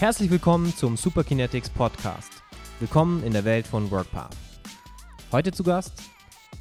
Herzlich 0.00 0.30
willkommen 0.30 0.74
zum 0.74 0.96
Superkinetics 0.96 1.68
Podcast. 1.68 2.32
Willkommen 2.78 3.22
in 3.22 3.34
der 3.34 3.44
Welt 3.44 3.66
von 3.66 3.90
WorkPath. 3.90 4.34
Heute 5.30 5.52
zu 5.52 5.62
Gast 5.62 5.92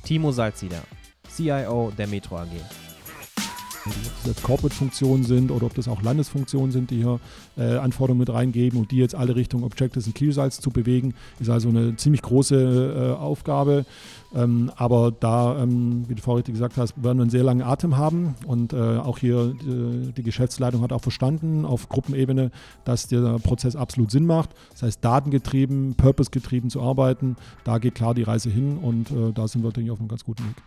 Timo 0.03 0.33
Salzieder, 0.33 0.81
CIO 1.33 1.93
der 1.97 2.07
Metro 2.07 2.35
AG. 2.35 2.49
Ob 3.89 4.17
das 4.23 4.25
jetzt 4.25 4.43
Corporate-Funktionen 4.43 5.23
sind 5.23 5.51
oder 5.51 5.65
ob 5.65 5.73
das 5.73 5.87
auch 5.87 6.01
Landesfunktionen 6.01 6.71
sind, 6.71 6.91
die 6.91 6.97
hier 6.97 7.19
äh, 7.57 7.77
Anforderungen 7.77 8.19
mit 8.19 8.29
reingeben 8.29 8.79
und 8.79 8.91
die 8.91 8.97
jetzt 8.97 9.15
alle 9.15 9.35
Richtung 9.35 9.63
Objectives 9.63 10.07
und 10.07 10.15
Key 10.15 10.27
Results 10.27 10.59
zu 10.59 10.69
bewegen, 10.69 11.13
ist 11.39 11.49
also 11.49 11.69
eine 11.69 11.95
ziemlich 11.95 12.21
große 12.21 13.15
äh, 13.15 13.19
Aufgabe. 13.19 13.85
Ähm, 14.33 14.71
aber 14.75 15.11
da, 15.11 15.63
ähm, 15.63 16.05
wie 16.07 16.15
du 16.15 16.21
vorhin 16.21 16.53
gesagt 16.53 16.77
hast, 16.77 17.01
werden 17.03 17.17
wir 17.17 17.23
einen 17.23 17.31
sehr 17.31 17.43
langen 17.43 17.63
Atem 17.63 17.97
haben 17.97 18.35
und 18.45 18.73
äh, 18.73 18.97
auch 18.97 19.17
hier 19.17 19.55
die, 19.59 20.13
die, 20.13 20.23
Geschäftsleitung 20.23 20.81
hat 20.83 20.93
auch 20.93 21.01
verstanden 21.01 21.65
auf 21.65 21.89
Gruppenebene, 21.89 22.51
dass 22.85 23.07
der 23.07 23.39
Prozess 23.39 23.75
absolut 23.75 24.11
Sinn 24.11 24.27
macht. 24.27 24.51
Das 24.71 24.83
heißt, 24.83 25.03
datengetrieben, 25.03 25.95
purpose-getrieben 25.95 26.69
zu 26.69 26.81
arbeiten, 26.81 27.37
da 27.63 27.79
geht 27.79 27.95
klar 27.95 28.13
die 28.13 28.23
Reise 28.23 28.51
hin 28.51 28.77
und 28.77 29.09
äh, 29.09 29.33
da 29.33 29.47
sind 29.47 29.63
wir, 29.63 29.71
denke 29.71 29.87
ich, 29.87 29.91
auf 29.91 29.99
einem 29.99 30.09
ganz 30.09 30.23
guten 30.23 30.43
Weg. 30.43 30.57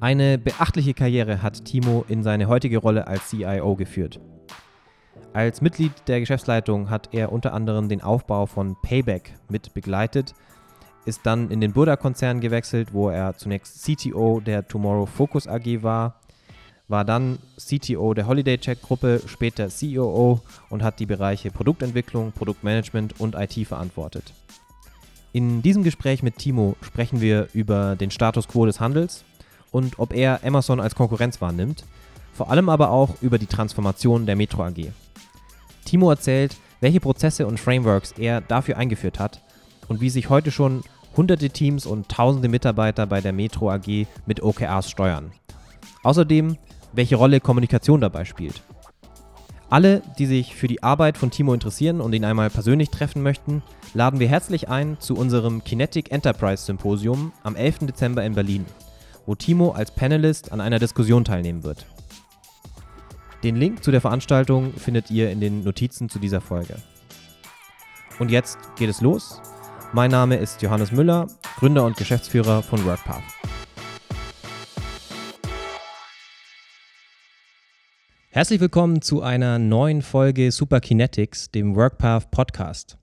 Eine 0.00 0.38
beachtliche 0.38 0.94
Karriere 0.94 1.42
hat 1.42 1.64
Timo 1.64 2.04
in 2.08 2.22
seine 2.22 2.48
heutige 2.48 2.78
Rolle 2.78 3.06
als 3.06 3.30
CIO 3.30 3.74
geführt. 3.74 4.20
Als 5.32 5.60
Mitglied 5.60 5.92
der 6.06 6.20
Geschäftsleitung 6.20 6.90
hat 6.90 7.08
er 7.12 7.32
unter 7.32 7.52
anderem 7.52 7.88
den 7.88 8.02
Aufbau 8.02 8.46
von 8.46 8.76
Payback 8.82 9.32
mit 9.48 9.74
begleitet, 9.74 10.34
ist 11.06 11.20
dann 11.24 11.50
in 11.50 11.60
den 11.60 11.72
Burda-Konzern 11.72 12.40
gewechselt, 12.40 12.92
wo 12.92 13.08
er 13.08 13.36
zunächst 13.36 13.84
CTO 13.84 14.40
der 14.40 14.66
Tomorrow 14.66 15.06
Focus 15.06 15.48
AG 15.48 15.82
war, 15.82 16.20
war 16.88 17.04
dann 17.04 17.38
CTO 17.56 18.14
der 18.14 18.26
Holiday 18.26 18.58
Check 18.58 18.82
Gruppe, 18.82 19.20
später 19.26 19.68
COO 19.68 20.40
und 20.70 20.82
hat 20.82 21.00
die 21.00 21.06
Bereiche 21.06 21.50
Produktentwicklung, 21.50 22.32
Produktmanagement 22.32 23.20
und 23.20 23.34
IT 23.34 23.66
verantwortet. 23.66 24.32
In 25.32 25.62
diesem 25.62 25.82
Gespräch 25.82 26.22
mit 26.22 26.38
Timo 26.38 26.76
sprechen 26.80 27.20
wir 27.20 27.48
über 27.54 27.96
den 27.96 28.10
Status 28.10 28.46
quo 28.46 28.66
des 28.66 28.80
Handels, 28.80 29.24
und 29.74 29.98
ob 29.98 30.14
er 30.14 30.44
Amazon 30.44 30.78
als 30.78 30.94
Konkurrenz 30.94 31.40
wahrnimmt, 31.40 31.84
vor 32.32 32.48
allem 32.48 32.68
aber 32.68 32.90
auch 32.90 33.20
über 33.20 33.38
die 33.38 33.46
Transformation 33.46 34.24
der 34.24 34.36
Metro 34.36 34.62
AG. 34.62 34.92
Timo 35.84 36.10
erzählt, 36.10 36.56
welche 36.80 37.00
Prozesse 37.00 37.44
und 37.44 37.58
Frameworks 37.58 38.12
er 38.12 38.40
dafür 38.40 38.76
eingeführt 38.76 39.18
hat 39.18 39.42
und 39.88 40.00
wie 40.00 40.10
sich 40.10 40.30
heute 40.30 40.52
schon 40.52 40.84
hunderte 41.16 41.50
Teams 41.50 41.86
und 41.86 42.08
tausende 42.08 42.48
Mitarbeiter 42.48 43.06
bei 43.08 43.20
der 43.20 43.32
Metro 43.32 43.68
AG 43.68 44.06
mit 44.26 44.44
OKRs 44.44 44.90
steuern. 44.90 45.32
Außerdem, 46.04 46.56
welche 46.92 47.16
Rolle 47.16 47.40
Kommunikation 47.40 48.00
dabei 48.00 48.24
spielt. 48.24 48.62
Alle, 49.70 50.02
die 50.20 50.26
sich 50.26 50.54
für 50.54 50.68
die 50.68 50.84
Arbeit 50.84 51.18
von 51.18 51.32
Timo 51.32 51.52
interessieren 51.52 52.00
und 52.00 52.12
ihn 52.12 52.24
einmal 52.24 52.48
persönlich 52.48 52.90
treffen 52.90 53.24
möchten, 53.24 53.60
laden 53.92 54.20
wir 54.20 54.28
herzlich 54.28 54.68
ein 54.68 54.98
zu 55.00 55.16
unserem 55.16 55.64
Kinetic 55.64 56.12
Enterprise 56.12 56.64
Symposium 56.64 57.32
am 57.42 57.56
11. 57.56 57.78
Dezember 57.80 58.22
in 58.22 58.34
Berlin 58.34 58.66
wo 59.26 59.34
Timo 59.34 59.72
als 59.72 59.90
Panelist 59.90 60.52
an 60.52 60.60
einer 60.60 60.78
Diskussion 60.78 61.24
teilnehmen 61.24 61.64
wird. 61.64 61.86
Den 63.42 63.56
Link 63.56 63.84
zu 63.84 63.90
der 63.90 64.00
Veranstaltung 64.00 64.72
findet 64.72 65.10
ihr 65.10 65.30
in 65.30 65.40
den 65.40 65.64
Notizen 65.64 66.08
zu 66.08 66.18
dieser 66.18 66.40
Folge. 66.40 66.76
Und 68.18 68.30
jetzt 68.30 68.58
geht 68.76 68.88
es 68.88 69.00
los. 69.00 69.40
Mein 69.92 70.10
Name 70.10 70.36
ist 70.36 70.62
Johannes 70.62 70.92
Müller, 70.92 71.28
Gründer 71.58 71.84
und 71.84 71.96
Geschäftsführer 71.96 72.62
von 72.62 72.84
WorkPath. 72.84 73.22
Herzlich 78.30 78.60
willkommen 78.60 79.00
zu 79.00 79.22
einer 79.22 79.58
neuen 79.58 80.02
Folge 80.02 80.50
Superkinetics, 80.50 81.50
dem 81.50 81.76
WorkPath 81.76 82.30
Podcast. 82.30 82.98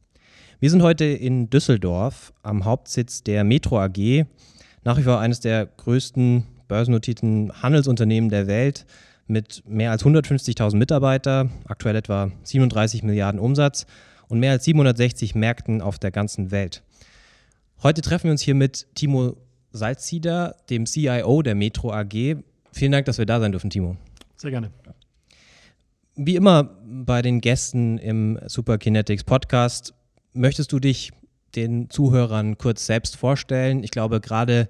Wir 0.59 0.69
sind 0.69 0.83
heute 0.83 1.05
in 1.05 1.49
Düsseldorf 1.49 2.33
am 2.43 2.65
Hauptsitz 2.65 3.23
der 3.23 3.43
Metro 3.43 3.79
AG 3.79 4.25
nach 4.83 4.97
wie 4.97 5.03
vor 5.03 5.19
eines 5.19 5.39
der 5.39 5.65
größten 5.65 6.45
börsennotierten 6.67 7.51
Handelsunternehmen 7.61 8.29
der 8.29 8.47
Welt 8.47 8.85
mit 9.27 9.63
mehr 9.67 9.91
als 9.91 10.03
150.000 10.03 10.75
Mitarbeiter, 10.75 11.49
aktuell 11.65 11.95
etwa 11.95 12.31
37 12.43 13.03
Milliarden 13.03 13.39
Umsatz 13.39 13.85
und 14.27 14.39
mehr 14.39 14.51
als 14.51 14.65
760 14.65 15.35
Märkten 15.35 15.81
auf 15.81 15.99
der 15.99 16.11
ganzen 16.11 16.51
Welt. 16.51 16.83
Heute 17.83 18.01
treffen 18.01 18.25
wir 18.25 18.31
uns 18.31 18.41
hier 18.41 18.55
mit 18.55 18.87
Timo 18.95 19.37
Salzieder, 19.71 20.55
dem 20.69 20.85
CIO 20.85 21.41
der 21.41 21.55
Metro 21.55 21.91
AG. 21.91 22.37
Vielen 22.71 22.91
Dank, 22.91 23.05
dass 23.05 23.17
wir 23.17 23.25
da 23.25 23.39
sein 23.39 23.51
dürfen, 23.51 23.69
Timo. 23.69 23.97
Sehr 24.37 24.51
gerne. 24.51 24.71
Wie 26.15 26.35
immer 26.35 26.75
bei 26.85 27.21
den 27.21 27.41
Gästen 27.41 27.97
im 27.97 28.39
Superkinetics 28.45 29.23
Podcast, 29.23 29.93
möchtest 30.33 30.71
du 30.71 30.79
dich 30.79 31.11
den 31.55 31.89
Zuhörern 31.89 32.57
kurz 32.57 32.85
selbst 32.85 33.15
vorstellen. 33.15 33.83
Ich 33.83 33.91
glaube, 33.91 34.21
gerade 34.21 34.69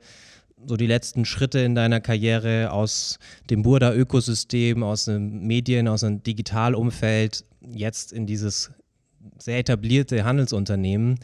so 0.66 0.78
die 0.78 0.88
letzten 0.88 1.26
Schritte 1.26 1.60
in 1.60 1.76
deiner 1.76 2.02
Karriere 2.02 2.72
aus 2.72 3.18
dem 3.50 3.64
Burda-Ökosystem, 3.64 4.84
aus 4.84 5.06
den 5.06 5.46
Medien, 5.48 5.88
aus 5.88 6.02
dem 6.02 6.22
Digitalumfeld, 6.24 7.46
jetzt 7.74 8.14
in 8.14 8.26
dieses 8.26 8.72
sehr 9.38 9.60
etablierte 9.60 10.24
Handelsunternehmen. 10.24 11.12
Mhm. 11.12 11.18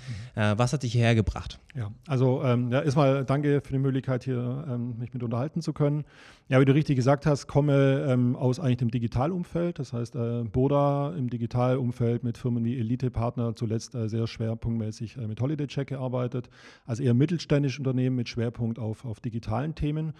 Was 0.57 0.73
hat 0.73 0.83
dich 0.83 0.91
hierher 0.93 1.15
gebracht? 1.15 1.59
Ja, 1.75 1.91
also 2.07 2.41
ähm, 2.43 2.71
ja, 2.71 2.81
erstmal 2.81 3.23
danke 3.23 3.61
für 3.61 3.71
die 3.71 3.79
Möglichkeit, 3.79 4.23
hier 4.23 4.65
ähm, 4.67 4.97
mich 4.97 5.13
mit 5.13 5.21
unterhalten 5.21 5.61
zu 5.61 5.73
können. 5.73 6.05
Ja, 6.49 6.59
wie 6.59 6.65
du 6.65 6.73
richtig 6.73 6.95
gesagt 6.95 7.27
hast, 7.27 7.45
komme 7.45 8.07
ähm, 8.09 8.35
aus 8.35 8.59
eigentlich 8.59 8.77
dem 8.77 8.89
Digitalumfeld. 8.89 9.77
Das 9.77 9.93
heißt, 9.93 10.15
äh, 10.15 10.43
Boda 10.43 11.13
im 11.15 11.29
Digitalumfeld 11.29 12.23
mit 12.23 12.37
Firmen 12.37 12.65
wie 12.65 12.79
Elite-Partner, 12.79 13.55
zuletzt 13.55 13.93
äh, 13.93 14.09
sehr 14.09 14.25
schwerpunktmäßig 14.25 15.17
äh, 15.17 15.27
mit 15.27 15.39
Holiday 15.39 15.67
Check 15.67 15.89
gearbeitet. 15.89 16.49
Also 16.85 17.03
eher 17.03 17.13
mittelständisches 17.13 17.77
Unternehmen 17.79 18.15
mit 18.15 18.27
Schwerpunkt 18.27 18.79
auf, 18.79 19.05
auf 19.05 19.19
digitalen 19.19 19.75
Themen 19.75 20.13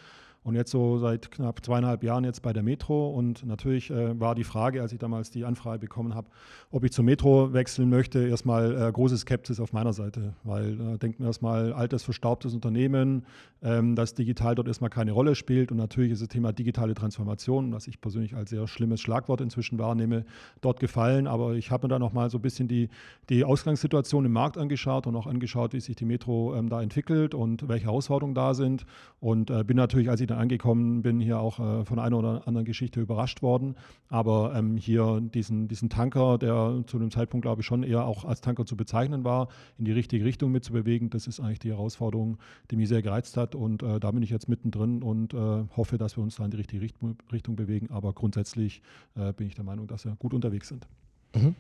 und 0.48 0.56
jetzt 0.56 0.72
so 0.72 0.98
seit 0.98 1.30
knapp 1.30 1.64
zweieinhalb 1.64 2.04
Jahren 2.04 2.24
jetzt 2.24 2.42
bei 2.42 2.54
der 2.54 2.64
Metro. 2.64 3.10
Und 3.10 3.46
natürlich 3.46 3.90
äh, 3.90 4.18
war 4.18 4.34
die 4.34 4.46
Frage, 4.46 4.82
als 4.82 4.94
ich 4.94 4.98
damals 4.98 5.30
die 5.30 5.44
Anfrage 5.44 5.80
bekommen 5.80 6.16
habe, 6.16 6.30
ob 6.72 6.86
ich 6.86 6.94
zur 6.94 7.04
Metro 7.04 7.52
wechseln 7.52 7.90
möchte, 7.90 8.26
erstmal 8.26 8.88
äh, 8.88 8.90
große 8.90 9.18
Skepsis 9.18 9.60
auf 9.60 9.74
meiner 9.74 9.92
Seite, 9.92 10.36
weil 10.46 10.80
äh, 10.80 10.98
denkt 11.00 11.20
mir 11.20 11.26
erstmal 11.26 11.74
altes, 11.74 12.04
verstaubtes 12.04 12.54
Unternehmen, 12.54 13.26
ähm, 13.62 13.96
das 13.96 14.14
digital 14.14 14.56
dort 14.56 14.70
erstmal 14.70 14.90
keine 14.90 15.12
Rolle 15.12 15.36
spielt. 15.36 15.70
Und 15.70 15.80
natürlich 15.80 16.14
ist 16.14 16.22
das 16.22 16.30
Thema 16.30 16.54
digitale 16.54 16.94
Transformation, 16.94 17.74
was 17.74 17.88
ich 17.88 18.00
persönlich 18.00 18.34
als 18.34 18.50
sehr 18.50 18.68
schlimmes 18.70 19.02
Schlagwort 19.02 19.42
inzwischen 19.42 19.78
wahrnehme, 19.78 20.24
dort 20.62 20.80
gefallen. 20.80 21.28
Aber 21.28 21.56
ich 21.56 21.72
habe 21.72 21.88
mir 21.88 21.90
dann 21.90 22.02
noch 22.02 22.14
mal 22.14 22.30
so 22.30 22.38
ein 22.38 22.42
bisschen 22.42 22.70
die, 22.70 22.88
die 23.28 23.44
Ausgangssituation 23.44 24.24
im 24.24 24.32
Markt 24.32 24.58
angeschaut 24.58 25.08
und 25.08 25.16
auch 25.18 25.28
angeschaut, 25.28 25.74
wie 25.74 25.82
sich 25.82 25.98
die 25.98 26.06
Metro 26.06 26.56
ähm, 26.56 26.70
da 26.70 26.82
entwickelt 26.82 27.36
und 27.36 27.68
welche 27.68 27.88
Herausforderungen 27.88 28.34
da 28.34 28.54
sind. 28.54 28.86
Und 29.20 29.50
äh, 29.50 29.66
bin 29.66 29.76
natürlich, 29.76 30.10
als 30.10 30.22
ich 30.22 30.28
dann 30.28 30.37
angekommen 30.38 31.02
bin, 31.02 31.20
hier 31.20 31.40
auch 31.40 31.60
äh, 31.60 31.86
von 31.86 32.00
einer 32.00 32.18
oder 32.18 32.48
anderen 32.48 32.66
Geschichte 32.66 33.02
überrascht 33.02 33.42
worden. 33.42 33.76
Aber 34.10 34.54
ähm, 34.56 34.78
hier 34.78 35.20
diesen, 35.22 35.68
diesen 35.68 35.90
Tanker, 35.90 36.38
der 36.38 36.84
zu 36.88 37.00
dem 37.00 37.12
Zeitpunkt, 37.12 37.44
glaube 37.44 37.62
ich, 37.62 37.66
schon 37.66 37.84
eher 37.84 38.06
auch 38.06 38.26
als 38.26 38.42
Tanker 38.42 38.66
zu 38.66 38.78
bezeichnen 38.78 39.24
war, 39.24 39.50
in 39.78 39.86
die 39.86 39.92
richtige 39.92 40.24
Richtung 40.24 40.52
mitzubewegen, 40.52 41.10
das 41.10 41.28
ist 41.28 41.40
eigentlich 41.40 41.60
die 41.60 41.72
Herausforderung, 41.72 42.38
die 42.72 42.76
mich 42.76 42.88
sehr 42.88 43.02
gereizt 43.02 43.38
hat. 43.38 43.56
Und 43.56 43.84
äh, 43.84 44.00
da 44.00 44.12
bin 44.12 44.24
ich 44.24 44.30
jetzt 44.30 44.48
mittendrin 44.48 45.04
und 45.04 45.34
äh, 45.34 45.38
hoffe, 45.76 45.98
dass 45.98 46.18
wir 46.18 46.24
uns 46.24 46.36
da 46.36 46.46
in 46.46 46.52
die 46.52 46.58
richtige 46.58 46.82
Richtung, 46.82 47.18
Richtung 47.32 47.56
bewegen. 47.56 47.90
Aber 47.92 48.14
grundsätzlich 48.14 48.82
äh, 49.16 49.34
bin 49.34 49.48
ich 49.48 49.56
der 49.56 49.64
Meinung, 49.64 49.88
dass 49.88 50.06
wir 50.06 50.16
gut 50.16 50.34
unterwegs 50.34 50.68
sind. 50.68 50.88
Mhm. 51.36 51.56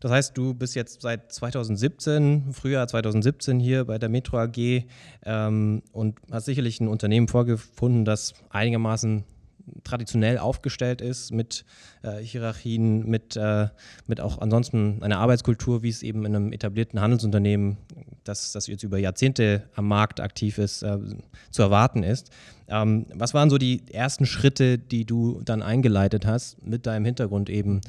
Das 0.00 0.10
heißt, 0.10 0.36
du 0.36 0.54
bist 0.54 0.74
jetzt 0.74 1.02
seit 1.02 1.30
2017, 1.30 2.52
Frühjahr 2.52 2.88
2017 2.88 3.60
hier 3.60 3.84
bei 3.84 3.98
der 3.98 4.08
Metro 4.08 4.38
AG 4.38 4.84
ähm, 5.24 5.82
und 5.92 6.18
hast 6.30 6.46
sicherlich 6.46 6.80
ein 6.80 6.88
Unternehmen 6.88 7.28
vorgefunden, 7.28 8.04
das 8.04 8.32
einigermaßen 8.48 9.24
traditionell 9.84 10.38
aufgestellt 10.38 11.00
ist 11.00 11.32
mit 11.32 11.64
äh, 12.02 12.18
Hierarchien, 12.18 13.06
mit, 13.08 13.36
äh, 13.36 13.68
mit 14.06 14.20
auch 14.20 14.38
ansonsten 14.38 15.02
einer 15.02 15.18
Arbeitskultur, 15.18 15.82
wie 15.82 15.88
es 15.88 16.02
eben 16.02 16.24
in 16.24 16.34
einem 16.34 16.52
etablierten 16.52 17.00
Handelsunternehmen, 17.00 17.76
das, 18.24 18.52
das 18.52 18.66
jetzt 18.66 18.82
über 18.82 18.98
Jahrzehnte 18.98 19.68
am 19.74 19.88
Markt 19.88 20.20
aktiv 20.20 20.58
ist, 20.58 20.82
äh, 20.82 20.98
zu 21.50 21.62
erwarten 21.62 22.02
ist. 22.02 22.30
Ähm, 22.68 23.06
was 23.14 23.34
waren 23.34 23.50
so 23.50 23.58
die 23.58 23.82
ersten 23.92 24.26
Schritte, 24.26 24.78
die 24.78 25.04
du 25.04 25.40
dann 25.44 25.62
eingeleitet 25.62 26.26
hast 26.26 26.64
mit 26.64 26.86
deinem 26.86 27.04
Hintergrund 27.04 27.50
eben? 27.50 27.80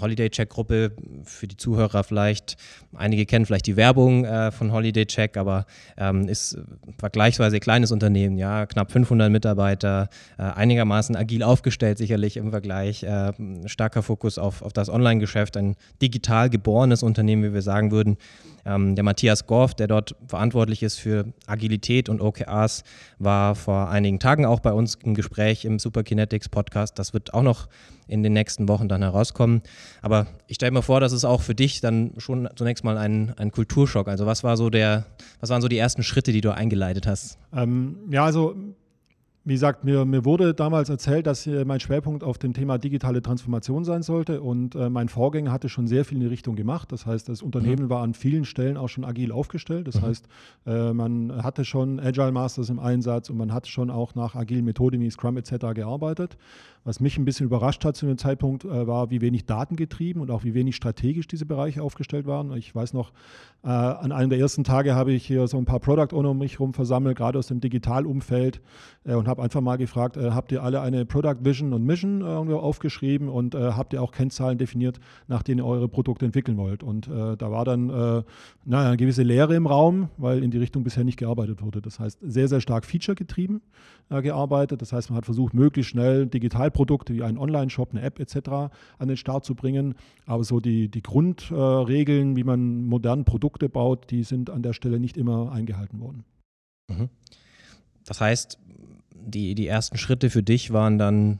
Holiday 0.00 0.30
Check 0.30 0.50
Gruppe 0.50 0.92
für 1.24 1.46
die 1.46 1.56
Zuhörer 1.56 2.04
vielleicht. 2.04 2.56
Einige 2.94 3.26
kennen 3.26 3.46
vielleicht 3.46 3.66
die 3.66 3.76
Werbung 3.76 4.24
äh, 4.24 4.50
von 4.50 4.72
Holiday 4.72 5.06
Check, 5.06 5.36
aber 5.36 5.66
ähm, 5.96 6.28
ist 6.28 6.58
vergleichsweise 6.98 7.60
kleines 7.60 7.92
Unternehmen, 7.92 8.36
ja, 8.36 8.66
knapp 8.66 8.92
500 8.92 9.30
Mitarbeiter, 9.30 10.08
äh, 10.38 10.42
einigermaßen 10.42 11.16
agil 11.16 11.42
aufgestellt 11.42 11.98
sicherlich 11.98 12.36
im 12.36 12.50
Vergleich, 12.50 13.02
äh, 13.02 13.32
starker 13.66 14.02
Fokus 14.02 14.38
auf, 14.38 14.62
auf 14.62 14.72
das 14.72 14.88
Online-Geschäft, 14.88 15.56
ein 15.56 15.76
digital 16.00 16.50
geborenes 16.50 17.02
Unternehmen, 17.02 17.42
wie 17.44 17.54
wir 17.54 17.62
sagen 17.62 17.90
würden. 17.90 18.16
Ähm, 18.64 18.94
der 18.94 19.04
Matthias 19.04 19.46
Gorf, 19.46 19.74
der 19.74 19.88
dort 19.88 20.14
verantwortlich 20.26 20.82
ist 20.82 20.98
für 20.98 21.32
Agilität 21.46 22.08
und 22.08 22.20
OKRs, 22.20 22.84
war 23.18 23.54
vor 23.54 23.88
einigen 23.90 24.18
Tagen 24.18 24.46
auch 24.46 24.60
bei 24.60 24.72
uns 24.72 24.96
im 25.02 25.14
Gespräch 25.14 25.64
im 25.64 25.78
Superkinetics 25.78 26.48
Podcast. 26.48 26.98
Das 26.98 27.12
wird 27.12 27.34
auch 27.34 27.42
noch 27.42 27.68
in 28.06 28.22
den 28.22 28.32
nächsten 28.32 28.68
Wochen 28.68 28.88
dann 28.88 29.02
herauskommen. 29.02 29.62
Aber 30.00 30.26
ich 30.46 30.56
stelle 30.56 30.72
mir 30.72 30.82
vor, 30.82 31.00
dass 31.00 31.12
es 31.12 31.24
auch 31.24 31.40
für 31.40 31.54
dich 31.54 31.80
dann 31.80 32.12
schon 32.18 32.48
zunächst 32.56 32.84
mal 32.84 32.98
ein, 32.98 33.34
ein 33.36 33.50
Kulturschock. 33.52 34.08
Also 34.08 34.26
was 34.26 34.44
war 34.44 34.56
so 34.56 34.70
der, 34.70 35.04
was 35.40 35.50
waren 35.50 35.62
so 35.62 35.68
die 35.68 35.78
ersten 35.78 36.02
Schritte, 36.02 36.32
die 36.32 36.40
du 36.40 36.54
eingeleitet 36.54 37.06
hast? 37.06 37.38
Ähm, 37.54 37.96
ja, 38.10 38.24
also 38.24 38.54
wie 39.44 39.54
gesagt, 39.54 39.84
mir, 39.84 40.04
mir 40.04 40.24
wurde 40.24 40.54
damals 40.54 40.88
erzählt, 40.88 41.26
dass 41.26 41.46
mein 41.46 41.80
Schwerpunkt 41.80 42.22
auf 42.22 42.38
dem 42.38 42.54
Thema 42.54 42.78
digitale 42.78 43.22
Transformation 43.22 43.84
sein 43.84 44.02
sollte 44.02 44.40
und 44.40 44.74
äh, 44.74 44.88
mein 44.88 45.08
Vorgänger 45.08 45.50
hatte 45.50 45.68
schon 45.68 45.88
sehr 45.88 46.04
viel 46.04 46.18
in 46.18 46.20
die 46.20 46.28
Richtung 46.28 46.54
gemacht. 46.54 46.92
Das 46.92 47.06
heißt, 47.06 47.28
das 47.28 47.42
Unternehmen 47.42 47.84
mhm. 47.84 47.90
war 47.90 48.02
an 48.02 48.14
vielen 48.14 48.44
Stellen 48.44 48.76
auch 48.76 48.88
schon 48.88 49.04
agil 49.04 49.32
aufgestellt. 49.32 49.88
Das 49.88 50.00
mhm. 50.00 50.02
heißt, 50.02 50.28
äh, 50.66 50.92
man 50.92 51.42
hatte 51.42 51.64
schon 51.64 51.98
Agile 51.98 52.30
Masters 52.30 52.70
im 52.70 52.78
Einsatz 52.78 53.30
und 53.30 53.36
man 53.36 53.52
hat 53.52 53.66
schon 53.66 53.90
auch 53.90 54.14
nach 54.14 54.36
agilen 54.36 54.64
Methoden 54.64 55.00
wie 55.00 55.10
Scrum 55.10 55.36
etc. 55.36 55.74
gearbeitet. 55.74 56.36
Was 56.84 56.98
mich 56.98 57.16
ein 57.16 57.24
bisschen 57.24 57.46
überrascht 57.46 57.84
hat 57.84 57.96
zu 57.96 58.06
dem 58.06 58.18
Zeitpunkt, 58.18 58.64
äh, 58.64 58.86
war, 58.86 59.10
wie 59.10 59.20
wenig 59.20 59.46
datengetrieben 59.46 60.20
und 60.20 60.30
auch 60.30 60.42
wie 60.42 60.54
wenig 60.54 60.74
strategisch 60.74 61.28
diese 61.28 61.46
Bereiche 61.46 61.82
aufgestellt 61.82 62.26
waren. 62.26 62.56
Ich 62.56 62.74
weiß 62.74 62.92
noch, 62.92 63.12
äh, 63.62 63.68
an 63.68 64.10
einem 64.10 64.30
der 64.30 64.40
ersten 64.40 64.64
Tage 64.64 64.94
habe 64.94 65.12
ich 65.12 65.24
hier 65.24 65.46
so 65.46 65.58
ein 65.58 65.64
paar 65.64 65.78
Product 65.78 66.12
Owner 66.12 66.30
um 66.30 66.38
mich 66.38 66.54
herum 66.54 66.74
versammelt, 66.74 67.16
gerade 67.16 67.38
aus 67.38 67.46
dem 67.46 67.60
Digitalumfeld 67.60 68.60
äh, 69.04 69.14
und 69.14 69.28
habe 69.32 69.42
einfach 69.42 69.60
mal 69.60 69.76
gefragt, 69.76 70.16
äh, 70.16 70.30
habt 70.30 70.52
ihr 70.52 70.62
alle 70.62 70.80
eine 70.80 71.04
Product 71.04 71.38
Vision 71.40 71.72
und 71.72 71.84
Mission 71.84 72.20
äh, 72.20 72.52
aufgeschrieben 72.52 73.28
und 73.28 73.54
äh, 73.54 73.72
habt 73.72 73.92
ihr 73.92 74.02
auch 74.02 74.12
Kennzahlen 74.12 74.58
definiert, 74.58 75.00
nach 75.26 75.42
denen 75.42 75.60
ihr 75.60 75.66
eure 75.66 75.88
Produkte 75.88 76.24
entwickeln 76.24 76.56
wollt? 76.56 76.82
Und 76.82 77.08
da 77.08 77.50
war 77.50 77.64
dann 77.64 77.86
naja, 77.86 78.88
eine 78.88 78.96
gewisse 78.96 79.22
Leere 79.22 79.54
im 79.54 79.66
Raum, 79.66 80.10
weil 80.18 80.42
in 80.42 80.50
die 80.50 80.58
Richtung 80.58 80.84
bisher 80.84 81.04
nicht 81.04 81.18
gearbeitet 81.18 81.62
wurde. 81.62 81.80
Das 81.80 81.98
heißt, 81.98 82.18
sehr, 82.20 82.48
sehr 82.48 82.60
stark 82.60 82.84
feature-getrieben 82.84 83.62
gearbeitet. 84.10 84.82
Das 84.82 84.92
heißt, 84.92 85.10
man 85.10 85.16
hat 85.16 85.24
versucht, 85.24 85.54
möglichst 85.54 85.90
schnell 85.90 86.26
digital 86.26 86.70
Produkte 86.70 87.14
wie 87.14 87.22
einen 87.22 87.38
Online-Shop, 87.38 87.90
eine 87.92 88.02
App 88.02 88.20
etc. 88.20 88.72
an 88.98 89.08
den 89.08 89.16
Start 89.16 89.44
zu 89.44 89.54
bringen. 89.54 89.94
Aber 90.26 90.44
so 90.44 90.60
die, 90.60 90.88
die 90.88 91.02
Grundregeln, 91.02 92.36
wie 92.36 92.44
man 92.44 92.84
moderne 92.84 93.24
Produkte 93.24 93.68
baut, 93.68 94.10
die 94.10 94.24
sind 94.24 94.50
an 94.50 94.62
der 94.62 94.74
Stelle 94.74 95.00
nicht 95.00 95.16
immer 95.16 95.50
eingehalten 95.52 96.00
worden. 96.00 96.24
Mhm. 96.88 97.08
Das 98.04 98.20
heißt, 98.20 98.58
die, 99.26 99.54
die 99.54 99.66
ersten 99.66 99.98
Schritte 99.98 100.30
für 100.30 100.42
dich 100.42 100.72
waren 100.72 100.98
dann, 100.98 101.38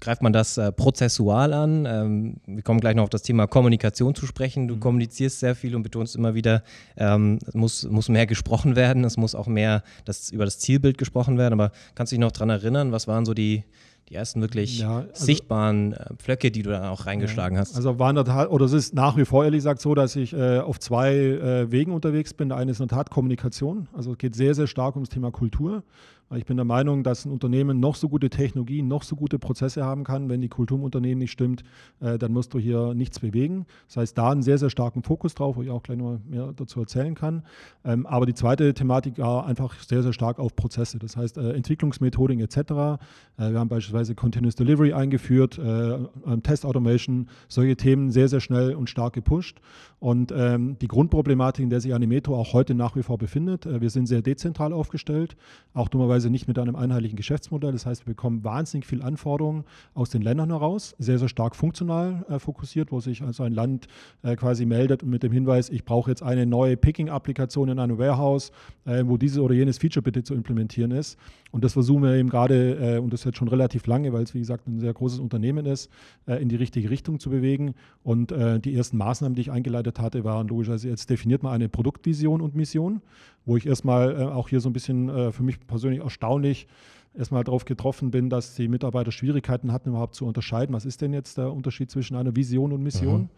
greift 0.00 0.22
man 0.22 0.32
das 0.32 0.58
äh, 0.58 0.72
prozessual 0.72 1.52
an? 1.52 1.86
Ähm, 1.86 2.36
wir 2.46 2.62
kommen 2.62 2.80
gleich 2.80 2.94
noch 2.94 3.04
auf 3.04 3.10
das 3.10 3.22
Thema 3.22 3.46
Kommunikation 3.46 4.14
zu 4.14 4.26
sprechen. 4.26 4.68
Du 4.68 4.76
mhm. 4.76 4.80
kommunizierst 4.80 5.40
sehr 5.40 5.54
viel 5.54 5.76
und 5.76 5.82
betonst 5.82 6.16
immer 6.16 6.34
wieder, 6.34 6.62
ähm, 6.96 7.38
es 7.46 7.54
muss, 7.54 7.84
muss 7.84 8.08
mehr 8.08 8.26
gesprochen 8.26 8.76
werden, 8.76 9.04
es 9.04 9.16
muss 9.16 9.34
auch 9.34 9.46
mehr 9.46 9.82
das, 10.04 10.30
über 10.30 10.44
das 10.44 10.58
Zielbild 10.58 10.98
gesprochen 10.98 11.38
werden. 11.38 11.54
Aber 11.54 11.72
kannst 11.94 12.12
du 12.12 12.16
dich 12.16 12.20
noch 12.20 12.32
daran 12.32 12.50
erinnern, 12.50 12.92
was 12.92 13.06
waren 13.06 13.24
so 13.24 13.34
die, 13.34 13.64
die 14.08 14.14
ersten 14.14 14.40
wirklich 14.40 14.80
ja, 14.80 14.98
also, 14.98 15.24
sichtbaren 15.24 15.92
äh, 15.92 16.14
Pflöcke, 16.16 16.50
die 16.50 16.62
du 16.62 16.70
dann 16.70 16.84
auch 16.84 17.06
reingeschlagen 17.06 17.54
ja, 17.56 17.62
hast. 17.62 17.76
Also 17.76 17.98
war 17.98 18.10
in 18.10 18.16
der 18.16 18.24
Tat, 18.24 18.50
oder 18.50 18.66
es 18.66 18.72
ist 18.72 18.94
nach 18.94 19.16
wie 19.16 19.24
vor 19.24 19.44
ehrlich 19.44 19.58
gesagt 19.58 19.80
so, 19.80 19.94
dass 19.94 20.16
ich 20.16 20.32
äh, 20.32 20.58
auf 20.58 20.78
zwei 20.80 21.14
äh, 21.14 21.70
Wegen 21.70 21.92
unterwegs 21.92 22.34
bin. 22.34 22.48
Der 22.48 22.58
eine 22.58 22.72
ist 22.72 22.80
in 22.80 22.88
der 22.88 22.96
Tat 22.96 23.10
Kommunikation. 23.10 23.88
Also 23.92 24.12
es 24.12 24.18
geht 24.18 24.34
sehr, 24.34 24.54
sehr 24.54 24.66
stark 24.66 24.96
ums 24.96 25.08
Thema 25.08 25.30
Kultur. 25.30 25.82
Ich 26.34 26.46
bin 26.46 26.56
der 26.56 26.64
Meinung, 26.64 27.02
dass 27.02 27.24
ein 27.24 27.32
Unternehmen 27.32 27.78
noch 27.78 27.94
so 27.94 28.08
gute 28.08 28.30
Technologien, 28.30 28.88
noch 28.88 29.02
so 29.02 29.16
gute 29.16 29.38
Prozesse 29.38 29.84
haben 29.84 30.04
kann. 30.04 30.30
Wenn 30.30 30.40
die 30.40 30.48
Kultur 30.48 30.78
im 30.78 30.84
Unternehmen 30.84 31.18
nicht 31.18 31.32
stimmt, 31.32 31.62
äh, 32.00 32.18
dann 32.18 32.32
musst 32.32 32.54
du 32.54 32.58
hier 32.58 32.94
nichts 32.94 33.20
bewegen. 33.20 33.66
Das 33.88 33.98
heißt, 33.98 34.18
da 34.18 34.30
einen 34.30 34.42
sehr, 34.42 34.56
sehr 34.56 34.70
starken 34.70 35.02
Fokus 35.02 35.34
drauf, 35.34 35.56
wo 35.56 35.62
ich 35.62 35.70
auch 35.70 35.82
gleich 35.82 35.98
noch 35.98 36.18
mehr 36.26 36.52
dazu 36.56 36.80
erzählen 36.80 37.14
kann. 37.14 37.42
Ähm, 37.84 38.06
aber 38.06 38.24
die 38.24 38.34
zweite 38.34 38.72
Thematik 38.72 39.18
war 39.18 39.46
einfach 39.46 39.78
sehr, 39.80 40.02
sehr 40.02 40.12
stark 40.12 40.38
auf 40.38 40.56
Prozesse. 40.56 40.98
Das 40.98 41.16
heißt, 41.16 41.36
äh, 41.36 41.52
Entwicklungsmethodik 41.52 42.40
etc. 42.40 42.56
Äh, 42.56 42.96
wir 43.36 43.58
haben 43.58 43.68
beispielsweise 43.68 44.14
Continuous 44.14 44.54
Delivery 44.54 44.92
eingeführt, 44.92 45.58
äh, 45.58 45.94
ähm, 45.94 46.42
Test 46.42 46.64
Automation, 46.64 47.28
solche 47.48 47.76
Themen 47.76 48.10
sehr, 48.10 48.28
sehr 48.28 48.40
schnell 48.40 48.74
und 48.74 48.88
stark 48.88 49.12
gepusht. 49.12 49.60
Und 49.98 50.32
ähm, 50.34 50.76
die 50.80 50.88
Grundproblematik, 50.88 51.62
in 51.62 51.70
der 51.70 51.80
sich 51.80 51.94
Animetro 51.94 52.36
auch 52.36 52.54
heute 52.54 52.74
nach 52.74 52.96
wie 52.96 53.02
vor 53.02 53.18
befindet, 53.18 53.66
wir 53.66 53.90
sind 53.90 54.06
sehr 54.06 54.22
dezentral 54.22 54.72
aufgestellt, 54.72 55.36
auch 55.74 55.88
dummerweise 55.88 56.21
teilweise 56.22 56.30
nicht 56.30 56.48
mit 56.48 56.58
einem 56.58 56.76
einheitlichen 56.76 57.16
Geschäftsmodell. 57.16 57.72
Das 57.72 57.86
heißt, 57.86 58.06
wir 58.06 58.14
bekommen 58.14 58.44
wahnsinnig 58.44 58.86
viele 58.86 59.04
Anforderungen 59.04 59.64
aus 59.94 60.10
den 60.10 60.22
Ländern 60.22 60.50
heraus, 60.50 60.94
sehr, 60.98 61.18
sehr 61.18 61.28
stark 61.28 61.56
funktional 61.56 62.24
äh, 62.28 62.38
fokussiert, 62.38 62.92
wo 62.92 63.00
sich 63.00 63.22
also 63.22 63.42
ein 63.42 63.52
Land 63.52 63.88
äh, 64.22 64.36
quasi 64.36 64.64
meldet 64.64 65.02
und 65.02 65.10
mit 65.10 65.22
dem 65.22 65.32
Hinweis, 65.32 65.68
ich 65.68 65.84
brauche 65.84 66.10
jetzt 66.10 66.22
eine 66.22 66.46
neue 66.46 66.76
Picking-Applikation 66.76 67.68
in 67.70 67.78
einem 67.78 67.98
Warehouse, 67.98 68.52
äh, 68.84 69.02
wo 69.04 69.16
dieses 69.16 69.38
oder 69.38 69.54
jenes 69.54 69.78
Feature 69.78 70.02
bitte 70.02 70.22
zu 70.22 70.34
implementieren 70.34 70.92
ist. 70.92 71.18
Und 71.52 71.62
das 71.62 71.74
versuchen 71.74 72.02
wir 72.02 72.14
eben 72.14 72.28
gerade, 72.28 72.96
äh, 72.96 72.98
und 72.98 73.12
das 73.12 73.22
jetzt 73.24 73.38
schon 73.38 73.48
relativ 73.48 73.86
lange, 73.86 74.12
weil 74.12 74.24
es 74.24 74.34
wie 74.34 74.40
gesagt 74.40 74.66
ein 74.66 74.80
sehr 74.80 74.92
großes 74.92 75.20
Unternehmen 75.20 75.66
ist, 75.66 75.90
äh, 76.26 76.42
in 76.42 76.48
die 76.48 76.56
richtige 76.56 76.90
Richtung 76.90 77.20
zu 77.20 77.30
bewegen. 77.30 77.74
Und 78.02 78.32
äh, 78.32 78.58
die 78.58 78.74
ersten 78.74 78.96
Maßnahmen, 78.96 79.36
die 79.36 79.42
ich 79.42 79.52
eingeleitet 79.52 80.00
hatte, 80.00 80.24
waren 80.24 80.48
logischerweise, 80.48 80.88
jetzt 80.88 81.08
definiert 81.10 81.44
man 81.44 81.52
eine 81.52 81.68
Produktvision 81.68 82.40
und 82.40 82.56
Mission 82.56 83.02
wo 83.44 83.56
ich 83.56 83.66
erstmal 83.66 84.12
äh, 84.12 84.24
auch 84.24 84.48
hier 84.48 84.60
so 84.60 84.68
ein 84.68 84.72
bisschen 84.72 85.08
äh, 85.08 85.32
für 85.32 85.42
mich 85.42 85.64
persönlich 85.66 86.00
erstaunlich 86.00 86.66
erstmal 87.14 87.44
darauf 87.44 87.64
getroffen 87.64 88.10
bin, 88.10 88.30
dass 88.30 88.54
die 88.54 88.68
Mitarbeiter 88.68 89.12
Schwierigkeiten 89.12 89.72
hatten, 89.72 89.90
überhaupt 89.90 90.14
zu 90.14 90.26
unterscheiden, 90.26 90.74
was 90.74 90.84
ist 90.84 91.02
denn 91.02 91.12
jetzt 91.12 91.38
der 91.38 91.52
Unterschied 91.52 91.90
zwischen 91.90 92.16
einer 92.16 92.34
Vision 92.34 92.72
und 92.72 92.82
Mission 92.82 93.28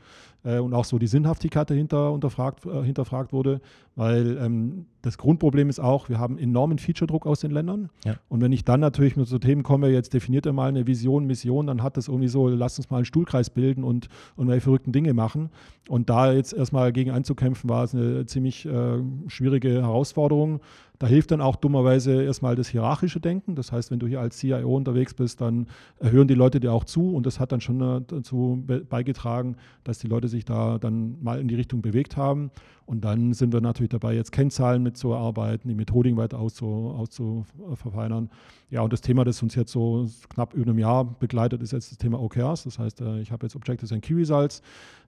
mhm. 0.44 0.50
äh, 0.50 0.58
und 0.58 0.74
auch 0.74 0.84
so 0.84 0.98
die 0.98 1.06
Sinnhaftigkeit 1.06 1.68
dahinter 1.68 2.12
unterfragt, 2.12 2.64
äh, 2.66 2.82
hinterfragt 2.84 3.32
wurde, 3.32 3.60
weil 3.96 4.38
ähm, 4.38 4.86
das 5.02 5.18
Grundproblem 5.18 5.68
ist 5.68 5.80
auch, 5.80 6.08
wir 6.08 6.18
haben 6.18 6.38
enormen 6.38 6.78
Feature-Druck 6.78 7.26
aus 7.26 7.40
den 7.40 7.50
Ländern 7.50 7.90
ja. 8.04 8.14
und 8.28 8.40
wenn 8.40 8.52
ich 8.52 8.64
dann 8.64 8.80
natürlich 8.80 9.16
mit 9.16 9.26
so 9.26 9.38
Themen 9.38 9.64
komme, 9.64 9.88
jetzt 9.88 10.14
definiert 10.14 10.46
er 10.46 10.52
mal 10.52 10.68
eine 10.68 10.86
Vision, 10.86 11.26
Mission, 11.26 11.66
dann 11.66 11.82
hat 11.82 11.96
das 11.96 12.08
irgendwie 12.08 12.28
so, 12.28 12.48
lass 12.48 12.78
uns 12.78 12.90
mal 12.90 12.98
einen 12.98 13.06
Stuhlkreis 13.06 13.50
bilden 13.50 13.82
und, 13.82 14.08
und 14.36 14.46
mal 14.46 14.60
verrückten 14.60 14.92
Dinge 14.92 15.14
machen 15.14 15.50
und 15.88 16.08
da 16.10 16.32
jetzt 16.32 16.52
erstmal 16.52 16.92
gegen 16.92 17.10
anzukämpfen, 17.10 17.68
war 17.68 17.84
es 17.84 17.94
eine 17.94 18.24
ziemlich 18.26 18.66
äh, 18.66 18.98
schwierige 19.26 19.82
Herausforderung, 19.82 20.60
da 20.98 21.06
hilft 21.06 21.32
dann 21.32 21.40
auch 21.40 21.56
dummerweise 21.56 22.22
erstmal 22.22 22.54
das 22.54 22.68
hierarchische 22.68 23.20
Denken. 23.20 23.54
Das 23.56 23.72
heißt, 23.72 23.90
wenn 23.90 23.98
du 23.98 24.06
hier 24.06 24.20
als 24.20 24.38
CIO 24.38 24.76
unterwegs 24.76 25.14
bist, 25.14 25.40
dann 25.40 25.66
hören 26.00 26.28
die 26.28 26.34
Leute 26.34 26.60
dir 26.60 26.72
auch 26.72 26.84
zu 26.84 27.14
und 27.14 27.26
das 27.26 27.40
hat 27.40 27.52
dann 27.52 27.60
schon 27.60 28.04
dazu 28.06 28.62
beigetragen, 28.88 29.56
dass 29.82 29.98
die 29.98 30.06
Leute 30.06 30.28
sich 30.28 30.44
da 30.44 30.78
dann 30.78 31.22
mal 31.22 31.40
in 31.40 31.48
die 31.48 31.56
Richtung 31.56 31.82
bewegt 31.82 32.16
haben. 32.16 32.50
Und 32.86 33.04
dann 33.04 33.32
sind 33.32 33.52
wir 33.52 33.60
natürlich 33.60 33.90
dabei, 33.90 34.14
jetzt 34.14 34.30
Kennzahlen 34.30 34.82
mitzuarbeiten, 34.82 35.68
die 35.68 35.74
Methodik 35.74 36.16
weiter 36.16 36.38
auszuverfeinern. 36.38 38.28
Ja, 38.70 38.82
und 38.82 38.92
das 38.92 39.00
Thema, 39.00 39.24
das 39.24 39.42
uns 39.42 39.54
jetzt 39.54 39.72
so 39.72 40.06
knapp 40.28 40.52
über 40.52 40.70
einem 40.70 40.78
Jahr 40.78 41.04
begleitet, 41.04 41.62
ist 41.62 41.72
jetzt 41.72 41.92
das 41.92 41.98
Thema 41.98 42.20
OKRs. 42.20 42.64
Das 42.64 42.78
heißt, 42.78 43.00
äh, 43.00 43.20
ich 43.20 43.30
habe 43.30 43.46
jetzt 43.46 43.56
Objectives 43.56 43.92
and 43.92 44.02
Key 44.02 44.14
Results 44.14 44.62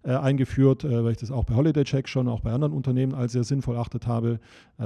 äh, 0.05 0.13
eingeführt, 0.13 0.85
äh, 0.85 1.05
weil 1.05 1.13
ich 1.13 1.19
das 1.19 1.31
auch 1.31 1.45
bei 1.45 1.55
Holiday 1.55 1.85
Check 1.85 2.09
schon, 2.09 2.29
auch 2.29 2.41
bei 2.41 2.53
anderen 2.53 2.73
Unternehmen 2.73 3.15
als 3.15 3.33
sehr 3.33 3.45
sinnvoll 3.45 3.75
erachtet 3.75 4.07
habe. 4.07 4.39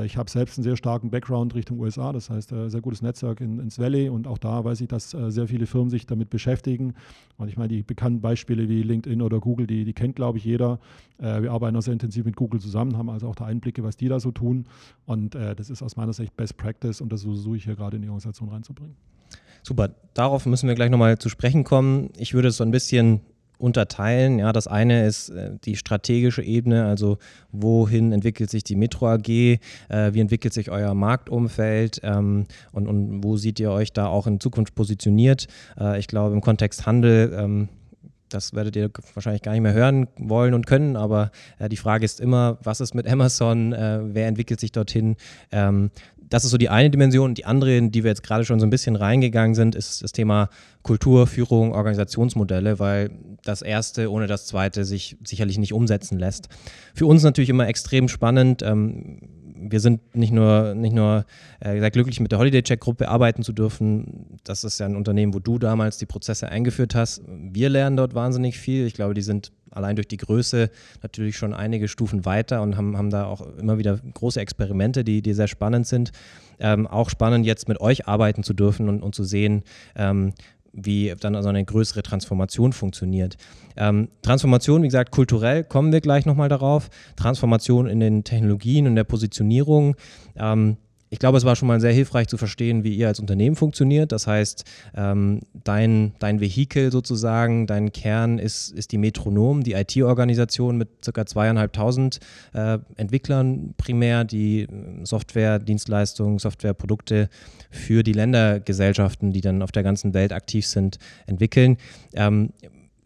ich 0.05 0.17
habe 0.17 0.31
selbst 0.31 0.59
einen 0.59 0.65
sehr 0.65 0.77
starken 0.77 0.90
Background 0.99 1.55
Richtung 1.55 1.79
USA, 1.81 2.13
das 2.13 2.31
heißt, 2.31 2.55
sehr 2.67 2.81
gutes 2.81 3.03
Netzwerk 3.03 3.41
in, 3.41 3.59
ins 3.59 3.79
Valley 3.79 4.09
und 4.09 4.27
auch 4.27 4.39
da 4.39 4.65
weiß 4.65 4.81
ich, 4.81 4.89
dass 4.89 5.11
sehr 5.11 5.47
viele 5.49 5.67
Firmen 5.67 5.91
sich 5.91 6.07
damit 6.07 6.31
beschäftigen. 6.31 6.95
Und 7.37 7.49
ich 7.49 7.57
meine, 7.57 7.69
die 7.69 7.83
bekannten 7.83 8.21
Beispiele 8.21 8.69
wie 8.69 8.83
LinkedIn 8.83 9.23
oder 9.23 9.41
Google, 9.41 9.67
die, 9.67 9.85
die 9.85 9.93
kennt, 9.93 10.17
glaube 10.17 10.39
ich, 10.39 10.45
jeder. 10.45 10.79
wir 11.19 11.51
arbeiten 11.51 11.77
auch 11.77 11.83
sehr 11.83 11.93
intensiv 11.93 12.25
mit 12.25 12.37
Google 12.37 12.61
zusammen, 12.61 12.97
haben 12.97 13.09
also 13.09 13.29
auch 13.29 13.35
da 13.35 13.47
Einblicke, 13.47 13.83
was 13.83 13.97
die 13.97 14.09
da 14.09 14.21
so 14.21 14.31
tun. 14.31 14.67
Und 15.07 15.35
das 15.35 15.71
ist 15.71 15.83
aus 15.83 15.97
meiner 15.97 16.13
Sicht 16.13 16.37
Best 16.37 16.57
Practice 16.57 17.01
und 17.01 17.13
das 17.13 17.23
versuche 17.23 17.57
ich 17.57 17.65
hier 17.65 17.77
gerade 17.77 17.97
in 17.97 18.03
die 18.03 18.09
Organisation 18.09 18.49
reinzubringen 18.49 18.71
reinzubringen. 18.71 18.97
Super, 19.63 19.91
darauf 20.15 20.47
müssen 20.47 20.69
wir 20.69 20.75
gleich 20.75 20.91
nochmal 20.91 21.19
zu 21.19 21.29
sprechen 21.29 21.65
kommen. 21.65 22.11
Ich 22.17 22.35
würde 22.35 22.49
es 22.49 22.57
so 22.57 22.65
ein 22.65 22.71
bisschen 22.71 23.21
unterteilen. 23.61 24.39
Ja, 24.39 24.53
das 24.53 24.67
eine 24.67 25.07
ist 25.07 25.31
äh, 25.31 25.53
die 25.65 25.77
strategische 25.77 26.43
Ebene, 26.43 26.87
also 26.87 27.19
wohin 27.53 28.13
entwickelt 28.13 28.51
sich 28.51 28.65
die 28.65 28.77
Metro 28.77 29.09
AG, 29.09 29.29
äh, 29.29 29.59
wie 29.89 30.21
entwickelt 30.21 30.55
sich 30.55 30.71
euer 30.71 30.95
Marktumfeld 30.95 32.01
ähm, 32.03 32.47
und, 32.73 32.89
und 32.89 33.23
wo 33.23 33.37
seht 33.37 33.61
ihr 33.61 33.71
euch 33.71 33.93
da 33.93 34.07
auch 34.07 34.27
in 34.27 34.41
Zukunft 34.41 34.75
positioniert. 34.75 35.47
Äh, 35.79 35.99
ich 35.99 36.09
glaube, 36.09 36.35
im 36.35 36.41
Kontext 36.41 36.87
Handel 36.87 37.33
ähm, 37.37 37.69
das 38.33 38.55
werdet 38.55 38.77
ihr 38.77 38.91
wahrscheinlich 39.15 39.43
gar 39.43 39.53
nicht 39.53 39.61
mehr 39.61 39.73
hören 39.73 40.07
wollen 40.17 40.55
und 40.55 40.67
können, 40.67 40.97
aber 40.97 41.31
äh, 41.59 41.69
die 41.69 41.77
Frage 41.77 42.05
ist 42.05 42.21
immer, 42.21 42.59
was 42.63 42.81
ist 42.81 42.95
mit 42.95 43.07
Amazon, 43.09 43.73
äh, 43.73 44.01
wer 44.03 44.29
entwickelt 44.29 44.61
sich 44.61 44.73
dorthin? 44.73 45.17
Ähm, 45.51 45.91
das 46.31 46.45
ist 46.45 46.51
so 46.51 46.57
die 46.57 46.69
eine 46.69 46.91
Dimension. 46.91 47.35
Die 47.35 47.45
andere, 47.45 47.77
in 47.77 47.91
die 47.91 48.05
wir 48.05 48.11
jetzt 48.11 48.23
gerade 48.23 48.45
schon 48.45 48.61
so 48.61 48.67
ein 48.67 48.71
bisschen 48.71 48.97
reingegangen 48.97 49.55
sind, 49.55 49.75
ist 49.75 50.03
das 50.03 50.13
Thema 50.13 50.49
Kultur, 50.83 51.27
Führung, 51.27 51.73
Organisationsmodelle, 51.73 52.79
weil 52.79 53.11
das 53.45 53.63
erste 53.63 54.11
ohne 54.11 54.27
das 54.27 54.47
zweite 54.47 54.85
sich 54.85 55.19
sicherlich 55.25 55.59
nicht 55.59 55.75
umsetzen 55.75 56.19
lässt. 56.19 56.49
Für 56.95 57.07
uns 57.07 57.23
natürlich 57.23 57.51
immer 57.51 57.69
extrem 57.69 58.09
spannend. 58.09 58.63
Ähm, 58.63 59.19
wir 59.61 59.81
sind 59.81 60.15
nicht 60.15 60.33
nur, 60.33 60.75
nicht 60.75 60.95
nur 60.95 61.25
äh, 61.61 61.79
sehr 61.79 61.91
glücklich, 61.91 62.21
mit 62.21 62.33
der 62.33 62.39
Holiday 62.39 62.63
Check 62.63 62.81
Gruppe 62.81 63.09
arbeiten 63.09 63.43
zu 63.43 63.53
dürfen. 63.53 64.39
Das 64.45 64.65
ist 64.65 64.81
ja 64.81 64.87
ein 64.87 64.97
Unternehmen, 64.97 65.35
wo 65.35 65.39
du 65.39 65.59
damals 65.59 65.99
die 65.99 66.07
Prozesse 66.07 66.49
eingeführt 66.49 66.95
hast. 66.95 67.23
Wir 67.27 67.69
lernen 67.69 67.97
dort 67.97 68.15
wahnsinnig 68.15 68.59
viel. 68.59 68.87
Ich 68.87 68.95
glaube, 68.95 69.15
die 69.15 69.23
sind 69.23 69.53
allein 69.71 69.97
durch 69.97 70.09
die 70.09 70.17
Größe 70.17 70.71
natürlich 71.03 71.37
schon 71.37 71.55
einige 71.55 71.89
Stufen 71.89 72.25
weiter 72.25 72.63
und 72.63 72.77
haben, 72.77 72.97
haben 72.97 73.11
da 73.11 73.27
auch 73.27 73.43
immer 73.59 73.79
wieder 73.79 73.99
große 74.15 74.41
Experimente, 74.41 75.05
die, 75.05 75.23
die 75.23 75.33
sehr 75.33 75.49
spannend 75.49 75.87
sind. 75.87 76.13
Ähm, 76.59 76.87
auch 76.87 77.09
spannend, 77.09 77.47
jetzt 77.47 77.69
mit 77.69 77.81
euch 77.81 78.07
arbeiten 78.07 78.43
zu 78.43 78.53
dürfen 78.53 78.89
und, 78.89 79.03
und 79.03 79.15
zu 79.15 79.25
sehen, 79.25 79.63
ähm, 79.97 80.33
wie 80.73 81.15
dann 81.21 81.35
also 81.35 81.49
eine 81.49 81.65
größere 81.65 82.03
Transformation 82.03 82.73
funktioniert. 82.73 83.37
Ähm, 83.77 84.09
Transformation, 84.23 84.83
wie 84.83 84.89
gesagt, 84.89 85.11
kulturell 85.11 85.65
kommen 85.65 85.93
wir 85.93 86.01
gleich 86.01 86.27
nochmal 86.27 86.49
darauf. 86.49 86.91
Transformation 87.17 87.87
in 87.87 88.01
den 88.01 88.25
Technologien 88.25 88.87
und 88.87 88.95
der 88.95 89.05
Positionierung. 89.05 89.97
Ähm, 90.37 90.77
ich 91.13 91.19
glaube, 91.19 91.37
es 91.37 91.45
war 91.45 91.57
schon 91.57 91.67
mal 91.67 91.81
sehr 91.81 91.93
hilfreich 91.93 92.29
zu 92.29 92.37
verstehen, 92.37 92.85
wie 92.85 92.95
ihr 92.95 93.09
als 93.09 93.19
Unternehmen 93.19 93.57
funktioniert. 93.57 94.13
Das 94.13 94.29
heißt, 94.29 94.65
ähm, 94.95 95.41
dein, 95.65 96.13
dein 96.21 96.41
Vehikel 96.41 96.93
sozusagen, 96.93 97.67
dein 97.67 97.91
Kern 97.91 98.39
ist, 98.39 98.71
ist 98.71 98.93
die 98.93 98.99
Metronom, 98.99 99.65
die 99.65 99.73
IT-Organisation 99.73 100.79
mit 100.79 100.89
ca. 101.13 101.27
zweieinhalbtausend 101.27 102.21
äh, 102.55 102.79
Entwicklern 102.97 103.75
primär, 103.77 104.23
die 104.23 104.63
äh, 104.63 104.69
Software, 105.03 105.59
Dienstleistungen, 105.59 106.39
Softwareprodukte 106.39 107.29
für 107.73 108.05
die 108.05 108.13
Ländergesellschaften, 108.13 109.33
die 109.33 109.41
dann 109.41 109.63
auf 109.63 109.73
der 109.73 109.83
ganzen 109.83 110.15
Welt 110.15 110.33
aktiv 110.33 110.65
sind, 110.65 110.99
entwickeln. 111.27 111.77
Ähm, 112.15 112.51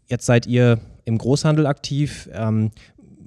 jetzt 0.08 0.26
seid 0.26 0.46
ihr 0.46 0.78
im 1.06 1.18
Großhandel 1.18 1.66
aktiv. 1.66 2.28
Ähm, 2.32 2.70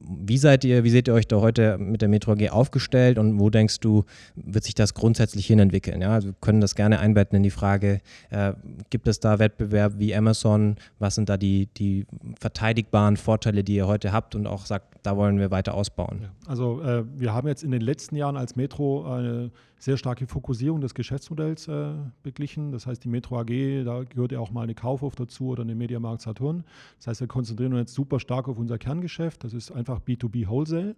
wie 0.09 0.37
seid 0.37 0.63
ihr, 0.63 0.83
wie 0.83 0.89
seht 0.89 1.07
ihr 1.07 1.13
euch 1.13 1.27
da 1.27 1.37
heute 1.37 1.77
mit 1.77 2.01
der 2.01 2.09
Metro 2.09 2.31
AG 2.31 2.49
aufgestellt 2.49 3.17
und 3.17 3.39
wo 3.39 3.49
denkst 3.49 3.79
du, 3.79 4.05
wird 4.35 4.63
sich 4.63 4.75
das 4.75 4.93
grundsätzlich 4.93 5.45
hin 5.45 5.59
entwickeln? 5.59 6.01
Ja, 6.01 6.13
also 6.13 6.29
wir 6.29 6.35
können 6.41 6.61
das 6.61 6.75
gerne 6.75 6.99
einbetten 6.99 7.35
in 7.37 7.43
die 7.43 7.49
Frage, 7.49 7.99
äh, 8.29 8.53
gibt 8.89 9.07
es 9.07 9.19
da 9.19 9.39
Wettbewerb 9.39 9.93
wie 9.97 10.15
Amazon? 10.15 10.77
Was 10.99 11.15
sind 11.15 11.29
da 11.29 11.37
die, 11.37 11.67
die 11.77 12.05
verteidigbaren 12.39 13.17
Vorteile, 13.17 13.63
die 13.63 13.75
ihr 13.75 13.87
heute 13.87 14.11
habt 14.11 14.35
und 14.35 14.47
auch 14.47 14.65
sagt, 14.65 14.97
da 15.03 15.17
wollen 15.17 15.39
wir 15.39 15.51
weiter 15.51 15.73
ausbauen? 15.73 16.27
Also 16.45 16.81
äh, 16.81 17.03
wir 17.17 17.33
haben 17.33 17.47
jetzt 17.47 17.63
in 17.63 17.71
den 17.71 17.81
letzten 17.81 18.15
Jahren 18.15 18.37
als 18.37 18.55
Metro 18.55 19.05
eine 19.05 19.51
sehr 19.79 19.97
starke 19.97 20.27
Fokussierung 20.27 20.81
des 20.81 20.93
Geschäftsmodells 20.93 21.67
äh, 21.67 21.93
beglichen. 22.23 22.71
Das 22.71 22.87
heißt, 22.87 23.03
die 23.03 23.09
Metro 23.09 23.39
AG, 23.39 23.83
da 23.85 24.03
gehört 24.03 24.31
ja 24.31 24.39
auch 24.39 24.51
mal 24.51 24.63
eine 24.63 24.75
Kaufhof 24.75 25.15
dazu 25.15 25.49
oder 25.49 25.63
eine 25.63 25.75
Mediamarkt 25.75 26.21
Saturn. 26.21 26.63
Das 26.97 27.07
heißt, 27.07 27.21
wir 27.21 27.27
konzentrieren 27.27 27.73
uns 27.73 27.81
jetzt 27.81 27.93
super 27.93 28.19
stark 28.19 28.47
auf 28.47 28.57
unser 28.57 28.77
Kerngeschäft. 28.77 29.43
Das 29.43 29.53
ist 29.53 29.71
einfach 29.71 29.99
B2B 29.99 30.47
Wholesale. 30.47 30.95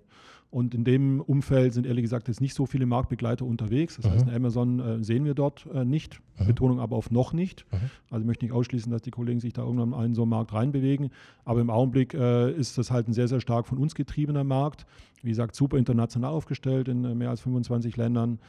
Und 0.51 0.73
in 0.73 0.83
dem 0.83 1.21
Umfeld 1.21 1.73
sind 1.73 1.85
ehrlich 1.85 2.01
gesagt 2.03 2.27
jetzt 2.27 2.41
nicht 2.41 2.55
so 2.55 2.65
viele 2.65 2.87
Marktbegleiter 2.87 3.45
unterwegs. 3.45 3.97
Das 3.97 4.05
mhm. 4.05 4.09
heißt, 4.11 4.29
Amazon 4.29 4.79
äh, 4.79 5.03
sehen 5.03 5.23
wir 5.23 5.35
dort 5.35 5.67
äh, 5.71 5.85
nicht. 5.85 6.21
Mhm. 6.39 6.47
Betonung 6.47 6.79
aber 6.79 6.95
auf 6.95 7.11
noch 7.11 7.33
nicht. 7.33 7.65
Mhm. 7.71 7.77
Also 8.09 8.21
ich 8.21 8.27
möchte 8.27 8.45
nicht 8.45 8.53
ausschließen, 8.53 8.91
dass 8.91 9.03
die 9.03 9.11
Kollegen 9.11 9.39
sich 9.39 9.53
da 9.53 9.61
irgendwann 9.63 9.93
in 10.03 10.15
so 10.15 10.23
einen 10.23 10.31
Markt 10.31 10.53
reinbewegen. 10.53 11.11
Aber 11.45 11.61
im 11.61 11.69
Augenblick 11.69 12.15
äh, 12.15 12.51
ist 12.51 12.79
das 12.79 12.89
halt 12.89 13.07
ein 13.07 13.13
sehr, 13.13 13.27
sehr 13.27 13.41
stark 13.41 13.67
von 13.67 13.77
uns 13.77 13.93
getriebener 13.93 14.43
Markt. 14.43 14.87
Wie 15.21 15.29
gesagt, 15.29 15.55
super 15.55 15.77
international 15.77 16.31
aufgestellt 16.31 16.87
in 16.87 17.03
äh, 17.05 17.15
mehr 17.15 17.29
als 17.29 17.41
25 17.41 17.97
Ländern. 17.97 18.39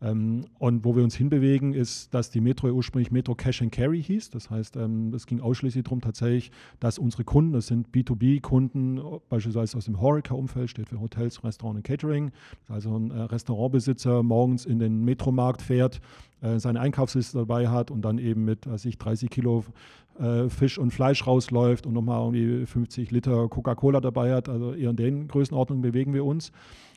Ähm, 0.00 0.44
und 0.58 0.84
wo 0.84 0.94
wir 0.94 1.02
uns 1.02 1.16
hinbewegen, 1.16 1.74
ist, 1.74 2.14
dass 2.14 2.30
die 2.30 2.40
Metro 2.40 2.68
ursprünglich 2.68 3.10
Metro 3.10 3.34
Cash 3.34 3.62
and 3.62 3.72
Carry 3.72 4.02
hieß. 4.02 4.30
Das 4.30 4.50
heißt, 4.50 4.76
ähm, 4.76 5.12
es 5.12 5.26
ging 5.26 5.40
ausschließlich 5.40 5.84
darum 5.84 6.00
tatsächlich, 6.00 6.52
dass 6.78 6.98
unsere 6.98 7.24
Kunden, 7.24 7.52
das 7.52 7.66
sind 7.66 7.88
B2B-Kunden, 7.88 9.00
beispielsweise 9.28 9.76
aus 9.76 9.86
dem 9.86 10.00
Horeca-Umfeld, 10.00 10.70
steht 10.70 10.88
für 10.88 11.00
Hotels, 11.00 11.42
Restaurant 11.42 11.78
und 11.78 11.82
Catering. 11.82 12.30
Also 12.68 12.96
ein 12.96 13.10
äh, 13.10 13.22
Restaurantbesitzer 13.22 14.22
morgens 14.22 14.66
in 14.66 14.78
den 14.78 15.04
Metromarkt 15.04 15.62
fährt, 15.62 16.00
äh, 16.37 16.37
seine 16.58 16.80
Einkaufsliste 16.80 17.38
dabei 17.38 17.68
hat 17.68 17.90
und 17.90 18.02
dann 18.02 18.18
eben 18.18 18.44
mit, 18.44 18.68
weiß 18.68 18.84
ich, 18.84 18.98
30 18.98 19.30
Kilo 19.30 19.64
äh, 20.18 20.48
Fisch 20.48 20.78
und 20.78 20.92
Fleisch 20.92 21.26
rausläuft 21.26 21.86
und 21.86 21.94
nochmal 21.94 22.20
irgendwie 22.20 22.66
50 22.66 23.10
Liter 23.10 23.48
Coca-Cola 23.48 24.00
dabei 24.00 24.34
hat. 24.34 24.48
Also 24.48 24.74
eher 24.74 24.90
in 24.90 24.96
den 24.96 25.28
Größenordnungen 25.28 25.82
bewegen 25.82 26.14
wir 26.14 26.24
uns. 26.24 26.52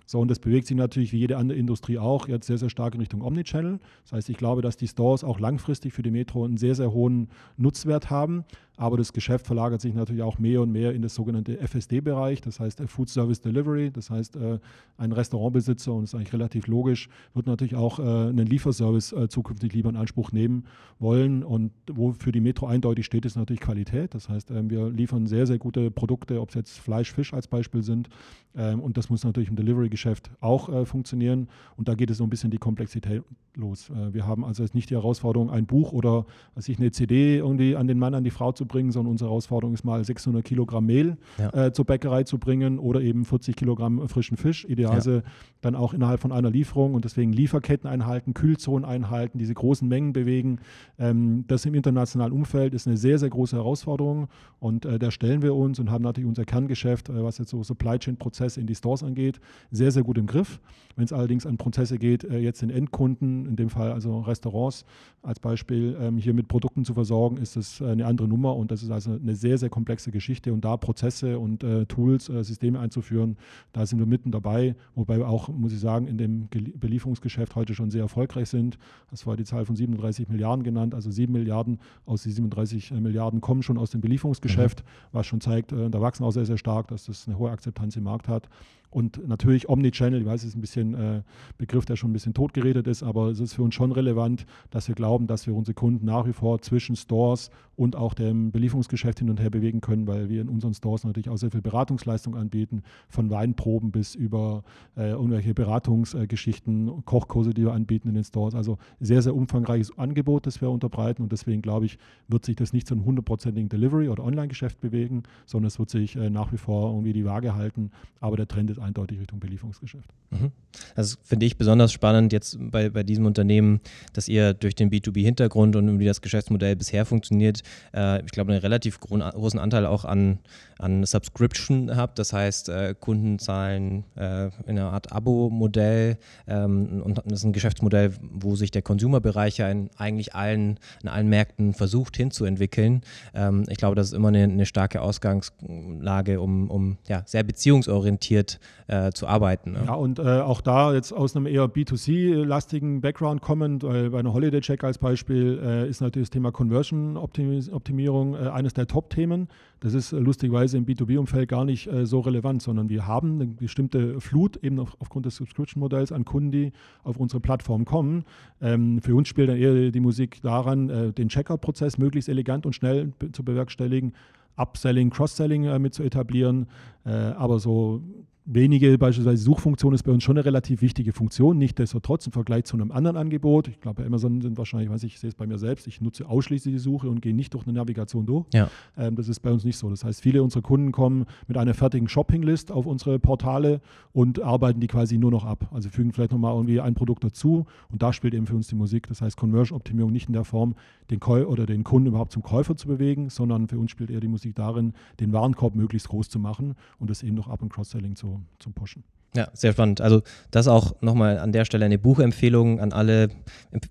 So, 0.05 0.19
und 0.19 0.29
das 0.29 0.39
bewegt 0.39 0.67
sich 0.67 0.75
natürlich 0.75 1.13
wie 1.13 1.19
jede 1.19 1.37
andere 1.37 1.57
Industrie 1.57 1.97
auch 1.97 2.27
jetzt 2.27 2.47
sehr, 2.47 2.57
sehr 2.57 2.69
stark 2.69 2.95
in 2.95 2.99
Richtung 2.99 3.21
Omnichannel. 3.21 3.79
Das 4.03 4.11
heißt, 4.11 4.29
ich 4.29 4.37
glaube, 4.37 4.61
dass 4.61 4.75
die 4.75 4.87
Stores 4.87 5.23
auch 5.23 5.39
langfristig 5.39 5.93
für 5.93 6.01
die 6.01 6.11
Metro 6.11 6.43
einen 6.43 6.57
sehr, 6.57 6.75
sehr 6.75 6.91
hohen 6.91 7.29
Nutzwert 7.55 8.09
haben. 8.09 8.43
Aber 8.81 8.97
das 8.97 9.13
Geschäft 9.13 9.45
verlagert 9.45 9.79
sich 9.79 9.93
natürlich 9.93 10.23
auch 10.23 10.39
mehr 10.39 10.59
und 10.59 10.71
mehr 10.71 10.91
in 10.95 11.03
das 11.03 11.13
sogenannte 11.13 11.55
FSD-Bereich, 11.59 12.41
das 12.41 12.59
heißt 12.59 12.81
Food 12.87 13.09
Service 13.09 13.39
Delivery. 13.39 13.91
Das 13.91 14.09
heißt, 14.09 14.35
äh, 14.37 14.57
ein 14.97 15.11
Restaurantbesitzer, 15.11 15.93
und 15.93 16.01
das 16.01 16.09
ist 16.09 16.15
eigentlich 16.15 16.33
relativ 16.33 16.65
logisch, 16.65 17.07
wird 17.35 17.45
natürlich 17.45 17.75
auch 17.75 17.99
äh, 17.99 18.01
einen 18.01 18.47
Lieferservice 18.47 19.13
äh, 19.13 19.29
zukünftig 19.29 19.73
lieber 19.73 19.91
in 19.91 19.97
Anspruch 19.97 20.31
nehmen 20.31 20.65
wollen. 20.97 21.43
Und 21.43 21.73
wo 21.91 22.13
für 22.13 22.31
die 22.31 22.41
Metro 22.41 22.65
eindeutig 22.65 23.05
steht, 23.05 23.23
ist 23.25 23.35
natürlich 23.35 23.59
Qualität. 23.59 24.15
Das 24.15 24.29
heißt, 24.29 24.49
wir 24.51 24.89
liefern 24.89 25.27
sehr, 25.27 25.45
sehr 25.45 25.59
gute 25.59 25.91
Produkte, 25.91 26.41
ob 26.41 26.49
es 26.49 26.55
jetzt 26.55 26.79
Fleisch, 26.79 27.13
Fisch 27.13 27.35
als 27.35 27.47
Beispiel 27.47 27.83
sind. 27.83 28.09
Ähm, 28.55 28.79
und 28.79 28.97
das 28.97 29.11
muss 29.11 29.23
natürlich 29.23 29.49
im 29.49 29.57
Delivery-Geschäft 29.57 30.31
auch 30.39 30.87
funktionieren. 30.87 31.49
Und 31.77 31.87
da 31.87 31.93
geht 31.93 32.09
es 32.09 32.17
so 32.17 32.23
ein 32.23 32.31
bisschen 32.31 32.49
die 32.49 32.57
Komplexität 32.57 33.21
los. 33.53 33.91
wir 34.13 34.25
haben 34.25 34.45
also 34.45 34.63
jetzt 34.63 34.75
nicht 34.75 34.89
die 34.89 34.95
Herausforderung, 34.95 35.49
ein 35.49 35.65
Buch 35.65 35.91
oder 35.91 36.25
was 36.55 36.69
ich, 36.69 36.79
eine 36.79 36.91
CD 36.91 37.37
irgendwie 37.37 37.75
an 37.75 37.85
den 37.85 37.99
Mann, 37.99 38.15
an 38.15 38.23
die 38.23 38.29
Frau 38.29 38.53
zu 38.53 38.65
bringen, 38.71 38.91
sondern 38.91 39.11
unsere 39.11 39.29
Herausforderung 39.29 39.73
ist 39.73 39.83
mal 39.83 40.03
600 40.03 40.43
Kilogramm 40.43 40.85
Mehl 40.85 41.17
ja. 41.37 41.67
äh, 41.67 41.73
zur 41.73 41.85
Bäckerei 41.85 42.23
zu 42.23 42.37
bringen 42.39 42.79
oder 42.79 43.01
eben 43.01 43.25
40 43.25 43.55
Kilogramm 43.55 44.07
frischen 44.07 44.37
Fisch, 44.37 44.65
idealerweise 44.65 45.15
ja. 45.15 45.31
dann 45.59 45.75
auch 45.75 45.93
innerhalb 45.93 46.21
von 46.21 46.31
einer 46.31 46.49
Lieferung 46.49 46.93
und 46.93 47.03
deswegen 47.03 47.33
Lieferketten 47.33 47.89
einhalten, 47.89 48.33
Kühlzonen 48.33 48.85
einhalten, 48.85 49.37
diese 49.37 49.53
großen 49.53 49.87
Mengen 49.87 50.13
bewegen. 50.13 50.59
Ähm, 50.97 51.43
das 51.47 51.65
im 51.65 51.75
internationalen 51.75 52.31
Umfeld 52.31 52.73
ist 52.73 52.87
eine 52.87 52.97
sehr, 52.97 53.19
sehr 53.19 53.29
große 53.29 53.55
Herausforderung 53.55 54.29
und 54.59 54.85
äh, 54.85 54.97
da 54.97 55.11
stellen 55.11 55.41
wir 55.41 55.53
uns 55.55 55.79
und 55.79 55.91
haben 55.91 56.03
natürlich 56.03 56.27
unser 56.27 56.45
Kerngeschäft, 56.45 57.09
äh, 57.09 57.23
was 57.23 57.37
jetzt 57.37 57.49
so 57.49 57.63
Supply 57.63 57.99
Chain 57.99 58.17
Prozesse 58.17 58.61
in 58.61 58.67
die 58.67 58.75
Stores 58.75 59.03
angeht, 59.03 59.41
sehr, 59.71 59.91
sehr 59.91 60.03
gut 60.03 60.17
im 60.17 60.27
Griff. 60.27 60.59
Wenn 60.95 61.05
es 61.05 61.13
allerdings 61.13 61.45
an 61.45 61.57
Prozesse 61.57 61.97
geht, 61.97 62.23
äh, 62.23 62.39
jetzt 62.39 62.61
den 62.61 62.69
Endkunden, 62.69 63.45
in 63.45 63.55
dem 63.55 63.69
Fall 63.69 63.91
also 63.91 64.21
Restaurants 64.21 64.85
als 65.21 65.39
Beispiel, 65.39 65.97
ähm, 65.99 66.17
hier 66.17 66.33
mit 66.33 66.47
Produkten 66.47 66.85
zu 66.85 66.93
versorgen, 66.93 67.37
ist 67.37 67.55
das 67.55 67.81
eine 67.81 68.05
andere 68.05 68.27
Nummer 68.27 68.50
und 68.55 68.71
das 68.71 68.83
ist 68.83 68.91
also 68.91 69.13
eine 69.13 69.35
sehr, 69.35 69.57
sehr 69.57 69.69
komplexe 69.69 70.11
Geschichte. 70.11 70.53
Und 70.53 70.65
da 70.65 70.77
Prozesse 70.77 71.39
und 71.39 71.63
äh, 71.63 71.85
Tools, 71.85 72.29
äh, 72.29 72.43
Systeme 72.43 72.79
einzuführen, 72.79 73.37
da 73.73 73.85
sind 73.85 73.99
wir 73.99 74.05
mitten 74.05 74.31
dabei. 74.31 74.75
Wobei 74.95 75.17
wir 75.17 75.27
auch, 75.27 75.49
muss 75.49 75.73
ich 75.73 75.79
sagen, 75.79 76.07
in 76.07 76.17
dem 76.17 76.47
Belieferungsgeschäft 76.49 77.55
heute 77.55 77.73
schon 77.73 77.89
sehr 77.89 78.01
erfolgreich 78.01 78.49
sind. 78.49 78.77
Das 79.09 79.25
war 79.27 79.35
die 79.35 79.43
Zahl 79.43 79.65
von 79.65 79.75
37 79.75 80.29
Milliarden 80.29 80.63
genannt. 80.63 80.93
Also 80.93 81.11
7 81.11 81.31
Milliarden 81.31 81.79
aus 82.05 82.23
den 82.23 82.31
37 82.31 82.91
äh, 82.91 82.99
Milliarden 82.99 83.41
kommen 83.41 83.63
schon 83.63 83.77
aus 83.77 83.91
dem 83.91 84.01
Belieferungsgeschäft, 84.01 84.81
mhm. 84.81 84.87
was 85.11 85.25
schon 85.27 85.41
zeigt, 85.41 85.71
äh, 85.71 85.89
da 85.89 86.01
wachsen 86.01 86.23
auch 86.23 86.31
sehr, 86.31 86.45
sehr 86.45 86.57
stark, 86.57 86.87
dass 86.87 87.05
das 87.05 87.27
eine 87.27 87.37
hohe 87.37 87.51
Akzeptanz 87.51 87.95
im 87.95 88.03
Markt 88.03 88.27
hat. 88.27 88.49
Und 88.91 89.25
natürlich 89.27 89.69
Omnichannel, 89.69 90.19
ich 90.19 90.25
weiß, 90.25 90.43
es 90.43 90.49
ist 90.49 90.57
ein 90.57 90.61
bisschen 90.61 90.93
äh, 90.93 91.21
Begriff, 91.57 91.85
der 91.85 91.95
schon 91.95 92.11
ein 92.11 92.13
bisschen 92.13 92.33
totgeredet 92.33 92.87
ist, 92.87 93.03
aber 93.03 93.29
es 93.29 93.39
ist 93.39 93.53
für 93.53 93.63
uns 93.63 93.73
schon 93.73 93.93
relevant, 93.93 94.45
dass 94.69 94.89
wir 94.89 94.95
glauben, 94.95 95.27
dass 95.27 95.47
wir 95.47 95.55
unsere 95.55 95.73
Kunden 95.73 96.05
nach 96.05 96.27
wie 96.27 96.33
vor 96.33 96.61
zwischen 96.61 96.97
Stores 96.97 97.51
und 97.77 97.95
auch 97.95 98.13
dem 98.13 98.51
Belieferungsgeschäft 98.51 99.19
hin 99.19 99.29
und 99.29 99.39
her 99.39 99.49
bewegen 99.49 99.79
können, 99.79 100.07
weil 100.07 100.29
wir 100.29 100.41
in 100.41 100.49
unseren 100.49 100.73
Stores 100.73 101.05
natürlich 101.05 101.29
auch 101.29 101.37
sehr 101.37 101.51
viel 101.51 101.61
Beratungsleistung 101.61 102.35
anbieten, 102.35 102.83
von 103.07 103.29
Weinproben 103.29 103.91
bis 103.91 104.13
über 104.13 104.63
äh, 104.97 105.11
irgendwelche 105.11 105.53
Beratungsgeschichten, 105.53 107.05
Kochkurse, 107.05 107.53
die 107.53 107.63
wir 107.63 107.71
anbieten 107.71 108.09
in 108.09 108.15
den 108.15 108.25
Stores. 108.25 108.55
Also 108.55 108.77
sehr, 108.99 109.21
sehr 109.21 109.35
umfangreiches 109.35 109.97
Angebot, 109.97 110.45
das 110.45 110.59
wir 110.59 110.69
unterbreiten 110.69 111.23
und 111.23 111.31
deswegen 111.31 111.61
glaube 111.61 111.85
ich, 111.85 111.97
wird 112.27 112.43
sich 112.43 112.57
das 112.57 112.73
nicht 112.73 112.87
zu 112.87 112.93
einem 112.93 113.05
hundertprozentigen 113.05 113.69
Delivery- 113.69 114.09
oder 114.09 114.25
Online-Geschäft 114.25 114.81
bewegen, 114.81 115.23
sondern 115.45 115.67
es 115.67 115.79
wird 115.79 115.89
sich 115.89 116.17
äh, 116.17 116.29
nach 116.29 116.51
wie 116.51 116.57
vor 116.57 116.91
irgendwie 116.91 117.13
die 117.13 117.25
Waage 117.25 117.55
halten, 117.55 117.91
aber 118.19 118.35
der 118.35 118.47
Trend 118.47 118.69
ist 118.69 118.80
eindeutig 118.81 119.19
Richtung 119.19 119.39
Belieferungsgeschäft. 119.39 120.09
Mhm. 120.31 120.51
Das 120.95 121.17
finde 121.23 121.45
ich 121.45 121.57
besonders 121.57 121.91
spannend 121.91 122.33
jetzt 122.33 122.57
bei, 122.59 122.89
bei 122.89 123.03
diesem 123.03 123.25
Unternehmen, 123.25 123.79
dass 124.13 124.27
ihr 124.27 124.53
durch 124.53 124.75
den 124.75 124.89
B2B-Hintergrund 124.89 125.75
und 125.75 125.99
wie 125.99 126.05
das 126.05 126.21
Geschäftsmodell 126.21 126.75
bisher 126.75 127.05
funktioniert, 127.05 127.61
äh, 127.93 128.23
ich 128.25 128.31
glaube, 128.31 128.51
einen 128.51 128.61
relativ 128.61 128.99
großen 128.99 129.59
Anteil 129.59 129.85
auch 129.85 130.05
an, 130.05 130.39
an 130.79 131.05
Subscription 131.05 131.95
habt. 131.95 132.19
Das 132.19 132.33
heißt, 132.33 132.69
äh, 132.69 132.95
Kunden 132.99 133.39
zahlen 133.39 134.03
äh, 134.15 134.47
in 134.65 134.77
einer 134.77 134.91
Art 134.91 135.11
Abo-Modell 135.11 136.17
ähm, 136.47 137.01
und 137.03 137.17
das 137.17 137.39
ist 137.39 137.43
ein 137.43 137.53
Geschäftsmodell, 137.53 138.13
wo 138.21 138.55
sich 138.55 138.71
der 138.71 138.81
Consumer-Bereich 138.81 139.57
ja 139.57 139.69
in 139.69 139.89
eigentlich 139.97 140.35
allen, 140.35 140.79
in 141.03 141.09
allen 141.09 141.29
Märkten 141.29 141.73
versucht 141.73 142.17
hinzuentwickeln. 142.17 143.01
Ähm, 143.33 143.65
ich 143.69 143.77
glaube, 143.77 143.95
das 143.95 144.07
ist 144.07 144.13
immer 144.13 144.29
eine, 144.29 144.43
eine 144.43 144.65
starke 144.65 145.01
Ausgangslage, 145.01 146.41
um, 146.41 146.69
um 146.69 146.97
ja, 147.07 147.23
sehr 147.25 147.43
beziehungsorientiert 147.43 148.59
äh, 148.87 149.11
zu 149.11 149.27
arbeiten. 149.27 149.71
Ne? 149.71 149.83
Ja, 149.85 149.93
und 149.93 150.19
äh, 150.19 150.41
auch 150.41 150.61
da 150.61 150.93
jetzt 150.93 151.13
aus 151.13 151.35
einem 151.35 151.47
eher 151.47 151.65
B2C-lastigen 151.65 153.01
Background 153.01 153.41
kommend, 153.41 153.83
äh, 153.83 154.09
bei 154.09 154.19
einer 154.19 154.33
Holiday 154.33 154.61
Check 154.61 154.83
als 154.83 154.97
Beispiel, 154.97 155.59
äh, 155.63 155.89
ist 155.89 156.01
natürlich 156.01 156.27
das 156.27 156.33
Thema 156.33 156.51
Conversion-Optimierung 156.51 158.35
äh, 158.35 158.49
eines 158.49 158.73
der 158.73 158.87
Top-Themen. 158.87 159.47
Das 159.79 159.93
ist 159.93 160.11
lustigerweise 160.11 160.77
im 160.77 160.85
B2B-Umfeld 160.85 161.49
gar 161.49 161.65
nicht 161.65 161.89
so 162.03 162.19
relevant, 162.19 162.61
sondern 162.61 162.89
wir 162.89 163.07
haben 163.07 163.41
eine 163.41 163.47
bestimmte 163.47 164.21
Flut 164.21 164.57
eben 164.57 164.79
auf, 164.79 164.95
aufgrund 164.99 165.25
des 165.25 165.37
Subscription-Modells 165.37 166.11
an 166.11 166.23
Kunden, 166.23 166.51
die 166.51 166.71
auf 167.03 167.17
unsere 167.17 167.39
Plattform 167.39 167.83
kommen. 167.83 168.25
Ähm, 168.61 169.01
für 169.01 169.15
uns 169.15 169.27
spielt 169.27 169.49
dann 169.49 169.57
eher 169.57 169.89
die 169.89 169.99
Musik 169.99 170.39
daran, 170.43 171.13
den 171.15 171.29
Checkout-Prozess 171.29 171.97
möglichst 171.97 172.29
elegant 172.29 172.67
und 172.67 172.73
schnell 172.73 173.11
zu 173.31 173.43
bewerkstelligen 173.43 174.13
Upselling, 174.57 175.09
Cross-Selling 175.09 175.65
äh, 175.65 175.79
mit 175.79 175.93
zu 175.93 176.03
etablieren. 176.03 176.67
Äh, 177.05 177.09
aber 177.11 177.59
so 177.59 178.01
wenige, 178.45 178.97
beispielsweise 178.97 179.43
Suchfunktion 179.43 179.93
ist 179.93 180.03
bei 180.03 180.11
uns 180.11 180.23
schon 180.23 180.37
eine 180.37 180.45
relativ 180.45 180.81
wichtige 180.81 181.13
Funktion, 181.13 181.57
nichtsdestotrotz 181.57 182.25
im 182.25 182.31
Vergleich 182.31 182.65
zu 182.65 182.75
einem 182.75 182.91
anderen 182.91 183.17
Angebot. 183.17 183.67
Ich 183.67 183.79
glaube, 183.79 184.01
bei 184.01 184.07
Amazon 184.07 184.41
sind 184.41 184.57
wahrscheinlich, 184.57 184.89
weiß 184.89 185.03
ich, 185.03 185.13
ich 185.13 185.19
sehe 185.19 185.29
es 185.29 185.35
bei 185.35 185.45
mir 185.45 185.57
selbst, 185.57 185.87
ich 185.87 186.01
nutze 186.01 186.27
ausschließlich 186.27 186.73
die 186.73 186.79
Suche 186.79 187.09
und 187.09 187.21
gehe 187.21 187.35
nicht 187.35 187.53
durch 187.53 187.65
eine 187.65 187.73
Navigation 187.73 188.25
durch. 188.25 188.45
Ja. 188.53 188.69
Ähm, 188.97 189.15
das 189.15 189.27
ist 189.27 189.41
bei 189.41 189.51
uns 189.51 189.63
nicht 189.63 189.77
so. 189.77 189.89
Das 189.89 190.03
heißt, 190.03 190.21
viele 190.21 190.41
unserer 190.43 190.61
Kunden 190.61 190.91
kommen 190.91 191.25
mit 191.47 191.57
einer 191.57 191.73
fertigen 191.73 192.07
Shoppinglist 192.07 192.71
auf 192.71 192.85
unsere 192.85 193.19
Portale 193.19 193.81
und 194.11 194.41
arbeiten 194.41 194.79
die 194.79 194.87
quasi 194.87 195.17
nur 195.17 195.31
noch 195.31 195.45
ab. 195.45 195.69
Also 195.71 195.89
fügen 195.89 196.11
vielleicht 196.11 196.31
nochmal 196.31 196.55
irgendwie 196.55 196.81
ein 196.81 196.95
Produkt 196.95 197.23
dazu 197.23 197.65
und 197.89 198.01
da 198.01 198.11
spielt 198.13 198.33
eben 198.33 198.47
für 198.47 198.55
uns 198.55 198.67
die 198.67 198.75
Musik. 198.75 199.07
Das 199.07 199.21
heißt, 199.21 199.37
Conversion-Optimierung 199.37 200.11
nicht 200.11 200.27
in 200.27 200.33
der 200.33 200.45
Form, 200.45 200.75
den 201.09 201.19
Käu 201.19 201.45
oder 201.45 201.65
den 201.65 201.83
Kunden 201.83 202.07
überhaupt 202.07 202.31
zum 202.31 202.41
Käufer 202.41 202.75
zu 202.75 202.87
bewegen, 202.87 203.29
sondern 203.29 203.67
für 203.67 203.77
uns 203.77 203.91
spielt 203.91 204.09
eher 204.09 204.19
die 204.19 204.27
Musik 204.27 204.55
darin, 204.55 204.93
den 205.19 205.31
Warenkorb 205.33 205.75
möglichst 205.75 206.07
groß 206.09 206.29
zu 206.29 206.39
machen 206.39 206.75
und 206.99 207.09
das 207.09 207.21
eben 207.23 207.35
noch 207.35 207.47
Up- 207.47 207.61
und 207.61 207.69
Cross-Selling 207.71 208.15
zu, 208.15 208.40
zu 208.59 208.71
pushen. 208.71 209.03
Ja, 209.33 209.47
sehr 209.53 209.71
spannend. 209.71 210.01
Also 210.01 210.23
das 210.51 210.67
auch 210.67 210.93
nochmal 211.01 211.39
an 211.39 211.53
der 211.53 211.63
Stelle 211.63 211.85
eine 211.85 211.97
Buchempfehlung 211.97 212.81
an 212.81 212.91
alle. 212.91 213.29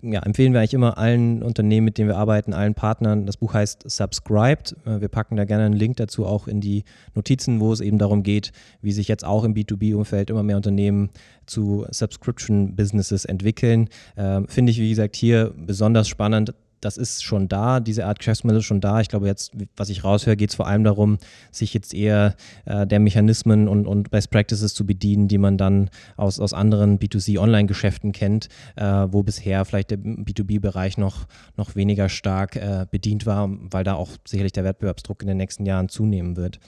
Ja, 0.03 0.21
empfehlen 0.21 0.53
wir 0.53 0.59
eigentlich 0.59 0.75
immer 0.75 0.99
allen 0.99 1.41
Unternehmen, 1.41 1.85
mit 1.85 1.97
denen 1.97 2.09
wir 2.09 2.17
arbeiten, 2.17 2.53
allen 2.53 2.75
Partnern. 2.75 3.25
Das 3.25 3.37
Buch 3.37 3.55
heißt 3.55 3.89
Subscribed. 3.89 4.75
Äh, 4.85 5.01
wir 5.01 5.07
packen 5.07 5.37
da 5.37 5.45
gerne 5.45 5.65
einen 5.65 5.73
Link 5.73 5.97
dazu 5.97 6.27
auch 6.27 6.47
in 6.47 6.61
die 6.61 6.83
Notizen, 7.15 7.59
wo 7.59 7.73
es 7.73 7.79
eben 7.81 7.97
darum 7.97 8.21
geht, 8.21 8.51
wie 8.83 8.91
sich 8.91 9.07
jetzt 9.07 9.25
auch 9.25 9.43
im 9.43 9.55
B2B-Umfeld 9.55 10.29
immer 10.29 10.43
mehr 10.43 10.57
Unternehmen 10.57 11.09
zu 11.47 11.87
Subscription-Businesses 11.89 13.25
entwickeln. 13.25 13.89
Ähm, 14.17 14.47
Finde 14.47 14.71
ich, 14.71 14.79
wie 14.79 14.89
gesagt, 14.89 15.15
hier 15.15 15.55
besonders 15.57 16.07
spannend 16.07 16.53
das 16.81 16.97
ist 16.97 17.23
schon 17.23 17.47
da, 17.47 17.79
diese 17.79 18.05
Art 18.05 18.19
Geschäftsmodell 18.19 18.59
ist 18.59 18.65
schon 18.65 18.81
da. 18.81 18.99
Ich 19.01 19.07
glaube, 19.07 19.27
jetzt, 19.27 19.51
was 19.75 19.89
ich 19.89 20.03
raushöre, 20.03 20.35
geht 20.35 20.49
es 20.49 20.55
vor 20.55 20.67
allem 20.67 20.83
darum, 20.83 21.17
sich 21.51 21.73
jetzt 21.73 21.93
eher 21.93 22.35
äh, 22.65 22.85
der 22.85 22.99
Mechanismen 22.99 23.67
und, 23.67 23.87
und 23.87 24.11
Best 24.11 24.31
Practices 24.31 24.73
zu 24.73 24.85
bedienen, 24.85 25.27
die 25.27 25.37
man 25.37 25.57
dann 25.57 25.89
aus, 26.17 26.39
aus 26.39 26.53
anderen 26.53 26.99
B2C-Online-Geschäften 26.99 28.11
kennt, 28.11 28.49
äh, 28.75 28.83
wo 28.83 29.23
bisher 29.23 29.63
vielleicht 29.65 29.91
der 29.91 29.99
B2B-Bereich 29.99 30.97
noch, 30.97 31.27
noch 31.55 31.75
weniger 31.75 32.09
stark 32.09 32.55
äh, 32.55 32.85
bedient 32.89 33.25
war, 33.25 33.49
weil 33.49 33.83
da 33.83 33.93
auch 33.93 34.09
sicherlich 34.25 34.53
der 34.53 34.63
Wettbewerbsdruck 34.63 35.21
in 35.21 35.27
den 35.27 35.37
nächsten 35.37 35.65
Jahren 35.65 35.89
zunehmen 35.89 36.35
wird. 36.35 36.59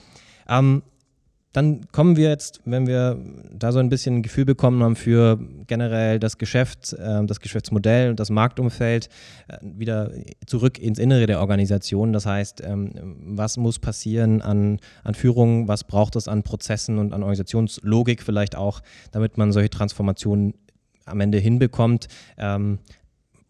Ähm, 0.48 0.82
dann 1.54 1.86
kommen 1.92 2.16
wir 2.16 2.28
jetzt, 2.28 2.60
wenn 2.64 2.88
wir 2.88 3.16
da 3.52 3.70
so 3.70 3.78
ein 3.78 3.88
bisschen 3.88 4.16
ein 4.16 4.22
Gefühl 4.22 4.44
bekommen 4.44 4.82
haben 4.82 4.96
für 4.96 5.38
generell 5.68 6.18
das 6.18 6.36
Geschäft, 6.36 6.92
äh, 6.94 7.24
das 7.24 7.38
Geschäftsmodell 7.38 8.10
und 8.10 8.18
das 8.18 8.28
Marktumfeld, 8.28 9.08
äh, 9.46 9.58
wieder 9.62 10.10
zurück 10.46 10.80
ins 10.80 10.98
Innere 10.98 11.26
der 11.26 11.38
Organisation. 11.38 12.12
Das 12.12 12.26
heißt, 12.26 12.60
ähm, 12.64 12.90
was 13.36 13.56
muss 13.56 13.78
passieren 13.78 14.42
an, 14.42 14.80
an 15.04 15.14
Führung, 15.14 15.68
was 15.68 15.84
braucht 15.84 16.16
es 16.16 16.26
an 16.26 16.42
Prozessen 16.42 16.98
und 16.98 17.12
an 17.12 17.22
Organisationslogik 17.22 18.22
vielleicht 18.22 18.56
auch, 18.56 18.80
damit 19.12 19.38
man 19.38 19.52
solche 19.52 19.70
Transformationen 19.70 20.54
am 21.04 21.20
Ende 21.20 21.38
hinbekommt. 21.38 22.08
Ähm, 22.36 22.80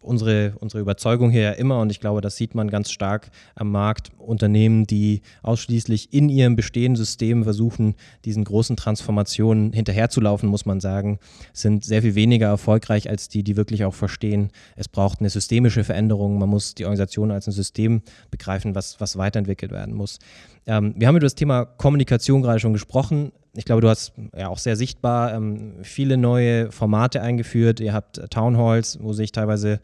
unsere, 0.04 0.54
unsere 0.60 0.80
Überzeugung 0.80 1.30
hier 1.30 1.42
ja 1.42 1.50
immer, 1.52 1.80
und 1.80 1.90
ich 1.90 2.00
glaube, 2.00 2.20
das 2.20 2.36
sieht 2.36 2.54
man 2.54 2.70
ganz 2.70 2.90
stark 2.90 3.30
am 3.54 3.70
Markt, 3.70 4.10
Unternehmen, 4.18 4.86
die 4.86 5.22
ausschließlich 5.42 6.12
in 6.12 6.28
ihrem 6.28 6.56
bestehenden 6.56 6.96
System 6.96 7.44
versuchen, 7.44 7.94
diesen 8.24 8.44
großen 8.44 8.76
Transformationen 8.76 9.72
hinterherzulaufen, 9.72 10.48
muss 10.48 10.66
man 10.66 10.80
sagen, 10.80 11.18
sind 11.52 11.84
sehr 11.84 12.02
viel 12.02 12.14
weniger 12.14 12.46
erfolgreich 12.46 13.08
als 13.08 13.28
die, 13.28 13.42
die 13.42 13.56
wirklich 13.56 13.84
auch 13.84 13.94
verstehen, 13.94 14.50
es 14.76 14.88
braucht 14.88 15.20
eine 15.20 15.30
systemische 15.30 15.84
Veränderung, 15.84 16.38
man 16.38 16.48
muss 16.48 16.74
die 16.74 16.84
Organisation 16.84 17.30
als 17.30 17.46
ein 17.46 17.52
System 17.52 18.02
begreifen, 18.30 18.74
was, 18.74 19.00
was 19.00 19.16
weiterentwickelt 19.16 19.72
werden 19.72 19.94
muss. 19.94 20.18
Ähm, 20.66 20.94
wir 20.96 21.08
haben 21.08 21.16
über 21.16 21.26
das 21.26 21.34
Thema 21.34 21.64
Kommunikation 21.64 22.42
gerade 22.42 22.60
schon 22.60 22.72
gesprochen 22.72 23.32
ich 23.56 23.64
glaube, 23.64 23.80
du 23.80 23.88
hast 23.88 24.12
ja 24.36 24.48
auch 24.48 24.58
sehr 24.58 24.76
sichtbar 24.76 25.34
ähm, 25.34 25.74
viele 25.82 26.16
neue 26.16 26.72
Formate 26.72 27.22
eingeführt. 27.22 27.80
Ihr 27.80 27.92
habt 27.92 28.18
äh, 28.18 28.28
Townhalls, 28.28 28.98
wo 29.00 29.12
sich 29.12 29.32
teilweise 29.32 29.80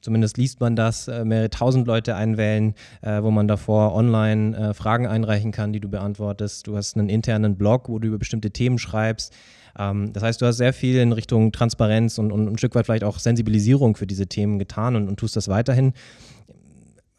zumindest 0.00 0.38
liest 0.38 0.60
man 0.60 0.76
das, 0.76 1.08
äh, 1.08 1.24
mehrere 1.24 1.50
tausend 1.50 1.86
Leute 1.88 2.14
einwählen, 2.14 2.74
äh, 3.02 3.22
wo 3.22 3.32
man 3.32 3.48
davor 3.48 3.92
online 3.92 4.56
äh, 4.56 4.72
Fragen 4.74 5.06
einreichen 5.06 5.50
kann, 5.50 5.72
die 5.72 5.80
du 5.80 5.88
beantwortest. 5.88 6.66
Du 6.68 6.76
hast 6.76 6.96
einen 6.96 7.08
internen 7.08 7.56
Blog, 7.56 7.88
wo 7.88 7.98
du 7.98 8.08
über 8.08 8.18
bestimmte 8.18 8.52
Themen 8.52 8.78
schreibst. 8.78 9.34
Ähm, 9.76 10.12
das 10.12 10.22
heißt, 10.22 10.40
du 10.40 10.46
hast 10.46 10.58
sehr 10.58 10.72
viel 10.72 10.96
in 10.98 11.12
Richtung 11.12 11.50
Transparenz 11.50 12.18
und, 12.18 12.30
und 12.30 12.46
ein 12.46 12.56
Stück 12.56 12.76
weit 12.76 12.86
vielleicht 12.86 13.04
auch 13.04 13.18
Sensibilisierung 13.18 13.96
für 13.96 14.06
diese 14.06 14.28
Themen 14.28 14.60
getan 14.60 14.94
und, 14.94 15.08
und 15.08 15.18
tust 15.18 15.34
das 15.34 15.48
weiterhin. 15.48 15.92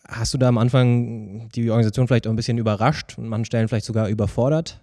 Hast 0.07 0.33
du 0.33 0.37
da 0.37 0.47
am 0.47 0.57
Anfang 0.57 1.49
die 1.49 1.69
Organisation 1.69 2.07
vielleicht 2.07 2.25
auch 2.27 2.31
ein 2.31 2.37
bisschen 2.37 2.57
überrascht 2.57 3.17
und 3.17 3.25
an 3.25 3.29
manchen 3.29 3.45
Stellen 3.45 3.67
vielleicht 3.67 3.85
sogar 3.85 4.07
überfordert? 4.07 4.79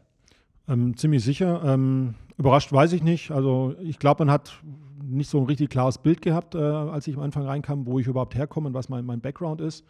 Ähm, 0.68 0.96
ziemlich 0.96 1.22
sicher. 1.24 1.62
Ähm, 1.64 2.14
überrascht 2.38 2.72
weiß 2.72 2.92
ich 2.92 3.02
nicht. 3.02 3.30
Also 3.30 3.74
ich 3.82 3.98
glaube, 3.98 4.24
man 4.24 4.32
hat 4.32 4.60
nicht 5.02 5.28
so 5.28 5.38
ein 5.38 5.46
richtig 5.46 5.70
klares 5.70 5.98
Bild 5.98 6.22
gehabt, 6.22 6.54
äh, 6.54 6.58
als 6.58 7.06
ich 7.06 7.16
am 7.16 7.22
Anfang 7.22 7.44
reinkam, 7.44 7.86
wo 7.86 7.98
ich 7.98 8.06
überhaupt 8.06 8.34
herkomme 8.34 8.68
und 8.68 8.74
was 8.74 8.88
mein, 8.88 9.04
mein 9.04 9.20
Background 9.20 9.60
ist. 9.60 9.84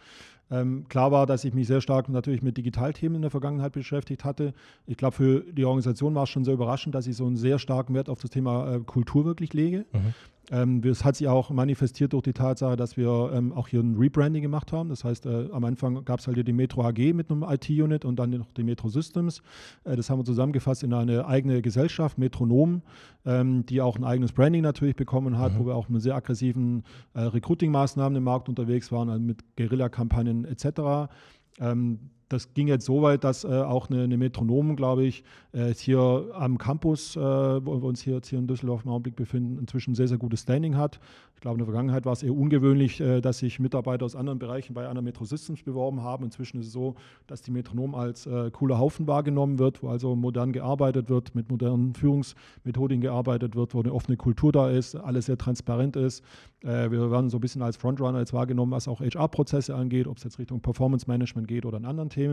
Ähm, 0.50 0.84
klar 0.88 1.10
war, 1.10 1.26
dass 1.26 1.44
ich 1.44 1.54
mich 1.54 1.66
sehr 1.66 1.80
stark 1.80 2.08
natürlich 2.08 2.42
mit 2.42 2.56
Digitalthemen 2.56 3.16
in 3.16 3.22
der 3.22 3.30
Vergangenheit 3.30 3.72
beschäftigt 3.72 4.24
hatte. 4.24 4.52
Ich 4.86 4.96
glaube, 4.96 5.16
für 5.16 5.40
die 5.40 5.64
Organisation 5.64 6.14
war 6.14 6.24
es 6.24 6.28
schon 6.28 6.44
sehr 6.44 6.54
überraschend, 6.54 6.94
dass 6.94 7.06
ich 7.06 7.16
so 7.16 7.26
einen 7.26 7.36
sehr 7.36 7.58
starken 7.58 7.94
Wert 7.94 8.10
auf 8.10 8.20
das 8.20 8.30
Thema 8.30 8.74
äh, 8.74 8.80
Kultur 8.80 9.24
wirklich 9.24 9.54
lege. 9.54 9.86
Mhm. 9.92 10.14
Ähm, 10.50 10.82
das 10.82 11.04
hat 11.04 11.16
sich 11.16 11.28
auch 11.28 11.50
manifestiert 11.50 12.12
durch 12.12 12.22
die 12.22 12.32
Tatsache, 12.32 12.76
dass 12.76 12.96
wir 12.96 13.30
ähm, 13.32 13.52
auch 13.52 13.68
hier 13.68 13.80
ein 13.80 13.96
Rebranding 13.96 14.42
gemacht 14.42 14.72
haben. 14.72 14.88
Das 14.90 15.04
heißt, 15.04 15.26
äh, 15.26 15.48
am 15.52 15.64
Anfang 15.64 16.04
gab 16.04 16.20
es 16.20 16.26
halt 16.26 16.36
hier 16.36 16.44
die 16.44 16.52
Metro 16.52 16.82
AG 16.82 16.98
mit 17.14 17.30
einem 17.30 17.42
IT-Unit 17.42 18.04
und 18.04 18.16
dann 18.16 18.30
noch 18.30 18.52
die 18.52 18.62
Metro 18.62 18.88
Systems. 18.88 19.42
Äh, 19.84 19.96
das 19.96 20.10
haben 20.10 20.18
wir 20.18 20.24
zusammengefasst 20.24 20.82
in 20.82 20.92
eine 20.92 21.26
eigene 21.26 21.62
Gesellschaft, 21.62 22.18
Metronom, 22.18 22.82
ähm, 23.24 23.64
die 23.66 23.80
auch 23.80 23.96
ein 23.96 24.04
eigenes 24.04 24.32
Branding 24.32 24.62
natürlich 24.62 24.96
bekommen 24.96 25.38
hat, 25.38 25.54
mhm. 25.54 25.58
wo 25.60 25.66
wir 25.66 25.74
auch 25.74 25.88
mit 25.88 26.02
sehr 26.02 26.14
aggressiven 26.14 26.82
äh, 27.14 27.20
Recruiting-Maßnahmen 27.20 28.16
im 28.16 28.24
Markt 28.24 28.48
unterwegs 28.48 28.92
waren, 28.92 29.08
also 29.08 29.22
mit 29.22 29.56
Guerilla-Kampagnen 29.56 30.44
etc. 30.44 31.10
Ähm, 31.58 32.10
das 32.34 32.52
ging 32.52 32.68
jetzt 32.68 32.84
so 32.84 33.00
weit, 33.02 33.24
dass 33.24 33.44
äh, 33.44 33.48
auch 33.48 33.88
eine, 33.88 34.02
eine 34.02 34.16
Metronom, 34.16 34.76
glaube 34.76 35.04
ich, 35.04 35.24
äh, 35.52 35.72
hier 35.72 36.30
am 36.34 36.58
Campus, 36.58 37.16
äh, 37.16 37.20
wo 37.20 37.80
wir 37.80 37.84
uns 37.84 38.02
hier, 38.02 38.14
jetzt 38.14 38.28
hier 38.28 38.38
in 38.38 38.46
Düsseldorf 38.46 38.84
im 38.84 38.90
Augenblick 38.90 39.16
befinden, 39.16 39.58
inzwischen 39.58 39.94
sehr, 39.94 40.08
sehr 40.08 40.18
gutes 40.18 40.40
Standing 40.40 40.76
hat. 40.76 40.98
Ich 41.34 41.40
glaube, 41.40 41.54
in 41.54 41.58
der 41.58 41.66
Vergangenheit 41.66 42.06
war 42.06 42.12
es 42.12 42.22
eher 42.22 42.34
ungewöhnlich, 42.34 43.00
äh, 43.00 43.20
dass 43.20 43.38
sich 43.38 43.60
Mitarbeiter 43.60 44.04
aus 44.04 44.16
anderen 44.16 44.38
Bereichen 44.38 44.74
bei 44.74 44.88
einer 44.88 45.00
Metro 45.00 45.24
Systems 45.24 45.62
beworben 45.62 46.02
haben. 46.02 46.24
Inzwischen 46.24 46.60
ist 46.60 46.66
es 46.66 46.72
so, 46.72 46.96
dass 47.26 47.42
die 47.42 47.50
Metronom 47.50 47.94
als 47.94 48.26
äh, 48.26 48.50
cooler 48.50 48.78
Haufen 48.78 49.06
wahrgenommen 49.06 49.58
wird, 49.58 49.82
wo 49.82 49.88
also 49.88 50.16
modern 50.16 50.52
gearbeitet 50.52 51.08
wird, 51.08 51.34
mit 51.34 51.50
modernen 51.50 51.94
Führungsmethoden 51.94 53.00
gearbeitet 53.00 53.54
wird, 53.54 53.74
wo 53.74 53.80
eine 53.80 53.92
offene 53.92 54.16
Kultur 54.16 54.52
da 54.52 54.70
ist, 54.70 54.96
alles 54.96 55.26
sehr 55.26 55.38
transparent 55.38 55.96
ist. 55.96 56.24
Äh, 56.62 56.90
wir 56.90 57.10
werden 57.10 57.30
so 57.30 57.38
ein 57.38 57.40
bisschen 57.40 57.62
als 57.62 57.76
Frontrunner 57.76 58.20
jetzt 58.20 58.32
wahrgenommen, 58.32 58.72
was 58.72 58.88
auch 58.88 59.00
HR-Prozesse 59.00 59.74
angeht, 59.74 60.06
ob 60.08 60.16
es 60.16 60.24
jetzt 60.24 60.38
Richtung 60.38 60.60
Performance 60.60 61.06
Management 61.06 61.46
geht 61.46 61.66
oder 61.66 61.76
in 61.76 61.84
anderen 61.84 62.10
Themen. 62.10 62.23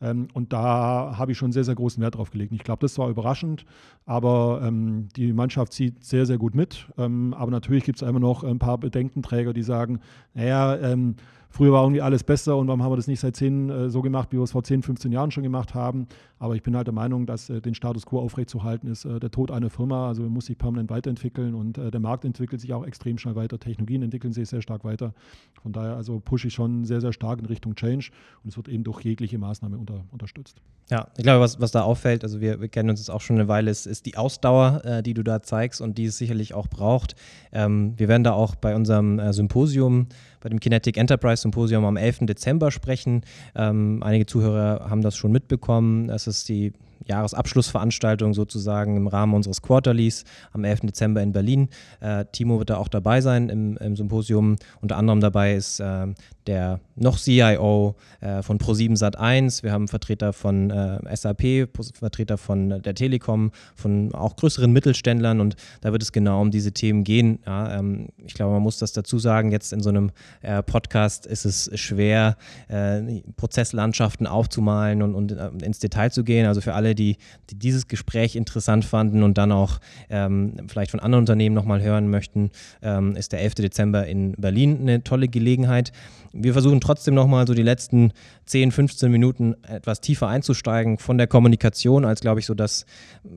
Ähm, 0.00 0.28
und 0.34 0.52
da 0.52 1.14
habe 1.16 1.32
ich 1.32 1.38
schon 1.38 1.52
sehr, 1.52 1.64
sehr 1.64 1.74
großen 1.74 2.02
Wert 2.02 2.16
drauf 2.16 2.30
gelegt. 2.30 2.52
Ich 2.52 2.64
glaube, 2.64 2.80
das 2.80 2.98
war 2.98 3.08
überraschend, 3.08 3.64
aber 4.06 4.60
ähm, 4.64 5.08
die 5.16 5.32
Mannschaft 5.32 5.72
zieht 5.72 6.04
sehr, 6.04 6.26
sehr 6.26 6.38
gut 6.38 6.54
mit. 6.54 6.86
Ähm, 6.98 7.34
aber 7.34 7.50
natürlich 7.50 7.84
gibt 7.84 8.00
es 8.00 8.08
immer 8.08 8.20
noch 8.20 8.44
ein 8.44 8.58
paar 8.58 8.78
Bedenkenträger, 8.78 9.52
die 9.52 9.62
sagen, 9.62 10.00
naja, 10.34 10.76
ähm, 10.76 11.16
früher 11.48 11.72
war 11.72 11.82
irgendwie 11.82 12.02
alles 12.02 12.24
besser 12.24 12.56
und 12.56 12.66
warum 12.66 12.82
haben 12.82 12.92
wir 12.92 12.96
das 12.96 13.06
nicht 13.06 13.20
seit 13.20 13.36
10 13.36 13.70
äh, 13.70 13.90
so 13.90 14.02
gemacht, 14.02 14.28
wie 14.32 14.36
wir 14.36 14.42
es 14.42 14.52
vor 14.52 14.64
10, 14.64 14.82
15 14.82 15.12
Jahren 15.12 15.30
schon 15.30 15.42
gemacht 15.42 15.74
haben. 15.74 16.06
Aber 16.44 16.54
ich 16.56 16.62
bin 16.62 16.76
halt 16.76 16.86
der 16.86 16.92
Meinung, 16.92 17.24
dass 17.24 17.48
äh, 17.48 17.62
den 17.62 17.74
Status 17.74 18.04
quo 18.04 18.20
aufrechtzuerhalten 18.20 18.86
ist 18.92 19.06
äh, 19.06 19.18
der 19.18 19.30
Tod 19.30 19.50
einer 19.50 19.70
Firma. 19.70 20.08
Also 20.08 20.20
man 20.20 20.32
muss 20.32 20.44
sich 20.44 20.58
permanent 20.58 20.90
weiterentwickeln 20.90 21.54
und 21.54 21.78
äh, 21.78 21.90
der 21.90 22.00
Markt 22.00 22.26
entwickelt 22.26 22.60
sich 22.60 22.74
auch 22.74 22.86
extrem 22.86 23.16
schnell 23.16 23.34
weiter. 23.34 23.58
Technologien 23.58 24.02
entwickeln 24.02 24.34
sich 24.34 24.50
sehr 24.50 24.60
stark 24.60 24.84
weiter. 24.84 25.14
Von 25.62 25.72
daher 25.72 25.96
also 25.96 26.20
pushe 26.20 26.48
ich 26.48 26.52
schon 26.52 26.84
sehr, 26.84 27.00
sehr 27.00 27.14
stark 27.14 27.38
in 27.38 27.46
Richtung 27.46 27.76
Change 27.76 28.10
und 28.42 28.50
es 28.50 28.58
wird 28.58 28.68
eben 28.68 28.84
durch 28.84 29.00
jegliche 29.00 29.38
Maßnahme 29.38 29.78
unter, 29.78 30.04
unterstützt. 30.10 30.60
Ja, 30.90 31.08
ich 31.16 31.22
glaube, 31.22 31.40
was, 31.40 31.58
was 31.60 31.70
da 31.70 31.80
auffällt, 31.80 32.24
also 32.24 32.42
wir, 32.42 32.60
wir 32.60 32.68
kennen 32.68 32.90
uns 32.90 33.00
jetzt 33.00 33.08
auch 33.08 33.22
schon 33.22 33.36
eine 33.36 33.48
Weile, 33.48 33.70
ist, 33.70 33.86
ist 33.86 34.04
die 34.04 34.18
Ausdauer, 34.18 34.82
äh, 34.84 35.02
die 35.02 35.14
du 35.14 35.22
da 35.22 35.42
zeigst 35.42 35.80
und 35.80 35.96
die 35.96 36.04
es 36.04 36.18
sicherlich 36.18 36.52
auch 36.52 36.68
braucht. 36.68 37.16
Ähm, 37.52 37.94
wir 37.96 38.08
werden 38.08 38.22
da 38.22 38.34
auch 38.34 38.54
bei 38.54 38.76
unserem 38.76 39.18
äh, 39.18 39.32
Symposium 39.32 40.08
bei 40.44 40.50
dem 40.50 40.60
Kinetic 40.60 40.98
Enterprise 40.98 41.40
Symposium 41.40 41.86
am 41.86 41.96
11. 41.96 42.26
Dezember 42.26 42.70
sprechen. 42.70 43.22
Ähm, 43.56 44.02
einige 44.02 44.26
Zuhörer 44.26 44.90
haben 44.90 45.00
das 45.00 45.16
schon 45.16 45.32
mitbekommen. 45.32 46.10
Es 46.10 46.26
ist 46.26 46.33
die 46.42 46.72
Jahresabschlussveranstaltung 47.06 48.34
sozusagen 48.34 48.96
im 48.96 49.06
Rahmen 49.06 49.34
unseres 49.34 49.62
Quarterlies 49.62 50.24
am 50.52 50.64
11. 50.64 50.80
Dezember 50.80 51.22
in 51.22 51.32
Berlin. 51.32 51.68
Äh, 52.00 52.24
Timo 52.32 52.58
wird 52.58 52.70
da 52.70 52.76
auch 52.76 52.88
dabei 52.88 53.20
sein 53.20 53.48
im, 53.48 53.76
im 53.78 53.96
Symposium. 53.96 54.56
Unter 54.80 54.96
anderem 54.96 55.20
dabei 55.20 55.54
ist 55.54 55.80
äh, 55.80 56.06
der 56.46 56.80
noch 56.96 57.18
CIO 57.18 57.96
äh, 58.20 58.42
von 58.42 58.58
Pro7 58.58 58.98
Sat1. 58.98 59.62
Wir 59.62 59.72
haben 59.72 59.88
Vertreter 59.88 60.32
von 60.32 60.70
äh, 60.70 61.16
SAP, 61.16 61.68
Vertreter 61.94 62.38
von 62.38 62.82
der 62.82 62.94
Telekom, 62.94 63.50
von 63.74 64.14
auch 64.14 64.36
größeren 64.36 64.72
Mittelständlern 64.72 65.40
und 65.40 65.56
da 65.80 65.92
wird 65.92 66.02
es 66.02 66.12
genau 66.12 66.40
um 66.40 66.50
diese 66.50 66.72
Themen 66.72 67.04
gehen. 67.04 67.40
Ja, 67.46 67.78
ähm, 67.78 68.08
ich 68.24 68.34
glaube, 68.34 68.52
man 68.52 68.62
muss 68.62 68.78
das 68.78 68.92
dazu 68.92 69.18
sagen. 69.18 69.50
Jetzt 69.50 69.72
in 69.72 69.80
so 69.80 69.88
einem 69.88 70.10
äh, 70.42 70.62
Podcast 70.62 71.26
ist 71.26 71.44
es 71.44 71.70
schwer, 71.78 72.36
äh, 72.68 73.22
Prozesslandschaften 73.36 74.26
aufzumalen 74.26 75.02
und, 75.02 75.14
und 75.14 75.62
ins 75.62 75.78
Detail 75.78 76.10
zu 76.10 76.24
gehen. 76.24 76.46
Also 76.46 76.60
für 76.60 76.74
alle, 76.74 76.93
die, 76.94 77.16
die 77.50 77.58
dieses 77.58 77.88
Gespräch 77.88 78.36
interessant 78.36 78.84
fanden 78.84 79.22
und 79.22 79.38
dann 79.38 79.52
auch 79.52 79.78
ähm, 80.10 80.54
vielleicht 80.68 80.90
von 80.90 81.00
anderen 81.00 81.22
Unternehmen 81.22 81.54
nochmal 81.54 81.82
hören 81.82 82.08
möchten, 82.08 82.50
ähm, 82.82 83.16
ist 83.16 83.32
der 83.32 83.40
11. 83.40 83.56
Dezember 83.56 84.06
in 84.06 84.32
Berlin 84.32 84.80
eine 84.80 85.04
tolle 85.04 85.28
Gelegenheit. 85.28 85.92
Wir 86.32 86.52
versuchen 86.52 86.80
trotzdem 86.80 87.14
nochmal 87.14 87.46
so 87.46 87.54
die 87.54 87.62
letzten 87.62 88.12
10, 88.46 88.72
15 88.72 89.10
Minuten 89.10 89.54
etwas 89.62 90.00
tiefer 90.00 90.28
einzusteigen 90.28 90.98
von 90.98 91.18
der 91.18 91.26
Kommunikation 91.26 92.04
als, 92.04 92.20
glaube 92.20 92.40
ich, 92.40 92.46
so 92.46 92.54
das 92.54 92.86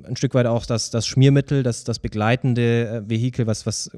ein 0.08 0.16
Stück 0.16 0.34
weit 0.34 0.46
auch 0.46 0.66
das, 0.66 0.90
das 0.90 1.06
Schmiermittel, 1.06 1.64
das, 1.64 1.84
das 1.84 2.00
begleitende 2.00 2.88
äh, 2.88 3.10
Vehikel, 3.10 3.48
was, 3.48 3.66
was 3.66 3.92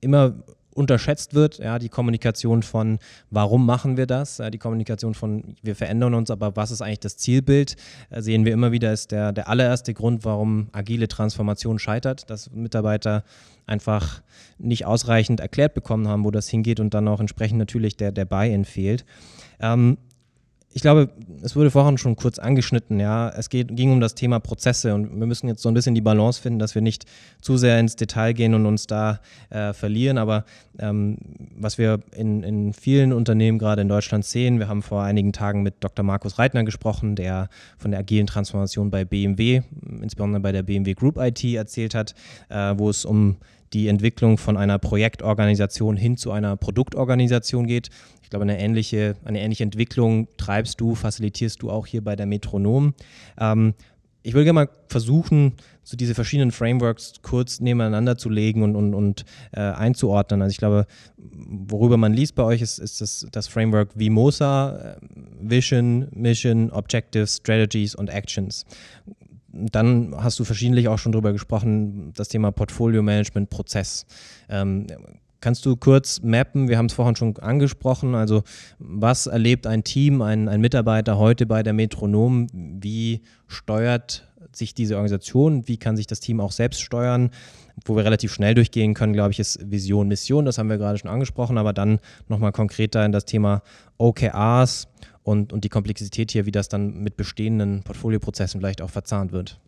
immer 0.00 0.34
unterschätzt 0.76 1.34
wird, 1.34 1.58
ja, 1.58 1.78
die 1.78 1.88
Kommunikation 1.88 2.62
von, 2.62 2.98
warum 3.30 3.64
machen 3.66 3.96
wir 3.96 4.06
das, 4.06 4.42
die 4.52 4.58
Kommunikation 4.58 5.14
von, 5.14 5.56
wir 5.62 5.74
verändern 5.74 6.14
uns, 6.14 6.30
aber 6.30 6.56
was 6.56 6.70
ist 6.70 6.82
eigentlich 6.82 7.00
das 7.00 7.16
Zielbild, 7.16 7.76
äh, 8.10 8.20
sehen 8.20 8.44
wir 8.44 8.52
immer 8.52 8.72
wieder, 8.72 8.92
ist 8.92 9.12
der, 9.12 9.32
der 9.32 9.48
allererste 9.48 9.94
Grund, 9.94 10.24
warum 10.24 10.68
agile 10.72 11.08
Transformation 11.08 11.78
scheitert, 11.78 12.28
dass 12.30 12.50
Mitarbeiter 12.50 13.24
einfach 13.66 14.22
nicht 14.58 14.86
ausreichend 14.86 15.40
erklärt 15.40 15.74
bekommen 15.74 16.08
haben, 16.08 16.24
wo 16.24 16.30
das 16.30 16.48
hingeht 16.48 16.80
und 16.80 16.94
dann 16.94 17.08
auch 17.08 17.20
entsprechend 17.20 17.58
natürlich 17.58 17.96
der, 17.96 18.12
der 18.12 18.24
Buy-in 18.24 18.64
fehlt. 18.64 19.04
Ähm, 19.60 19.98
ich 20.76 20.82
glaube, 20.82 21.08
es 21.40 21.56
wurde 21.56 21.70
vorhin 21.70 21.96
schon 21.96 22.16
kurz 22.16 22.38
angeschnitten, 22.38 23.00
ja. 23.00 23.30
Es 23.30 23.48
geht, 23.48 23.74
ging 23.74 23.92
um 23.92 24.00
das 24.00 24.14
Thema 24.14 24.40
Prozesse 24.40 24.94
und 24.94 25.18
wir 25.18 25.26
müssen 25.26 25.48
jetzt 25.48 25.62
so 25.62 25.70
ein 25.70 25.74
bisschen 25.74 25.94
die 25.94 26.02
Balance 26.02 26.38
finden, 26.42 26.58
dass 26.58 26.74
wir 26.74 26.82
nicht 26.82 27.06
zu 27.40 27.56
sehr 27.56 27.80
ins 27.80 27.96
Detail 27.96 28.34
gehen 28.34 28.52
und 28.52 28.66
uns 28.66 28.86
da 28.86 29.20
äh, 29.48 29.72
verlieren. 29.72 30.18
Aber 30.18 30.44
ähm, 30.78 31.16
was 31.56 31.78
wir 31.78 32.00
in, 32.14 32.42
in 32.42 32.74
vielen 32.74 33.14
Unternehmen 33.14 33.58
gerade 33.58 33.80
in 33.80 33.88
Deutschland 33.88 34.26
sehen, 34.26 34.58
wir 34.58 34.68
haben 34.68 34.82
vor 34.82 35.02
einigen 35.02 35.32
Tagen 35.32 35.62
mit 35.62 35.76
Dr. 35.80 36.04
Markus 36.04 36.38
Reitner 36.38 36.62
gesprochen, 36.62 37.16
der 37.16 37.48
von 37.78 37.90
der 37.92 38.00
agilen 38.00 38.26
Transformation 38.26 38.90
bei 38.90 39.06
BMW, 39.06 39.62
insbesondere 40.02 40.42
bei 40.42 40.52
der 40.52 40.62
BMW 40.62 40.92
Group 40.92 41.16
IT 41.16 41.42
erzählt 41.42 41.94
hat, 41.94 42.14
äh, 42.50 42.74
wo 42.76 42.90
es 42.90 43.06
um 43.06 43.38
die 43.72 43.88
Entwicklung 43.88 44.38
von 44.38 44.56
einer 44.56 44.78
Projektorganisation 44.78 45.96
hin 45.96 46.16
zu 46.16 46.30
einer 46.32 46.56
Produktorganisation 46.56 47.66
geht. 47.66 47.90
Ich 48.22 48.30
glaube, 48.30 48.42
eine 48.42 48.58
ähnliche, 48.58 49.16
eine 49.24 49.40
ähnliche 49.40 49.64
Entwicklung 49.64 50.28
treibst 50.36 50.80
du, 50.80 50.94
facilitierst 50.94 51.62
du 51.62 51.70
auch 51.70 51.86
hier 51.86 52.02
bei 52.02 52.16
der 52.16 52.26
Metronom. 52.26 52.94
Ähm, 53.38 53.74
ich 54.22 54.34
würde 54.34 54.44
gerne 54.44 54.66
mal 54.66 54.68
versuchen, 54.88 55.52
so 55.84 55.96
diese 55.96 56.16
verschiedenen 56.16 56.50
Frameworks 56.50 57.12
kurz 57.22 57.60
nebeneinander 57.60 58.18
zu 58.18 58.28
legen 58.28 58.64
und, 58.64 58.74
und, 58.74 58.92
und 58.92 59.24
äh, 59.52 59.60
einzuordnen. 59.60 60.42
Also 60.42 60.50
ich 60.50 60.58
glaube, 60.58 60.86
worüber 61.16 61.96
man 61.96 62.12
liest 62.12 62.34
bei 62.34 62.42
euch, 62.42 62.60
ist, 62.60 62.80
ist 62.80 63.00
das, 63.00 63.24
das 63.30 63.46
Framework 63.46 63.90
Vimosa, 63.94 64.96
äh, 64.96 64.96
Vision, 65.40 66.08
Mission, 66.10 66.72
Objectives, 66.72 67.36
Strategies 67.36 67.94
und 67.94 68.08
Actions 68.08 68.66
dann 69.70 70.14
hast 70.16 70.38
du 70.38 70.44
verschiedentlich 70.44 70.88
auch 70.88 70.98
schon 70.98 71.12
darüber 71.12 71.32
gesprochen, 71.32 72.12
das 72.14 72.28
Thema 72.28 72.50
Portfolio 72.50 73.02
Management 73.02 73.50
Prozess. 73.50 74.06
Ähm, 74.48 74.86
kannst 75.40 75.64
du 75.66 75.76
kurz 75.76 76.20
mappen? 76.22 76.68
Wir 76.68 76.78
haben 76.78 76.86
es 76.86 76.92
vorhin 76.92 77.16
schon 77.16 77.36
angesprochen. 77.38 78.14
Also, 78.14 78.42
was 78.78 79.26
erlebt 79.26 79.66
ein 79.66 79.84
Team, 79.84 80.22
ein, 80.22 80.48
ein 80.48 80.60
Mitarbeiter 80.60 81.18
heute 81.18 81.46
bei 81.46 81.62
der 81.62 81.72
Metronom? 81.72 82.48
Wie 82.52 83.22
steuert 83.46 84.26
sich 84.52 84.74
diese 84.74 84.96
Organisation? 84.96 85.68
Wie 85.68 85.76
kann 85.76 85.96
sich 85.96 86.06
das 86.06 86.20
Team 86.20 86.40
auch 86.40 86.52
selbst 86.52 86.80
steuern? 86.82 87.30
Wo 87.84 87.94
wir 87.94 88.04
relativ 88.04 88.32
schnell 88.32 88.54
durchgehen 88.54 88.94
können, 88.94 89.12
glaube 89.12 89.32
ich, 89.32 89.38
ist 89.38 89.58
Vision, 89.70 90.08
Mission. 90.08 90.46
Das 90.46 90.58
haben 90.58 90.70
wir 90.70 90.78
gerade 90.78 90.98
schon 90.98 91.10
angesprochen, 91.10 91.58
aber 91.58 91.72
dann 91.72 92.00
nochmal 92.28 92.52
konkreter 92.52 93.04
in 93.04 93.12
das 93.12 93.26
Thema 93.26 93.62
OKRs 93.98 94.88
und, 95.26 95.52
und 95.52 95.64
die 95.64 95.68
Komplexität 95.68 96.30
hier, 96.30 96.46
wie 96.46 96.52
das 96.52 96.68
dann 96.68 97.02
mit 97.02 97.16
bestehenden 97.16 97.82
Portfolioprozessen 97.82 98.60
vielleicht 98.60 98.80
auch 98.80 98.90
verzahnt 98.90 99.32
wird. 99.32 99.58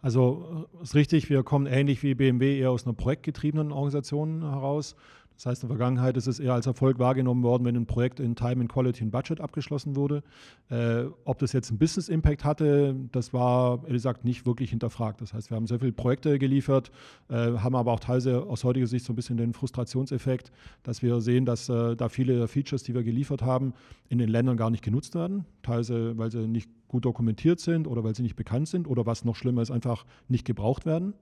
Also 0.00 0.66
äh, 0.80 0.82
ist 0.82 0.94
richtig, 0.94 1.28
wir 1.28 1.42
kommen 1.42 1.66
ähnlich 1.66 2.02
wie 2.02 2.14
BMW 2.14 2.58
eher 2.58 2.70
aus 2.70 2.86
einer 2.86 2.94
projektgetriebenen 2.94 3.72
Organisation 3.72 4.40
heraus. 4.40 4.96
Das 5.42 5.50
heißt, 5.50 5.64
in 5.64 5.70
der 5.70 5.76
Vergangenheit 5.76 6.16
ist 6.16 6.28
es 6.28 6.38
eher 6.38 6.52
als 6.52 6.66
Erfolg 6.66 7.00
wahrgenommen 7.00 7.42
worden, 7.42 7.64
wenn 7.64 7.74
ein 7.74 7.86
Projekt 7.86 8.20
in 8.20 8.36
Time 8.36 8.60
and 8.60 8.72
Quality 8.72 9.02
and 9.02 9.10
Budget 9.10 9.40
abgeschlossen 9.40 9.96
wurde. 9.96 10.22
Äh, 10.70 11.06
ob 11.24 11.40
das 11.40 11.52
jetzt 11.52 11.70
einen 11.70 11.80
Business 11.80 12.08
Impact 12.08 12.44
hatte, 12.44 12.94
das 13.10 13.32
war, 13.32 13.78
ehrlich 13.78 13.94
gesagt, 13.94 14.24
nicht 14.24 14.46
wirklich 14.46 14.70
hinterfragt. 14.70 15.20
Das 15.20 15.34
heißt, 15.34 15.50
wir 15.50 15.56
haben 15.56 15.66
sehr 15.66 15.80
viele 15.80 15.90
Projekte 15.90 16.38
geliefert, 16.38 16.92
äh, 17.28 17.34
haben 17.34 17.74
aber 17.74 17.90
auch 17.90 17.98
teilweise 17.98 18.44
aus 18.44 18.62
heutiger 18.62 18.86
Sicht 18.86 19.04
so 19.04 19.14
ein 19.14 19.16
bisschen 19.16 19.36
den 19.36 19.52
Frustrationseffekt, 19.52 20.52
dass 20.84 21.02
wir 21.02 21.20
sehen, 21.20 21.44
dass 21.44 21.68
äh, 21.68 21.96
da 21.96 22.08
viele 22.08 22.46
Features, 22.46 22.84
die 22.84 22.94
wir 22.94 23.02
geliefert 23.02 23.42
haben, 23.42 23.74
in 24.08 24.18
den 24.18 24.28
Ländern 24.28 24.56
gar 24.56 24.70
nicht 24.70 24.84
genutzt 24.84 25.16
werden. 25.16 25.44
Teilweise, 25.62 26.16
weil 26.18 26.30
sie 26.30 26.46
nicht 26.46 26.70
gut 26.86 27.04
dokumentiert 27.04 27.58
sind 27.58 27.88
oder 27.88 28.04
weil 28.04 28.14
sie 28.14 28.22
nicht 28.22 28.36
bekannt 28.36 28.68
sind 28.68 28.86
oder 28.86 29.06
was 29.06 29.24
noch 29.24 29.34
schlimmer 29.34 29.62
ist, 29.62 29.72
einfach 29.72 30.04
nicht 30.28 30.44
gebraucht 30.44 30.86
werden. 30.86 31.14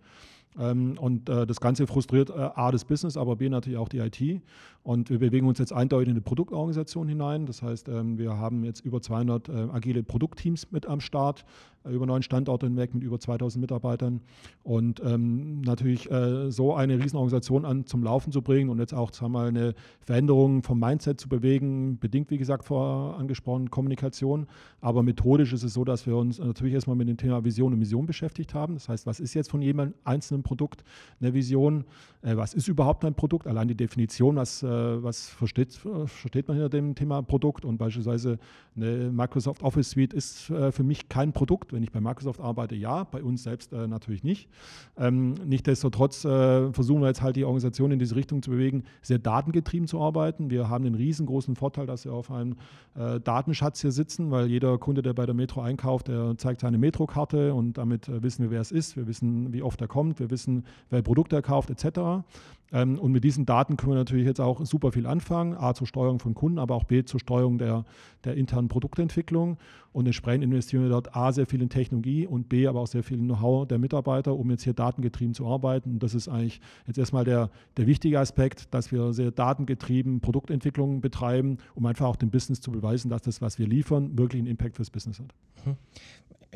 Ähm, 0.59 0.99
und 0.99 1.29
äh, 1.29 1.47
das 1.47 1.61
Ganze 1.61 1.87
frustriert 1.87 2.31
äh, 2.31 2.33
A, 2.33 2.71
das 2.71 2.85
Business, 2.85 3.17
aber 3.17 3.37
B, 3.37 3.49
natürlich 3.49 3.79
auch 3.79 3.89
die 3.89 3.99
IT. 3.99 4.43
Und 4.83 5.11
wir 5.11 5.19
bewegen 5.19 5.47
uns 5.47 5.59
jetzt 5.59 5.73
eindeutig 5.73 6.09
in 6.09 6.15
eine 6.15 6.23
Produktorganisation 6.23 7.07
hinein. 7.07 7.47
Das 7.47 7.63
heißt, 7.63 7.89
ähm, 7.89 8.19
wir 8.19 8.39
haben 8.39 8.65
jetzt 8.65 8.81
über 8.81 9.03
200 9.03 9.49
äh, 9.49 9.53
agile 9.73 10.03
Produktteams 10.03 10.73
mit 10.73 10.87
am 10.87 11.01
Start, 11.01 11.45
äh, 11.85 11.91
über 11.91 12.07
neun 12.07 12.23
Standorte 12.23 12.67
hinweg 12.67 12.95
mit 12.95 13.05
über 13.05 13.21
2000 13.21 13.61
Mitarbeitern. 13.61 14.21
Und 14.63 15.03
ähm, 15.05 15.61
natürlich 15.61 16.11
äh, 16.11 16.51
so 16.51 16.75
eine 16.75 16.99
Riesenorganisation 16.99 17.67
an, 17.67 17.85
zum 17.85 18.03
Laufen 18.03 18.33
zu 18.33 18.41
bringen 18.41 18.71
und 18.71 18.79
jetzt 18.79 18.95
auch 18.95 19.13
sagen 19.13 19.33
wir, 19.33 19.43
eine 19.43 19.75
Veränderung 20.01 20.63
vom 20.63 20.81
Mindset 20.81 21.21
zu 21.21 21.29
bewegen, 21.29 21.99
bedingt, 21.99 22.31
wie 22.31 22.39
gesagt, 22.39 22.65
vor 22.65 23.19
angesprochen 23.19 23.71
Kommunikation. 23.71 24.47
Aber 24.81 25.03
methodisch 25.03 25.53
ist 25.53 25.63
es 25.63 25.75
so, 25.75 25.85
dass 25.85 26.07
wir 26.07 26.17
uns 26.17 26.39
natürlich 26.39 26.73
erstmal 26.73 26.97
mit 26.97 27.09
dem 27.09 27.19
Thema 27.19 27.45
Vision 27.45 27.75
und 27.75 27.79
Mission 27.79 28.07
beschäftigt 28.07 28.55
haben. 28.55 28.75
Das 28.75 28.89
heißt, 28.89 29.07
was 29.07 29.21
ist 29.21 29.35
jetzt 29.35 29.51
von 29.51 29.61
jedem 29.61 29.93
einzelnen 30.05 30.40
Produkt 30.43 30.85
eine 31.21 31.35
Vision? 31.35 31.85
Äh, 32.23 32.37
was 32.37 32.55
ist 32.55 32.69
überhaupt 32.69 33.05
ein 33.05 33.15
Produkt? 33.15 33.47
Allein 33.47 33.69
die 33.69 33.75
Definition, 33.75 34.37
was, 34.37 34.63
äh, 34.63 34.69
was 35.03 35.29
versteht, 35.29 35.75
versteht 35.75 36.49
man 36.49 36.57
hinter 36.57 36.69
dem 36.69 36.95
Thema 36.95 37.23
Produkt? 37.23 37.65
Und 37.65 37.79
beispielsweise 37.79 38.39
eine 38.77 39.11
Microsoft 39.11 39.63
Office 39.63 39.91
Suite 39.91 40.13
ist 40.13 40.51
äh, 40.51 40.71
für 40.71 40.83
mich 40.83 41.09
kein 41.09 41.33
Produkt. 41.33 41.73
Wenn 41.73 41.83
ich 41.83 41.91
bei 41.91 42.01
Microsoft 42.01 42.41
arbeite, 42.41 42.75
ja, 42.75 43.05
bei 43.05 43.23
uns 43.23 43.43
selbst 43.43 43.73
natürlich 43.73 44.25
nicht. 44.25 44.49
Ähm, 44.97 45.35
Nichtsdestotrotz 45.45 46.21
versuchen 46.21 47.01
wir 47.01 47.09
jetzt 47.09 47.23
halt 47.23 47.37
die 47.37 47.45
Organisation 47.45 47.91
in 47.91 47.99
diese 47.99 48.17
Richtung 48.17 48.43
zu 48.43 48.51
bewegen, 48.51 48.85
sehr 49.03 49.19
datengetrieben 49.19 49.87
zu 49.87 50.01
arbeiten. 50.01 50.51
Wir 50.51 50.69
haben 50.69 50.85
den 50.85 50.95
riesengroßen 50.95 51.57
Vorteil, 51.57 51.87
dass 51.87 52.05
wir 52.05 52.13
auf 52.13 52.31
einem 52.31 52.57
Datenschatz 52.95 53.81
hier 53.81 53.93
sitzen, 53.93 54.31
weil 54.31 54.47
jeder 54.47 54.79
Kunde, 54.79 55.03
der 55.03 55.13
bei 55.15 55.27
der 55.27 55.35
Metro 55.35 55.61
einkauft, 55.61 56.09
der 56.09 56.37
zeigt 56.37 56.61
seine 56.61 56.79
Metro-Karte 56.79 57.55
und 57.55 57.79
damit 57.79 58.11
wissen 58.23 58.43
wir, 58.45 58.51
wer 58.51 58.61
es 58.61 58.73
ist. 58.73 58.97
Wir 58.97 59.07
wissen, 59.07 59.53
wie 59.53 59.63
oft 59.63 59.81
er 59.81 59.89
kommt. 59.89 60.21
Wir 60.21 60.30
wissen, 60.31 60.65
welche 60.91 61.03
Produkte 61.03 61.37
er 61.37 61.43
kauft, 61.43 61.71
etc. 61.71 62.25
Ähm, 62.73 62.99
und 62.99 63.13
mit 63.13 63.25
diesen 63.25 63.47
Daten 63.47 63.77
können 63.77 63.93
wir 63.93 63.99
natürlich 63.99 64.27
jetzt 64.27 64.41
auch 64.41 64.65
super 64.65 64.93
viel 64.93 65.07
anfangen. 65.07 65.55
A 65.55 65.75
zur 65.75 65.87
Steuerung 65.87 66.19
von 66.19 66.35
Kunden, 66.35 66.59
aber 66.59 66.75
auch 66.75 66.85
B 66.85 67.05
zur 67.05 67.21
Steuerung 67.21 67.59
der, 67.59 67.85
der 68.25 68.37
internen 68.37 68.69
Produktentwicklung. 68.69 69.59
Und 69.93 70.07
entsprechend 70.07 70.45
investieren 70.45 70.85
wir 70.85 70.91
dort 70.91 71.17
A 71.17 71.33
sehr 71.33 71.47
viel 71.47 71.63
in 71.63 71.69
Technologie 71.69 72.27
und 72.27 72.49
B 72.49 72.69
aber 72.69 72.81
auch 72.81 72.87
sehr 72.87 73.03
viel 73.03 73.19
in 73.19 73.25
Know-how 73.25 73.67
der 73.67 73.79
Mitarbeiter, 73.79 74.37
um 74.37 74.51
jetzt 74.51 74.63
hier 74.63 74.73
datengetrieben 74.73 75.35
zu 75.35 75.47
arbeiten. 75.47 75.91
Und 75.91 76.03
das 76.03 76.15
ist 76.15 76.29
eigentlich 76.29 76.61
jetzt 76.87 76.99
erstmal 76.99 77.25
der, 77.25 77.51
der 77.77 77.87
wichtige 77.87 78.21
Aspekt, 78.21 78.73
dass 78.73 78.93
wir 78.93 79.13
sehr 79.13 79.33
datengetrieben 79.33 80.21
Produktentwicklung 80.21 81.01
betreiben, 81.01 81.59
um 81.75 81.87
einfach 81.87 82.07
auch 82.07 82.17
dem 82.17 82.31
Business 82.31 82.61
zu 82.61 82.71
beweisen, 82.71 83.11
dass 83.11 83.23
das, 83.23 83.43
was 83.43 83.59
wir 83.59 83.67
liefern, 83.67 84.17
wirklich 84.17 84.41
einen 84.41 84.49
Impact 84.49 84.77
fürs 84.77 84.91
Business 84.91 85.19
hat. 85.19 85.35
Mhm 85.67 85.77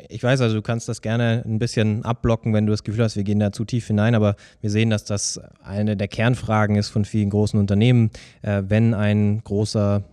ich 0.09 0.23
weiß 0.23 0.41
also, 0.41 0.55
du 0.55 0.61
kannst 0.61 0.89
das 0.89 1.01
gerne 1.01 1.43
ein 1.45 1.59
bisschen 1.59 2.03
abblocken, 2.03 2.53
wenn 2.53 2.65
du 2.65 2.71
das 2.71 2.83
Gefühl 2.83 3.03
hast, 3.03 3.15
wir 3.15 3.23
gehen 3.23 3.39
da 3.39 3.51
zu 3.51 3.65
tief 3.65 3.87
hinein, 3.87 4.15
aber 4.15 4.35
wir 4.61 4.69
sehen, 4.69 4.89
dass 4.89 5.05
das 5.05 5.39
eine 5.63 5.95
der 5.95 6.07
Kernfragen 6.07 6.75
ist 6.75 6.89
von 6.89 7.05
vielen 7.05 7.29
großen 7.29 7.59
Unternehmen. 7.59 8.11
Äh, 8.41 8.63
wenn 8.67 8.93
ein 8.93 9.41
großer 9.43 10.03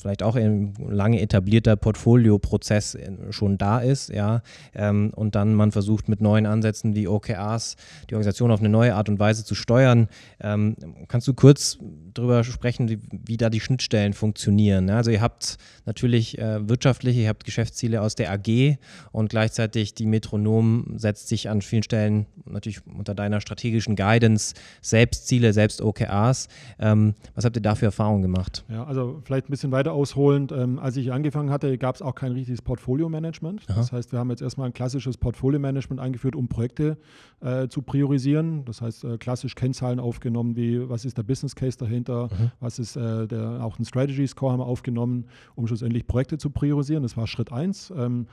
vielleicht 0.00 0.22
auch 0.22 0.36
ein 0.36 0.74
lange 0.88 1.20
etablierter 1.20 1.76
Portfolioprozess 1.76 2.96
schon 3.30 3.58
da 3.58 3.78
ist, 3.78 4.10
ja, 4.10 4.42
ähm, 4.74 5.12
und 5.14 5.34
dann 5.34 5.54
man 5.54 5.72
versucht 5.72 6.08
mit 6.08 6.20
neuen 6.20 6.46
Ansätzen 6.46 6.94
wie 6.94 7.08
OKRs 7.08 7.76
die 8.10 8.14
Organisation 8.14 8.50
auf 8.50 8.60
eine 8.60 8.68
neue 8.68 8.94
Art 8.94 9.08
und 9.08 9.18
Weise 9.18 9.44
zu 9.44 9.54
steuern. 9.54 10.08
Ähm, 10.40 10.76
kannst 11.08 11.28
du 11.28 11.34
kurz 11.34 11.78
darüber 12.12 12.44
sprechen, 12.44 12.88
wie, 12.88 12.98
wie, 13.10 13.36
da 13.36 13.50
die 13.50 13.60
Schnittstellen 13.60 14.12
funktionieren? 14.12 14.90
Also 14.90 15.10
ihr 15.10 15.20
habt 15.20 15.56
natürlich 15.84 16.38
äh, 16.38 16.68
wirtschaftliche, 16.68 17.22
ihr 17.22 17.28
habt 17.28 17.44
Geschäftsziele 17.44 18.00
aus 18.00 18.14
der 18.14 18.32
AG 18.32 18.78
und 19.12 19.30
gleichzeitig 19.30 19.94
die 19.94 20.06
Metronom 20.06 20.94
setzt 20.96 21.28
sich 21.28 21.48
an 21.48 21.62
vielen 21.62 21.82
Stellen 21.82 22.26
natürlich 22.44 22.80
unter 22.86 23.14
deiner 23.14 23.40
strategischen 23.40 23.96
Guidance 23.96 24.54
selbst 24.80 25.26
Ziele, 25.26 25.52
selbst 25.52 25.82
OKRs. 25.82 26.48
Ähm, 26.78 27.14
was 27.34 27.44
habt 27.44 27.56
ihr 27.56 27.62
da 27.62 27.74
für 27.74 27.86
Erfahrungen 27.86 28.22
gemacht? 28.22 28.64
Ja, 28.68 28.84
also 28.84 29.22
vielleicht 29.24 29.48
ein 29.48 29.50
bisschen 29.50 29.63
weiter 29.72 29.92
ausholend. 29.92 30.52
Ähm, 30.52 30.78
als 30.78 30.96
ich 30.96 31.12
angefangen 31.12 31.50
hatte, 31.50 31.76
gab 31.78 31.94
es 31.94 32.02
auch 32.02 32.14
kein 32.14 32.32
richtiges 32.32 32.62
Portfolio-Management. 32.62 33.66
Das 33.68 33.92
heißt, 33.92 34.12
wir 34.12 34.18
haben 34.18 34.30
jetzt 34.30 34.42
erstmal 34.42 34.68
ein 34.68 34.72
klassisches 34.72 35.16
Portfolio-Management 35.16 36.00
eingeführt, 36.00 36.36
um 36.36 36.48
Projekte 36.48 36.98
äh, 37.40 37.68
zu 37.68 37.82
priorisieren. 37.82 38.64
Das 38.64 38.80
heißt, 38.80 39.04
äh, 39.04 39.18
klassisch 39.18 39.54
Kennzahlen 39.54 40.00
aufgenommen, 40.00 40.56
wie 40.56 40.88
was 40.88 41.04
ist 41.04 41.18
der 41.18 41.22
Business 41.22 41.54
Case 41.54 41.76
dahinter, 41.78 42.24
mhm. 42.24 42.50
was 42.60 42.78
ist 42.78 42.96
äh, 42.96 43.26
der, 43.26 43.64
auch 43.64 43.78
ein 43.78 43.84
Strategy 43.84 44.26
Score 44.26 44.52
haben 44.52 44.60
wir 44.60 44.66
aufgenommen, 44.66 45.26
um 45.54 45.66
schlussendlich 45.66 46.06
Projekte 46.06 46.38
zu 46.38 46.50
priorisieren. 46.50 47.02
Das 47.02 47.16
war 47.16 47.26
Schritt 47.26 47.52
eins. 47.52 47.92
Ähm, 47.96 48.26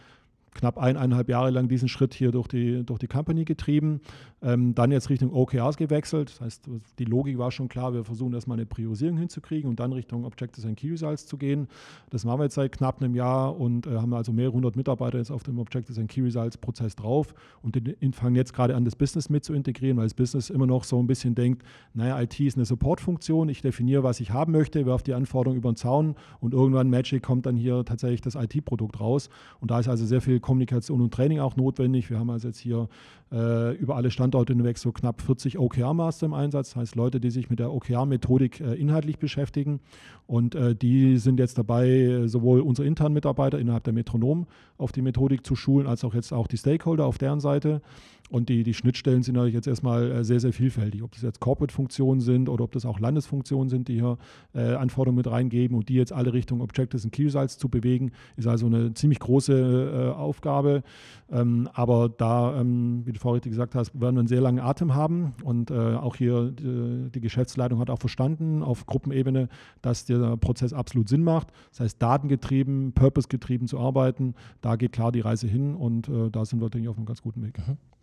knapp 0.54 0.78
eineinhalb 0.78 1.30
Jahre 1.30 1.50
lang 1.50 1.68
diesen 1.70 1.88
Schritt 1.88 2.14
hier 2.14 2.32
durch 2.32 2.48
die, 2.48 2.84
durch 2.84 3.00
die 3.00 3.08
Company 3.08 3.46
getrieben, 3.46 4.02
ähm, 4.42 4.76
dann 4.76 4.92
jetzt 4.92 5.10
Richtung 5.10 5.34
OKRs 5.34 5.78
gewechselt. 5.78 6.30
Das 6.30 6.42
heißt, 6.42 6.70
die 7.00 7.06
Logik 7.06 7.38
war 7.38 7.52
schon 7.52 7.70
klar, 7.70 7.94
wir 7.94 8.04
versuchen 8.04 8.34
erstmal 8.34 8.58
eine 8.58 8.66
Priorisierung 8.66 9.18
hinzukriegen 9.18 9.70
und 9.70 9.80
dann 9.80 9.94
Richtung 9.94 10.26
Objectives 10.26 10.66
and 10.66 10.78
Key 10.78 10.90
Results 10.90 11.26
zu 11.26 11.38
gehen. 11.38 11.68
Das 12.10 12.26
machen 12.26 12.40
wir 12.40 12.44
jetzt 12.46 12.56
seit 12.56 12.72
knapp 12.74 13.02
einem 13.02 13.16
Jahr 13.16 13.58
und 13.58 13.88
äh, 13.88 13.92
haben 13.98 14.14
also 14.14 14.34
mehrere 14.34 14.54
hundert 14.54 14.76
Mitarbeiter 14.76 15.20
jetzt 15.20 15.32
auf 15.32 15.44
dem 15.44 15.58
Objectives 15.58 15.98
and 15.98 16.10
Key 16.10 16.22
Results 16.22 16.58
Prozess 16.58 16.96
drauf 16.96 17.34
und 17.62 17.80
fangen 18.14 18.36
jetzt 18.36 18.54
gerade 18.54 18.76
an, 18.76 18.84
das 18.84 18.96
Business 18.96 19.30
mit 19.30 19.46
zu 19.46 19.54
integrieren, 19.54 19.98
weil 19.98 20.06
das 20.06 20.14
Business 20.14 20.50
immer 20.50 20.68
noch 20.68 20.84
so 20.84 21.02
ein 21.02 21.08
bisschen 21.08 21.34
denkt, 21.34 21.64
naja, 21.94 22.20
IT 22.22 22.40
ist 22.40 22.58
eine 22.58 22.66
Supportfunktion, 22.66 23.48
ich 23.48 23.62
definiere, 23.62 24.04
was 24.04 24.20
ich 24.20 24.32
haben 24.32 24.52
möchte, 24.52 24.86
werfe 24.86 25.06
die 25.06 25.14
Anforderungen 25.14 25.58
über 25.58 25.72
den 25.72 25.78
Zaun 25.78 26.16
und 26.40 26.54
irgendwann 26.54 26.90
Magic 26.90 27.24
kommt 27.24 27.46
dann 27.46 27.56
hier 27.56 27.86
tatsächlich 27.86 28.22
das 28.22 28.36
IT-Produkt 28.36 29.00
raus 29.00 29.30
und 29.62 29.72
da 29.72 29.80
ist 29.80 29.88
also 29.88 30.06
sehr 30.06 30.22
viel 30.22 30.41
Kommunikation 30.42 31.02
und 31.02 31.14
Training 31.14 31.40
auch 31.40 31.56
notwendig. 31.56 32.10
Wir 32.10 32.20
haben 32.20 32.30
also 32.30 32.50
jetzt 32.50 32.60
hier 32.60 32.90
äh, 33.32 33.76
über 33.78 33.96
alle 33.96 34.12
Standorte 34.12 34.54
hinweg 34.54 34.78
so 34.78 34.92
knapp 34.92 35.22
40 35.22 35.58
OKR-Master 35.58 36.26
im 36.26 36.34
Einsatz, 36.34 36.70
das 36.70 36.76
heißt 36.76 36.96
Leute, 36.96 37.20
die 37.20 37.30
sich 37.30 37.50
mit 37.50 37.60
der 37.60 37.72
OKR-Methodik 37.72 38.60
äh, 38.60 38.74
inhaltlich 38.74 39.20
beschäftigen. 39.20 39.80
Und 40.28 40.56
äh, 40.56 40.76
die 40.76 41.18
sind 41.18 41.40
jetzt 41.40 41.58
dabei, 41.58 42.24
sowohl 42.26 42.62
unsere 42.62 42.88
internen 42.88 43.14
Mitarbeiter 43.14 43.60
innerhalb 43.60 43.84
der 43.84 43.94
Metronom 43.94 44.48
auf 44.78 44.92
die 44.92 45.02
Methodik 45.02 45.46
zu 45.46 45.56
schulen, 45.56 45.88
als 45.88 46.04
auch 46.04 46.14
jetzt 46.14 46.34
auch 46.34 46.48
die 46.48 46.58
Stakeholder 46.58 47.06
auf 47.06 47.18
deren 47.18 47.40
Seite. 47.40 47.82
Und 48.32 48.48
die, 48.48 48.63
die 48.63 48.74
Schnittstellen 48.74 49.24
sind 49.24 49.36
natürlich 49.36 49.54
jetzt 49.54 49.67
erstmal 49.67 50.10
äh, 50.10 50.24
sehr, 50.24 50.39
sehr 50.39 50.54
vielfältig. 50.54 51.04
Ob 51.04 51.12
das 51.12 51.22
jetzt 51.22 51.41
Corporate-Funktionen 51.41 52.22
sind 52.22 52.48
oder 52.48 52.63
ob 52.63 52.72
das 52.72 52.86
auch 52.86 52.98
Landesfunktionen 52.98 53.67
sind, 53.67 53.89
die 53.89 53.96
hier 53.96 54.17
äh, 54.56 54.74
Anforderungen 54.76 55.17
mit 55.17 55.30
reingeben 55.30 55.76
und 55.76 55.89
die 55.89 55.96
jetzt 55.96 56.13
alle 56.13 56.32
Richtung 56.32 56.62
Objectives 56.62 57.04
und 57.04 57.12
Key 57.12 57.26
Results 57.26 57.58
zu 57.58 57.67
bewegen, 57.67 58.12
ist 58.38 58.48
also 58.48 58.67
eine 58.67 58.94
ziemlich 58.94 59.20
große 59.20 60.13
äh, 60.13 60.17
Aufgabe. 60.17 60.84
Ähm, 61.30 61.67
aber 61.74 62.08
da, 62.08 62.58
ähm, 62.62 63.02
wie 63.06 63.12
du 63.12 63.20
vorhin 63.20 63.41
gesagt 63.41 63.76
hast, 63.76 64.00
werden 64.00 64.15
wir 64.15 64.20
einen 64.20 64.28
sehr 64.30 64.39
langen 64.39 64.60
Atem 64.60 64.96
haben. 64.96 65.34
Und 65.44 65.70
äh, 65.70 65.74
auch 65.74 66.15
hier 66.15 66.52
die, 66.52 67.10
die, 67.13 67.20
Geschäftsleitung 67.20 67.80
hat 67.80 67.89
auch 67.89 68.00
verstanden 68.00 68.63
auf 68.63 68.86
Gruppenebene, 68.86 69.50
dass 69.82 70.06
der 70.06 70.38
Prozess 70.38 70.72
absolut 70.72 71.10
Sinn 71.10 71.26
macht. 71.26 71.50
Das 71.72 71.82
heißt, 71.82 72.02
datengetrieben, 72.02 72.94
purpose-getrieben 72.94 73.67
zu 73.67 73.78
arbeiten, 73.78 74.36
da 74.62 74.78
geht 74.78 74.94
klar 74.94 75.12
die 75.12 75.20
Reise 75.20 75.48
hin 75.48 75.76
und 75.76 76.08
äh, 76.08 76.30
da 76.32 76.46
sind 76.46 76.62
wir, 76.62 76.70
denke 76.70 76.86
ich, 76.86 76.89
auf 76.89 76.98
einem 76.98 77.06
ganz 77.06 77.22
guten 77.22 77.44
Weg. 77.44 77.58
Mhm. 77.58 77.78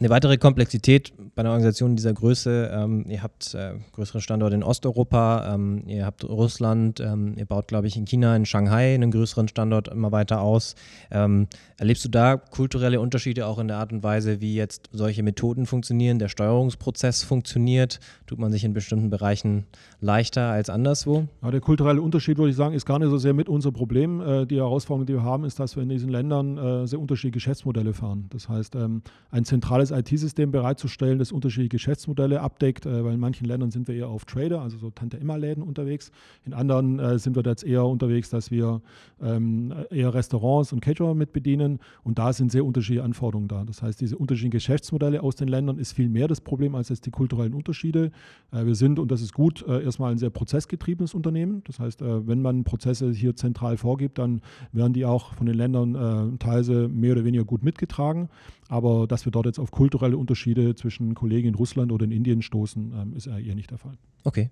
Eine 0.00 0.10
weitere 0.10 0.38
Komplexität 0.38 1.12
bei 1.36 1.40
einer 1.40 1.50
Organisation 1.50 1.94
dieser 1.94 2.12
Größe, 2.12 2.68
ähm, 2.74 3.04
ihr 3.08 3.22
habt 3.22 3.54
äh, 3.54 3.74
größere 3.92 4.20
Standorte 4.20 4.56
in 4.56 4.64
Osteuropa, 4.64 5.54
ähm, 5.54 5.84
ihr 5.86 6.04
habt 6.04 6.24
Russland, 6.24 6.98
ähm, 6.98 7.34
ihr 7.36 7.46
baut, 7.46 7.68
glaube 7.68 7.86
ich, 7.86 7.96
in 7.96 8.04
China, 8.04 8.34
in 8.34 8.44
Shanghai 8.44 8.94
einen 8.94 9.12
größeren 9.12 9.46
Standort 9.46 9.86
immer 9.86 10.10
weiter 10.10 10.40
aus. 10.40 10.74
Ähm, 11.12 11.46
erlebst 11.78 12.04
du 12.04 12.08
da 12.08 12.36
kulturelle 12.36 13.00
Unterschiede 13.00 13.46
auch 13.46 13.60
in 13.60 13.68
der 13.68 13.76
Art 13.76 13.92
und 13.92 14.02
Weise, 14.02 14.40
wie 14.40 14.56
jetzt 14.56 14.90
solche 14.92 15.22
Methoden 15.22 15.64
funktionieren, 15.64 16.18
der 16.18 16.28
Steuerungsprozess 16.28 17.22
funktioniert? 17.22 18.00
Tut 18.26 18.40
man 18.40 18.50
sich 18.50 18.64
in 18.64 18.72
bestimmten 18.72 19.10
Bereichen 19.10 19.64
leichter 20.00 20.50
als 20.50 20.70
anderswo? 20.70 21.28
Ja, 21.40 21.52
der 21.52 21.60
kulturelle 21.60 22.02
Unterschied, 22.02 22.36
würde 22.36 22.50
ich 22.50 22.56
sagen, 22.56 22.74
ist 22.74 22.84
gar 22.84 22.98
nicht 22.98 23.10
so 23.10 23.18
sehr 23.18 23.32
mit 23.32 23.48
unser 23.48 23.70
Problem. 23.70 24.20
Äh, 24.20 24.46
die 24.46 24.56
Herausforderung, 24.56 25.06
die 25.06 25.14
wir 25.14 25.22
haben, 25.22 25.44
ist, 25.44 25.60
dass 25.60 25.76
wir 25.76 25.84
in 25.84 25.88
diesen 25.88 26.08
Ländern 26.08 26.58
äh, 26.58 26.86
sehr 26.88 26.98
unterschiedliche 26.98 27.34
Geschäftsmodelle 27.34 27.92
fahren. 27.94 28.26
Das 28.30 28.48
heißt, 28.48 28.74
ähm, 28.74 29.02
ein 29.30 29.44
zentrales 29.44 29.83
zentrales 29.84 29.90
IT-System 29.90 30.50
bereitzustellen, 30.50 31.18
das 31.18 31.32
unterschiedliche 31.32 31.70
Geschäftsmodelle 31.70 32.40
abdeckt, 32.40 32.86
äh, 32.86 33.04
weil 33.04 33.14
in 33.14 33.20
manchen 33.20 33.46
Ländern 33.46 33.70
sind 33.70 33.88
wir 33.88 33.94
eher 33.94 34.08
auf 34.08 34.24
Trader, 34.24 34.60
also 34.60 34.78
so 34.78 34.90
Tante-Emma-Läden 34.90 35.62
unterwegs. 35.62 36.10
In 36.44 36.54
anderen 36.54 36.98
äh, 36.98 37.18
sind 37.18 37.36
wir 37.36 37.42
jetzt 37.44 37.64
eher 37.64 37.84
unterwegs, 37.84 38.30
dass 38.30 38.50
wir 38.50 38.80
ähm, 39.22 39.72
eher 39.90 40.14
Restaurants 40.14 40.72
und 40.72 40.80
Caterer 40.80 41.14
mit 41.14 41.32
bedienen 41.32 41.80
und 42.02 42.18
da 42.18 42.32
sind 42.32 42.50
sehr 42.50 42.64
unterschiedliche 42.64 43.04
Anforderungen 43.04 43.48
da. 43.48 43.64
Das 43.64 43.82
heißt, 43.82 44.00
diese 44.00 44.16
unterschiedlichen 44.16 44.52
Geschäftsmodelle 44.52 45.22
aus 45.22 45.36
den 45.36 45.48
Ländern 45.48 45.78
ist 45.78 45.92
viel 45.92 46.08
mehr 46.08 46.28
das 46.28 46.40
Problem 46.40 46.74
als 46.74 46.88
jetzt 46.88 47.06
die 47.06 47.10
kulturellen 47.10 47.54
Unterschiede. 47.54 48.10
Äh, 48.52 48.66
wir 48.66 48.74
sind, 48.74 48.98
und 48.98 49.10
das 49.10 49.22
ist 49.22 49.34
gut, 49.34 49.64
äh, 49.66 49.82
erstmal 49.82 50.12
ein 50.12 50.18
sehr 50.18 50.30
prozessgetriebenes 50.30 51.14
Unternehmen. 51.14 51.62
Das 51.66 51.78
heißt, 51.78 52.02
äh, 52.02 52.26
wenn 52.26 52.42
man 52.42 52.64
Prozesse 52.64 53.10
hier 53.12 53.36
zentral 53.36 53.76
vorgibt, 53.76 54.18
dann 54.18 54.40
werden 54.72 54.92
die 54.92 55.04
auch 55.04 55.34
von 55.34 55.46
den 55.46 55.56
Ländern 55.56 56.38
teilweise 56.38 56.88
mehr 56.88 57.12
oder 57.12 57.24
weniger 57.24 57.44
gut 57.44 57.62
mitgetragen. 57.62 58.28
Aber 58.68 59.06
dass 59.06 59.24
wir 59.24 59.32
dort 59.32 59.46
jetzt 59.46 59.58
auf 59.58 59.70
kulturelle 59.74 60.16
Unterschiede 60.16 60.76
zwischen 60.76 61.14
Kollegen 61.14 61.48
in 61.48 61.54
Russland 61.56 61.90
oder 61.90 62.04
in 62.04 62.12
Indien 62.12 62.42
stoßen, 62.42 62.92
ähm, 62.96 63.16
ist 63.16 63.26
eher 63.26 63.56
nicht 63.56 63.72
der 63.72 63.78
Fall. 63.78 63.98
Okay. 64.22 64.50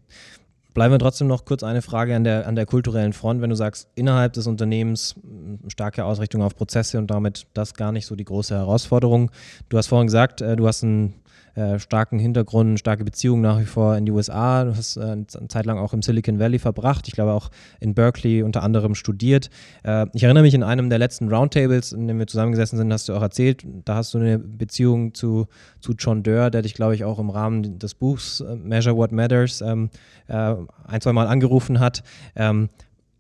Bleiben 0.74 0.92
wir 0.92 0.98
trotzdem 0.98 1.28
noch 1.28 1.44
kurz 1.44 1.62
eine 1.62 1.80
Frage 1.80 2.16
an 2.16 2.24
der, 2.24 2.46
an 2.46 2.56
der 2.56 2.66
kulturellen 2.66 3.12
Front. 3.12 3.40
Wenn 3.40 3.50
du 3.50 3.56
sagst, 3.56 3.88
innerhalb 3.94 4.32
des 4.32 4.46
Unternehmens 4.46 5.14
starke 5.68 6.04
Ausrichtung 6.04 6.42
auf 6.42 6.56
Prozesse 6.56 6.98
und 6.98 7.10
damit 7.10 7.46
das 7.54 7.74
gar 7.74 7.92
nicht 7.92 8.06
so 8.06 8.16
die 8.16 8.24
große 8.24 8.54
Herausforderung. 8.54 9.30
Du 9.68 9.76
hast 9.78 9.86
vorhin 9.86 10.06
gesagt, 10.06 10.40
äh, 10.40 10.56
du 10.56 10.66
hast 10.66 10.82
ein 10.82 11.14
äh, 11.54 11.78
starken 11.78 12.18
Hintergrund, 12.18 12.78
starke 12.78 13.04
Beziehungen 13.04 13.42
nach 13.42 13.60
wie 13.60 13.64
vor 13.64 13.96
in 13.96 14.06
die 14.06 14.12
USA. 14.12 14.64
Du 14.64 14.76
hast 14.76 14.96
äh, 14.96 15.02
eine 15.02 15.26
Zeit 15.26 15.66
lang 15.66 15.78
auch 15.78 15.92
im 15.92 16.02
Silicon 16.02 16.38
Valley 16.38 16.58
verbracht. 16.58 17.08
Ich 17.08 17.14
glaube 17.14 17.32
auch 17.32 17.50
in 17.80 17.94
Berkeley 17.94 18.42
unter 18.42 18.62
anderem 18.62 18.94
studiert. 18.94 19.50
Äh, 19.84 20.06
ich 20.14 20.22
erinnere 20.22 20.44
mich 20.44 20.54
in 20.54 20.62
einem 20.62 20.88
der 20.88 20.98
letzten 20.98 21.28
Roundtables, 21.28 21.92
in 21.92 22.08
dem 22.08 22.18
wir 22.18 22.26
zusammengesessen 22.26 22.78
sind, 22.78 22.92
hast 22.92 23.08
du 23.08 23.14
auch 23.14 23.22
erzählt, 23.22 23.66
da 23.84 23.96
hast 23.96 24.14
du 24.14 24.18
eine 24.18 24.38
Beziehung 24.38 25.14
zu, 25.14 25.46
zu 25.80 25.92
John 25.92 26.22
Durr, 26.22 26.50
der 26.50 26.62
dich, 26.62 26.74
glaube 26.74 26.94
ich, 26.94 27.04
auch 27.04 27.18
im 27.18 27.30
Rahmen 27.30 27.78
des 27.78 27.94
Buchs 27.94 28.40
äh, 28.40 28.56
Measure 28.56 28.96
What 28.96 29.12
Matters 29.12 29.60
ähm, 29.60 29.90
äh, 30.28 30.54
ein, 30.86 31.00
zwei 31.00 31.12
Mal 31.12 31.26
angerufen 31.26 31.80
hat. 31.80 32.02
Ähm, 32.34 32.70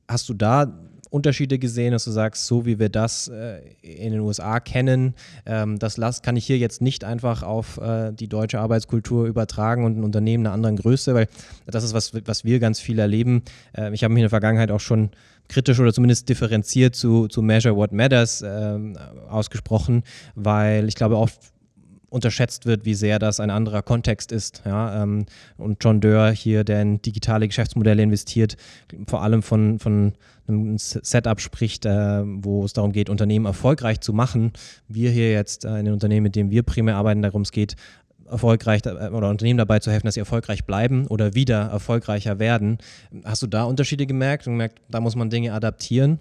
hast 0.08 0.28
du 0.28 0.34
da 0.34 0.72
Unterschiede 1.12 1.58
gesehen, 1.58 1.92
dass 1.92 2.04
du 2.04 2.10
sagst, 2.10 2.46
so 2.46 2.64
wie 2.64 2.78
wir 2.78 2.88
das 2.88 3.28
äh, 3.28 3.60
in 3.82 4.12
den 4.12 4.20
USA 4.20 4.60
kennen, 4.60 5.14
ähm, 5.44 5.78
das 5.78 5.98
las, 5.98 6.22
kann 6.22 6.36
ich 6.36 6.46
hier 6.46 6.58
jetzt 6.58 6.80
nicht 6.80 7.04
einfach 7.04 7.42
auf 7.42 7.78
äh, 7.78 8.12
die 8.12 8.28
deutsche 8.28 8.60
Arbeitskultur 8.60 9.26
übertragen 9.26 9.84
und 9.84 9.98
ein 9.98 10.04
Unternehmen 10.04 10.46
einer 10.46 10.54
anderen 10.54 10.76
Größe, 10.76 11.14
weil 11.14 11.28
das 11.66 11.84
ist 11.84 11.92
was, 11.92 12.12
was 12.24 12.44
wir 12.44 12.60
ganz 12.60 12.80
viel 12.80 12.98
erleben. 12.98 13.42
Äh, 13.76 13.92
ich 13.92 14.04
habe 14.04 14.14
mich 14.14 14.20
in 14.20 14.24
der 14.24 14.30
Vergangenheit 14.30 14.70
auch 14.70 14.80
schon 14.80 15.10
kritisch 15.48 15.78
oder 15.80 15.92
zumindest 15.92 16.28
differenziert 16.30 16.96
zu, 16.96 17.28
zu 17.28 17.42
Measure 17.42 17.76
What 17.76 17.92
Matters 17.92 18.42
ähm, 18.46 18.96
ausgesprochen, 19.28 20.04
weil 20.34 20.88
ich 20.88 20.94
glaube 20.94 21.18
oft 21.18 21.51
unterschätzt 22.12 22.66
wird, 22.66 22.84
wie 22.84 22.94
sehr 22.94 23.18
das 23.18 23.40
ein 23.40 23.50
anderer 23.50 23.82
Kontext 23.82 24.32
ist. 24.32 24.62
Ja? 24.64 25.02
Ähm, 25.02 25.24
und 25.56 25.82
John 25.82 26.00
Dörr 26.00 26.30
hier, 26.30 26.62
der 26.62 26.82
in 26.82 27.00
digitale 27.00 27.48
Geschäftsmodelle 27.48 28.02
investiert, 28.02 28.56
vor 29.06 29.22
allem 29.22 29.42
von, 29.42 29.78
von 29.78 30.12
einem 30.46 30.76
Setup 30.78 31.40
spricht, 31.40 31.86
äh, 31.86 32.22
wo 32.24 32.64
es 32.64 32.74
darum 32.74 32.92
geht, 32.92 33.08
Unternehmen 33.08 33.46
erfolgreich 33.46 34.00
zu 34.00 34.12
machen. 34.12 34.52
Wir 34.88 35.10
hier 35.10 35.32
jetzt 35.32 35.64
äh, 35.64 35.78
in 35.78 35.86
den 35.86 35.94
Unternehmen, 35.94 36.24
mit 36.24 36.36
denen 36.36 36.50
wir 36.50 36.62
primär 36.62 36.96
arbeiten, 36.96 37.22
darum 37.22 37.42
es 37.42 37.50
geht, 37.50 37.76
erfolgreich 38.30 38.82
äh, 38.84 39.08
oder 39.08 39.30
Unternehmen 39.30 39.58
dabei 39.58 39.78
zu 39.78 39.90
helfen, 39.90 40.06
dass 40.06 40.14
sie 40.14 40.20
erfolgreich 40.20 40.64
bleiben 40.64 41.06
oder 41.06 41.34
wieder 41.34 41.62
erfolgreicher 41.62 42.38
werden. 42.38 42.78
Hast 43.24 43.42
du 43.42 43.46
da 43.46 43.64
Unterschiede 43.64 44.06
gemerkt 44.06 44.46
und 44.46 44.54
gemerkt, 44.54 44.80
da 44.90 45.00
muss 45.00 45.16
man 45.16 45.30
Dinge 45.30 45.52
adaptieren? 45.52 46.18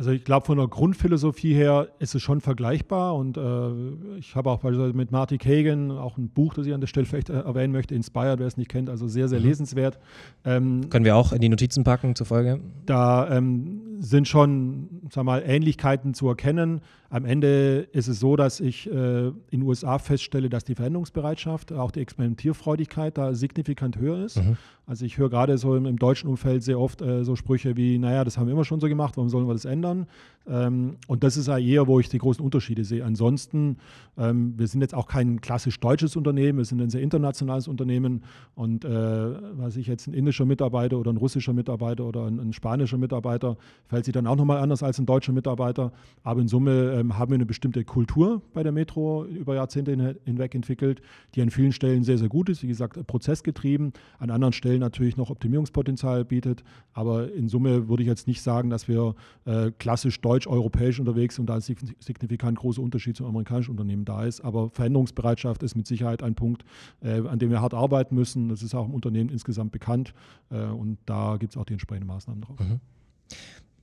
Also 0.00 0.12
ich 0.12 0.24
glaube, 0.24 0.46
von 0.46 0.56
der 0.56 0.66
Grundphilosophie 0.66 1.52
her 1.52 1.88
ist 1.98 2.14
es 2.14 2.22
schon 2.22 2.40
vergleichbar 2.40 3.14
und 3.14 3.36
äh, 3.36 4.16
ich 4.18 4.34
habe 4.34 4.48
auch 4.48 4.60
beispielsweise 4.60 4.96
mit 4.96 5.12
Marty 5.12 5.36
Kagan 5.36 5.90
auch 5.90 6.16
ein 6.16 6.30
Buch, 6.30 6.54
das 6.54 6.64
ich 6.64 6.72
an 6.72 6.80
der 6.80 6.86
Stelle 6.86 7.04
vielleicht 7.04 7.28
äh, 7.28 7.34
erwähnen 7.34 7.70
möchte, 7.70 7.94
Inspired, 7.94 8.38
wer 8.38 8.46
es 8.46 8.56
nicht 8.56 8.70
kennt, 8.70 8.88
also 8.88 9.08
sehr, 9.08 9.28
sehr 9.28 9.40
mhm. 9.40 9.44
lesenswert. 9.48 9.98
Ähm, 10.46 10.88
Können 10.88 11.04
wir 11.04 11.16
auch 11.16 11.34
in 11.34 11.42
die 11.42 11.50
Notizen 11.50 11.84
packen 11.84 12.14
zur 12.14 12.24
Folge? 12.24 12.60
Da 12.86 13.30
ähm, 13.30 13.98
sind 13.98 14.26
schon, 14.26 15.02
sag 15.12 15.24
mal, 15.24 15.42
Ähnlichkeiten 15.44 16.14
zu 16.14 16.28
erkennen. 16.28 16.80
Am 17.12 17.24
Ende 17.24 17.88
ist 17.92 18.06
es 18.06 18.20
so, 18.20 18.36
dass 18.36 18.60
ich 18.60 18.88
äh, 18.88 19.26
in 19.26 19.34
den 19.50 19.62
USA 19.62 19.98
feststelle, 19.98 20.48
dass 20.48 20.62
die 20.62 20.76
Veränderungsbereitschaft, 20.76 21.72
auch 21.72 21.90
die 21.90 22.00
Experimentierfreudigkeit 22.00 23.18
da 23.18 23.34
signifikant 23.34 23.98
höher 23.98 24.24
ist. 24.24 24.36
Mhm. 24.36 24.56
Also 24.86 25.04
ich 25.04 25.18
höre 25.18 25.30
gerade 25.30 25.56
so 25.58 25.76
im, 25.76 25.86
im, 25.86 25.98
deutschen 25.98 26.28
Umfeld 26.28 26.62
sehr 26.62 26.78
oft 26.80 27.02
äh, 27.02 27.24
so 27.24 27.36
Sprüche 27.36 27.76
wie, 27.76 27.98
naja, 27.98 28.24
das 28.24 28.38
haben 28.38 28.46
wir 28.46 28.54
immer 28.54 28.64
schon 28.64 28.80
so 28.80 28.88
gemacht, 28.88 29.16
warum 29.16 29.28
sollen 29.28 29.46
wir 29.46 29.52
das 29.52 29.64
ändern? 29.64 30.06
Ähm, 30.48 30.96
und 31.06 31.22
das 31.22 31.36
ist 31.36 31.48
ja 31.48 31.58
eher, 31.58 31.86
wo 31.86 32.00
ich 32.00 32.08
die 32.08 32.18
großen 32.18 32.44
Unterschiede 32.44 32.84
sehe. 32.84 33.04
Ansonsten, 33.04 33.76
ähm, 34.18 34.54
wir 34.56 34.66
sind 34.66 34.80
jetzt 34.80 34.94
auch 34.94 35.06
kein 35.06 35.40
klassisch 35.40 35.78
deutsches 35.78 36.16
Unternehmen, 36.16 36.58
wir 36.58 36.64
sind 36.64 36.80
ein 36.80 36.90
sehr 36.90 37.02
internationales 37.02 37.68
Unternehmen 37.68 38.24
und 38.56 38.84
äh, 38.84 38.88
was 38.90 39.76
ich 39.76 39.86
jetzt 39.86 40.08
ein 40.08 40.14
indischer 40.14 40.44
Mitarbeiter 40.44 40.98
oder 40.98 41.12
ein 41.12 41.18
russischer 41.18 41.52
Mitarbeiter 41.52 42.04
oder 42.04 42.26
ein, 42.26 42.40
ein 42.40 42.52
spanischer 42.52 42.98
Mitarbeiter, 42.98 43.56
fällt 43.86 44.06
sich 44.06 44.14
dann 44.14 44.26
auch 44.26 44.36
nochmal 44.36 44.58
anders 44.58 44.82
als 44.82 44.98
ein 44.98 45.06
deutscher 45.06 45.32
Mitarbeiter. 45.32 45.92
Aber 46.24 46.40
in 46.40 46.48
Summe 46.48 46.99
ähm, 47.00 47.18
haben 47.18 47.30
wir 47.30 47.36
eine 47.36 47.46
bestimmte 47.46 47.84
Kultur 47.84 48.42
bei 48.52 48.62
der 48.62 48.72
Metro 48.72 49.24
über 49.24 49.54
Jahrzehnte 49.54 50.16
hinweg 50.24 50.54
entwickelt, 50.54 51.00
die 51.34 51.42
an 51.42 51.50
vielen 51.50 51.72
Stellen 51.72 52.04
sehr, 52.04 52.18
sehr 52.18 52.28
gut 52.28 52.48
ist. 52.48 52.62
Wie 52.62 52.68
gesagt, 52.68 53.04
prozessgetrieben, 53.06 53.92
an 54.18 54.30
anderen 54.30 54.52
Stellen 54.52 54.80
natürlich 54.80 55.16
noch 55.16 55.30
Optimierungspotenzial 55.30 56.24
bietet. 56.24 56.62
Aber 56.92 57.32
in 57.32 57.48
Summe 57.48 57.88
würde 57.88 58.02
ich 58.02 58.08
jetzt 58.08 58.26
nicht 58.26 58.42
sagen, 58.42 58.70
dass 58.70 58.88
wir 58.88 59.14
äh, 59.44 59.70
klassisch 59.78 60.20
deutsch-europäisch 60.20 61.00
unterwegs 61.00 61.36
sind 61.36 61.42
und 61.42 61.46
da 61.50 61.54
ein 61.54 61.60
signifikant 61.60 62.58
großer 62.58 62.82
Unterschied 62.82 63.16
zum 63.16 63.26
amerikanischen 63.26 63.72
Unternehmen 63.72 64.04
da 64.04 64.24
ist. 64.24 64.40
Aber 64.40 64.70
Veränderungsbereitschaft 64.70 65.62
ist 65.62 65.76
mit 65.76 65.86
Sicherheit 65.86 66.22
ein 66.22 66.34
Punkt, 66.34 66.64
äh, 67.02 67.20
an 67.26 67.38
dem 67.38 67.50
wir 67.50 67.60
hart 67.60 67.74
arbeiten 67.74 68.14
müssen. 68.14 68.48
Das 68.48 68.62
ist 68.62 68.74
auch 68.74 68.86
im 68.86 68.94
Unternehmen 68.94 69.30
insgesamt 69.30 69.72
bekannt 69.72 70.14
äh, 70.50 70.64
und 70.64 70.98
da 71.06 71.36
gibt 71.38 71.52
es 71.52 71.56
auch 71.56 71.64
die 71.64 71.74
entsprechenden 71.74 72.08
Maßnahmen 72.08 72.42
drauf. 72.42 72.58
Mhm. 72.60 72.80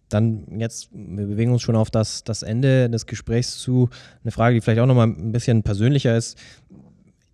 Dann 0.09 0.59
jetzt, 0.59 0.89
wir 0.91 1.25
bewegen 1.25 1.51
uns 1.51 1.61
schon 1.61 1.75
auf 1.75 1.89
das, 1.89 2.23
das 2.23 2.43
Ende 2.43 2.89
des 2.89 3.05
Gesprächs 3.05 3.59
zu. 3.59 3.89
Eine 4.23 4.31
Frage, 4.31 4.55
die 4.55 4.61
vielleicht 4.61 4.79
auch 4.79 4.85
nochmal 4.85 5.07
ein 5.07 5.31
bisschen 5.31 5.63
persönlicher 5.63 6.15
ist. 6.15 6.37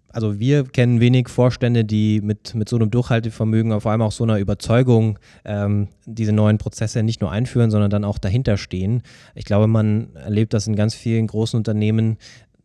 Also 0.10 0.40
wir 0.40 0.64
kennen 0.66 1.00
wenig 1.00 1.28
Vorstände, 1.28 1.84
die 1.84 2.22
mit, 2.22 2.54
mit 2.54 2.70
so 2.70 2.76
einem 2.76 2.92
Durchhaltevermögen, 2.92 3.82
vor 3.82 3.92
allem 3.92 4.04
auch 4.04 4.12
so 4.12 4.24
einer 4.24 4.38
Überzeugung, 4.38 5.18
ähm, 5.44 5.88
diese 6.06 6.32
neuen 6.32 6.60
Prozesse 6.60 7.02
nicht 7.02 7.20
nur 7.20 7.32
einführen, 7.32 7.72
sondern 7.72 7.90
dann 7.90 8.04
auch 8.04 8.20
dahinter 8.20 8.58
stehen. 8.58 9.02
Ich 9.34 9.46
glaube, 9.46 9.66
man 9.66 10.16
erlebt 10.16 10.54
das 10.54 10.68
in 10.68 10.76
ganz 10.76 10.94
vielen 10.94 11.26
großen 11.26 11.58
Unternehmen. 11.58 12.18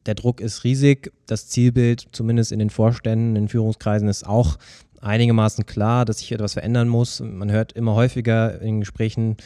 Der 0.05 0.14
Druck 0.14 0.42
ist 0.42 0.64
riesig. 0.64 1.11
Das 1.27 1.49
Zielbild, 1.49 2.09
zumindest 2.12 2.53
in 2.53 2.59
den 2.59 2.71
Vorständen, 2.71 3.29
in 3.29 3.44
den 3.44 3.49
Führungskreisen, 3.49 4.09
ist 4.09 4.27
auch 4.27 4.59
einigermaßen 5.01 5.67
klar, 5.67 6.05
dass 6.05 6.19
sich 6.19 6.33
etwas 6.33 6.55
verändern 6.55 6.89
muss. 6.89 7.21
Man 7.21 7.51
hört 7.51 7.73
immer 7.73 7.95
häufiger 7.95 8.61
in 8.61 8.81
Gesprächen, 8.81 9.37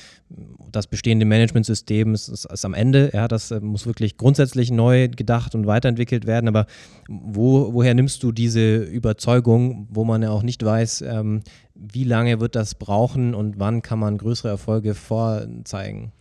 das 0.71 0.87
bestehende 0.87 1.27
Managementsystem 1.27 2.15
ist, 2.15 2.29
ist, 2.29 2.47
ist 2.47 2.65
am 2.65 2.75
Ende. 2.75 3.11
Ja, 3.13 3.29
das 3.29 3.51
äh, 3.51 3.61
muss 3.61 3.87
wirklich 3.87 4.17
grundsätzlich 4.17 4.71
neu 4.71 5.09
gedacht 5.09 5.55
und 5.55 5.67
weiterentwickelt 5.67 6.27
werden. 6.27 6.49
Aber 6.49 6.67
wo, 7.09 7.75
woher 7.75 7.95
nimmst 7.95 8.23
du 8.23 8.33
diese 8.33 8.77
Überzeugung, 8.77 9.89
wo 9.91 10.05
man 10.05 10.23
ja 10.23 10.31
auch 10.31 10.43
nicht 10.43 10.65
weiß, 10.65 11.03
ähm, 11.03 11.43
wie 11.75 12.05
lange 12.05 12.41
wird 12.41 12.57
das 12.57 12.75
brauchen 12.75 13.35
und 13.35 13.59
wann 13.59 13.83
kann 13.83 13.99
man 13.99 14.19
größere 14.19 14.49
Erfolge 14.49 14.95
vorzeigen? 14.95 16.13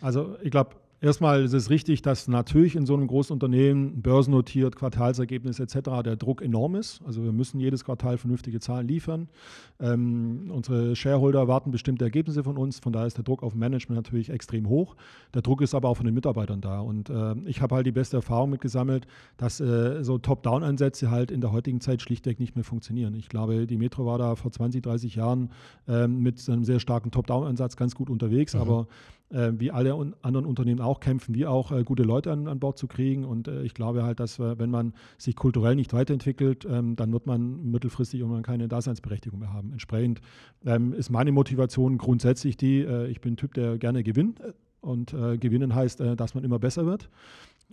Also 0.00 0.36
ich 0.42 0.50
glaube, 0.50 0.76
Erstmal 1.02 1.44
ist 1.44 1.54
es 1.54 1.70
richtig, 1.70 2.02
dass 2.02 2.28
natürlich 2.28 2.76
in 2.76 2.84
so 2.84 2.94
einem 2.94 3.06
großen 3.06 3.32
Unternehmen, 3.32 4.02
börsennotiert, 4.02 4.76
Quartalsergebnis 4.76 5.58
etc., 5.58 6.02
der 6.04 6.16
Druck 6.16 6.42
enorm 6.42 6.74
ist. 6.74 7.00
Also 7.06 7.24
wir 7.24 7.32
müssen 7.32 7.58
jedes 7.58 7.86
Quartal 7.86 8.18
vernünftige 8.18 8.60
Zahlen 8.60 8.86
liefern. 8.86 9.28
Ähm, 9.80 10.50
unsere 10.52 10.94
Shareholder 10.94 11.38
erwarten 11.38 11.70
bestimmte 11.70 12.04
Ergebnisse 12.04 12.44
von 12.44 12.58
uns. 12.58 12.80
Von 12.80 12.92
daher 12.92 13.06
ist 13.06 13.16
der 13.16 13.24
Druck 13.24 13.42
auf 13.42 13.54
Management 13.54 13.96
natürlich 13.96 14.28
extrem 14.28 14.68
hoch. 14.68 14.94
Der 15.32 15.40
Druck 15.40 15.62
ist 15.62 15.74
aber 15.74 15.88
auch 15.88 15.96
von 15.96 16.04
den 16.04 16.14
Mitarbeitern 16.14 16.60
da. 16.60 16.80
Und 16.80 17.08
äh, 17.08 17.34
ich 17.46 17.62
habe 17.62 17.76
halt 17.76 17.86
die 17.86 17.92
beste 17.92 18.18
Erfahrung 18.18 18.50
mitgesammelt, 18.50 19.06
dass 19.38 19.58
äh, 19.58 20.04
so 20.04 20.18
Top-Down-Ansätze 20.18 21.10
halt 21.10 21.30
in 21.30 21.40
der 21.40 21.50
heutigen 21.50 21.80
Zeit 21.80 22.02
schlichtweg 22.02 22.38
nicht 22.38 22.56
mehr 22.56 22.64
funktionieren. 22.64 23.14
Ich 23.14 23.30
glaube, 23.30 23.66
die 23.66 23.78
Metro 23.78 24.04
war 24.04 24.18
da 24.18 24.36
vor 24.36 24.52
20, 24.52 24.82
30 24.82 25.14
Jahren 25.14 25.50
äh, 25.88 26.06
mit 26.06 26.46
einem 26.46 26.64
sehr 26.64 26.78
starken 26.78 27.10
Top-Down-Ansatz 27.10 27.76
ganz 27.76 27.94
gut 27.94 28.10
unterwegs. 28.10 28.52
Mhm. 28.52 28.60
Aber 28.60 28.86
äh, 29.30 29.52
wie 29.56 29.70
alle 29.70 29.94
un 29.96 30.14
anderen 30.22 30.46
Unternehmen 30.46 30.80
auch, 30.80 31.00
kämpfen 31.00 31.34
wir 31.34 31.50
auch, 31.50 31.72
äh, 31.72 31.84
gute 31.84 32.02
Leute 32.02 32.32
an, 32.32 32.48
an, 32.48 32.58
Bord 32.58 32.78
zu 32.78 32.86
kriegen. 32.86 33.24
Und 33.24 33.48
äh, 33.48 33.62
ich 33.62 33.74
glaube 33.74 34.02
halt, 34.02 34.20
dass 34.20 34.38
äh, 34.38 34.58
wenn 34.58 34.70
man 34.70 34.94
sich 35.18 35.36
kulturell 35.36 35.74
nicht 35.74 35.92
weiterentwickelt, 35.92 36.66
ähm, 36.68 36.96
dann 36.96 37.12
wird 37.12 37.26
man 37.26 37.70
mittelfristig 37.70 38.20
irgendwann 38.20 38.42
keine 38.42 38.68
Daseinsberechtigung 38.68 39.40
mehr 39.40 39.52
haben. 39.52 39.72
Entsprechend 39.72 40.20
ähm, 40.64 40.92
ist 40.92 41.10
meine 41.10 41.32
Motivation 41.32 41.98
grundsätzlich 41.98 42.56
die, 42.56 42.80
äh, 42.80 43.06
ich 43.08 43.20
bin 43.20 43.34
ein 43.34 43.36
Typ, 43.36 43.54
der 43.54 43.78
gerne 43.78 44.02
gewinnt. 44.02 44.40
Und 44.80 45.12
äh, 45.12 45.36
gewinnen 45.36 45.74
heißt, 45.74 46.00
dass 46.00 46.34
man 46.34 46.42
immer 46.42 46.58
besser 46.58 46.86
wird. 46.86 47.10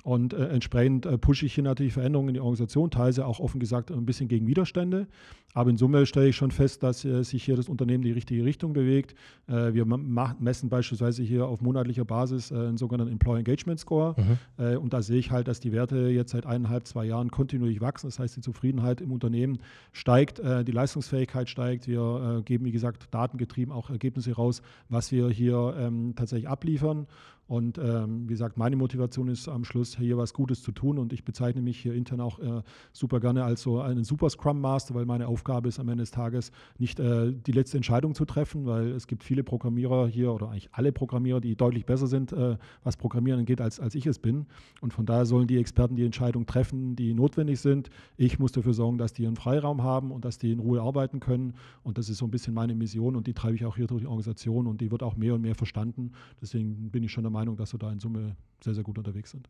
Und 0.03 0.33
äh, 0.33 0.47
entsprechend 0.49 1.05
äh, 1.05 1.17
pushe 1.17 1.45
ich 1.45 1.53
hier 1.53 1.63
natürlich 1.63 1.93
Veränderungen 1.93 2.29
in 2.29 2.33
die 2.35 2.39
Organisation, 2.39 2.91
teilweise 2.91 3.25
auch 3.25 3.39
offen 3.39 3.59
gesagt 3.59 3.91
ein 3.91 4.05
bisschen 4.05 4.27
gegen 4.27 4.47
Widerstände. 4.47 5.07
Aber 5.53 5.69
in 5.69 5.77
Summe 5.77 6.05
stelle 6.05 6.27
ich 6.27 6.35
schon 6.35 6.51
fest, 6.51 6.83
dass 6.83 7.03
äh, 7.03 7.23
sich 7.23 7.43
hier 7.43 7.55
das 7.55 7.67
Unternehmen 7.67 8.03
in 8.03 8.09
die 8.09 8.13
richtige 8.13 8.45
Richtung 8.45 8.73
bewegt. 8.73 9.15
Äh, 9.47 9.73
wir 9.73 9.85
messen 9.85 10.69
beispielsweise 10.69 11.23
hier 11.23 11.47
auf 11.47 11.61
monatlicher 11.61 12.05
Basis 12.05 12.51
äh, 12.51 12.55
einen 12.55 12.77
sogenannten 12.77 13.11
Employee 13.11 13.39
Engagement 13.39 13.79
Score. 13.79 14.15
Mhm. 14.17 14.63
Äh, 14.63 14.75
und 14.75 14.93
da 14.93 15.01
sehe 15.01 15.17
ich 15.17 15.31
halt, 15.31 15.47
dass 15.47 15.59
die 15.59 15.71
Werte 15.71 16.09
jetzt 16.09 16.31
seit 16.31 16.45
eineinhalb, 16.45 16.85
zwei 16.85 17.05
Jahren 17.05 17.31
kontinuierlich 17.31 17.81
wachsen. 17.81 18.07
Das 18.07 18.19
heißt, 18.19 18.37
die 18.37 18.41
Zufriedenheit 18.41 19.01
im 19.01 19.11
Unternehmen 19.11 19.59
steigt, 19.93 20.39
die 20.39 20.71
Leistungsfähigkeit 20.71 21.49
steigt. 21.49 21.87
Wir 21.87 22.41
geben, 22.45 22.65
wie 22.65 22.71
gesagt, 22.71 23.07
datengetrieben 23.11 23.73
auch 23.73 23.89
Ergebnisse 23.89 24.33
raus, 24.33 24.61
was 24.89 25.11
wir 25.11 25.29
hier 25.29 25.75
ähm, 25.79 26.13
tatsächlich 26.15 26.47
abliefern. 26.47 27.07
Und 27.47 27.77
ähm, 27.77 28.23
wie 28.23 28.33
gesagt, 28.33 28.57
meine 28.57 28.75
Motivation 28.75 29.29
ist 29.29 29.47
am 29.47 29.63
Schluss 29.63 29.97
hier 29.97 30.17
was 30.17 30.33
Gutes 30.33 30.61
zu 30.61 30.71
tun 30.73 30.97
und 30.97 31.13
ich 31.13 31.23
bezeichne 31.23 31.61
mich 31.61 31.79
hier 31.79 31.93
intern 31.93 32.19
auch 32.19 32.39
äh, 32.39 32.61
super 32.91 33.21
gerne 33.21 33.43
als 33.45 33.61
so 33.61 33.79
einen 33.79 34.03
Super 34.03 34.29
Scrum 34.29 34.59
Master, 34.59 34.95
weil 34.95 35.05
meine 35.05 35.27
Aufgabe 35.27 35.69
ist 35.69 35.79
am 35.79 35.87
Ende 35.87 36.01
des 36.01 36.11
Tages 36.11 36.51
nicht 36.77 36.99
äh, 36.99 37.31
die 37.31 37.53
letzte 37.53 37.77
Entscheidung 37.77 38.15
zu 38.15 38.25
treffen, 38.25 38.65
weil 38.65 38.91
es 38.91 39.07
gibt 39.07 39.23
viele 39.23 39.43
Programmierer 39.43 40.07
hier 40.07 40.33
oder 40.33 40.49
eigentlich 40.49 40.69
alle 40.73 40.91
Programmierer, 40.91 41.39
die 41.39 41.55
deutlich 41.55 41.85
besser 41.85 42.07
sind, 42.07 42.33
äh, 42.33 42.57
was 42.83 42.97
Programmieren 42.97 43.39
angeht, 43.39 43.61
als, 43.61 43.79
als 43.79 43.95
ich 43.95 44.05
es 44.07 44.19
bin. 44.19 44.45
Und 44.81 44.93
von 44.93 45.05
daher 45.05 45.25
sollen 45.25 45.47
die 45.47 45.57
Experten 45.57 45.95
die 45.95 46.05
Entscheidung 46.05 46.45
treffen, 46.45 46.97
die 46.97 47.13
notwendig 47.13 47.61
sind. 47.61 47.89
Ich 48.17 48.39
muss 48.39 48.51
dafür 48.51 48.73
sorgen, 48.73 48.97
dass 48.97 49.13
die 49.13 49.25
einen 49.25 49.37
Freiraum 49.37 49.83
haben 49.83 50.11
und 50.11 50.25
dass 50.25 50.37
die 50.37 50.51
in 50.51 50.59
Ruhe 50.59 50.81
arbeiten 50.81 51.21
können. 51.21 51.53
Und 51.83 51.97
das 51.97 52.09
ist 52.09 52.17
so 52.17 52.25
ein 52.25 52.31
bisschen 52.31 52.53
meine 52.53 52.75
Mission 52.75 53.15
und 53.15 53.25
die 53.25 53.33
treibe 53.33 53.55
ich 53.55 53.65
auch 53.65 53.77
hier 53.77 53.87
durch 53.87 54.01
die 54.01 54.07
Organisation 54.07 54.67
und 54.67 54.81
die 54.81 54.91
wird 54.91 55.01
auch 55.01 55.15
mehr 55.15 55.33
und 55.35 55.41
mehr 55.41 55.55
verstanden. 55.55 56.11
Deswegen 56.41 56.89
bin 56.91 57.03
ich 57.03 57.11
schon 57.11 57.23
der 57.23 57.31
Meinung, 57.37 57.55
dass 57.55 57.73
wir 57.73 57.79
da 57.79 57.91
in 57.91 57.99
Summe 57.99 58.35
sehr, 58.63 58.73
sehr 58.73 58.83
gut 58.83 58.97
unterwegs 58.97 59.31
sind. 59.31 59.47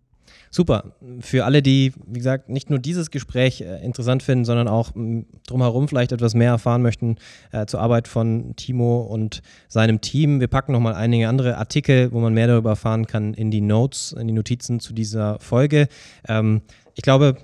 Super. 0.52 0.96
Für 1.22 1.46
alle, 1.46 1.62
die, 1.62 1.94
wie 2.06 2.20
gesagt, 2.20 2.50
nicht 2.50 2.70
nur 2.70 2.80
dieses 2.80 3.12
Gespräch 3.12 3.62
äh, 3.62 3.84
interessant 3.84 4.24
finden, 4.24 4.44
sondern 4.44 4.68
auch 4.68 4.92
drumherum 5.48 5.88
vielleicht 5.88 6.12
etwas 6.12 6.34
mehr 6.34 6.52
erfahren 6.52 6.82
möchten 6.82 7.16
äh, 7.52 7.66
zur 7.66 7.80
Arbeit 7.80 8.10
von 8.10 8.54
Timo 8.58 9.02
und 9.02 9.42
seinem 9.70 10.02
Team. 10.02 10.42
Wir 10.42 10.50
packen 10.50 10.74
nochmal 10.74 10.96
einige 10.96 11.30
andere 11.30 11.58
Artikel, 11.58 12.12
wo 12.12 12.20
man 12.20 12.34
mehr 12.34 12.48
darüber 12.48 12.72
erfahren 12.72 13.08
kann, 13.08 13.34
in 13.34 13.52
die 13.52 13.62
Notes, 13.62 14.12
in 14.12 14.28
die 14.28 14.34
Notizen 14.34 14.82
zu 14.82 14.94
dieser 14.94 15.40
Folge. 15.40 15.88
Ähm, 16.28 16.62
ich 16.96 17.04
glaube, 17.04 17.38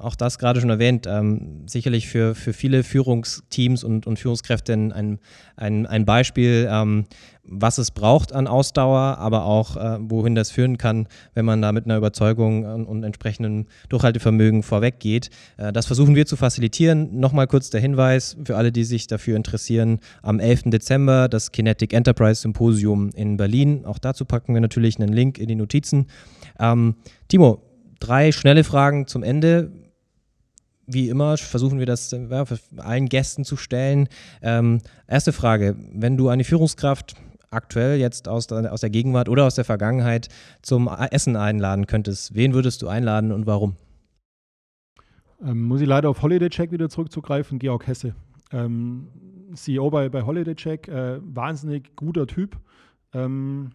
auch 0.00 0.16
das 0.16 0.38
gerade 0.38 0.60
schon 0.60 0.68
erwähnt, 0.68 1.06
ähm, 1.06 1.62
sicherlich 1.66 2.08
für, 2.08 2.34
für 2.34 2.52
viele 2.52 2.82
Führungsteams 2.82 3.84
und, 3.84 4.06
und 4.06 4.18
Führungskräfte 4.18 4.72
ein, 4.72 5.20
ein, 5.56 5.86
ein 5.86 6.04
Beispiel, 6.04 6.68
ähm, 6.68 7.04
was 7.48 7.78
es 7.78 7.90
braucht 7.90 8.32
an 8.32 8.46
Ausdauer, 8.46 9.18
aber 9.18 9.44
auch 9.44 9.76
äh, 9.76 9.98
wohin 10.00 10.34
das 10.34 10.50
führen 10.50 10.78
kann, 10.78 11.06
wenn 11.34 11.44
man 11.44 11.62
da 11.62 11.72
mit 11.72 11.84
einer 11.84 11.96
Überzeugung 11.96 12.64
und, 12.64 12.86
und 12.86 13.04
entsprechendem 13.04 13.66
Durchhaltevermögen 13.88 14.62
vorweggeht. 14.62 15.30
Äh, 15.56 15.72
das 15.72 15.86
versuchen 15.86 16.14
wir 16.14 16.26
zu 16.26 16.36
facilitieren. 16.36 17.18
Nochmal 17.18 17.46
kurz 17.46 17.70
der 17.70 17.80
Hinweis 17.80 18.36
für 18.44 18.56
alle, 18.56 18.72
die 18.72 18.84
sich 18.84 19.06
dafür 19.06 19.36
interessieren. 19.36 20.00
Am 20.22 20.40
11. 20.40 20.64
Dezember 20.66 21.28
das 21.28 21.52
Kinetic 21.52 21.92
Enterprise 21.92 22.40
Symposium 22.42 23.10
in 23.10 23.36
Berlin. 23.36 23.84
Auch 23.84 23.98
dazu 23.98 24.24
packen 24.24 24.54
wir 24.54 24.60
natürlich 24.60 24.98
einen 25.00 25.12
Link 25.12 25.38
in 25.38 25.48
die 25.48 25.54
Notizen. 25.54 26.06
Ähm, 26.58 26.96
Timo, 27.28 27.62
drei 28.00 28.32
schnelle 28.32 28.64
Fragen 28.64 29.06
zum 29.06 29.22
Ende. 29.22 29.70
Wie 30.88 31.08
immer 31.08 31.36
versuchen 31.36 31.80
wir 31.80 31.86
das 31.86 32.12
ja, 32.12 32.44
allen 32.76 33.08
Gästen 33.08 33.44
zu 33.44 33.56
stellen. 33.56 34.08
Ähm, 34.40 34.80
erste 35.08 35.32
Frage: 35.32 35.76
Wenn 35.92 36.16
du 36.16 36.28
eine 36.28 36.44
Führungskraft 36.44 37.16
aktuell 37.56 37.98
jetzt 37.98 38.28
aus 38.28 38.46
der, 38.46 38.72
aus 38.72 38.82
der 38.82 38.90
Gegenwart 38.90 39.28
oder 39.28 39.46
aus 39.46 39.54
der 39.54 39.64
Vergangenheit 39.64 40.28
zum 40.62 40.88
Essen 41.10 41.36
einladen 41.36 41.86
könntest, 41.86 42.34
wen 42.34 42.54
würdest 42.54 42.82
du 42.82 42.88
einladen 42.88 43.32
und 43.32 43.46
warum? 43.46 43.76
Ähm, 45.44 45.62
muss 45.62 45.80
ich 45.80 45.88
leider 45.88 46.08
auf 46.08 46.22
Holiday 46.22 46.48
Check 46.48 46.70
wieder 46.70 46.88
zurückzugreifen, 46.88 47.58
Georg 47.58 47.86
Hesse. 47.86 48.14
Ähm, 48.52 49.08
CEO 49.54 49.90
bei, 49.90 50.08
bei 50.08 50.22
Holiday 50.22 50.54
Check, 50.54 50.88
äh, 50.88 51.18
wahnsinnig 51.22 51.96
guter 51.96 52.26
Typ. 52.26 52.56
Ähm, 53.12 53.70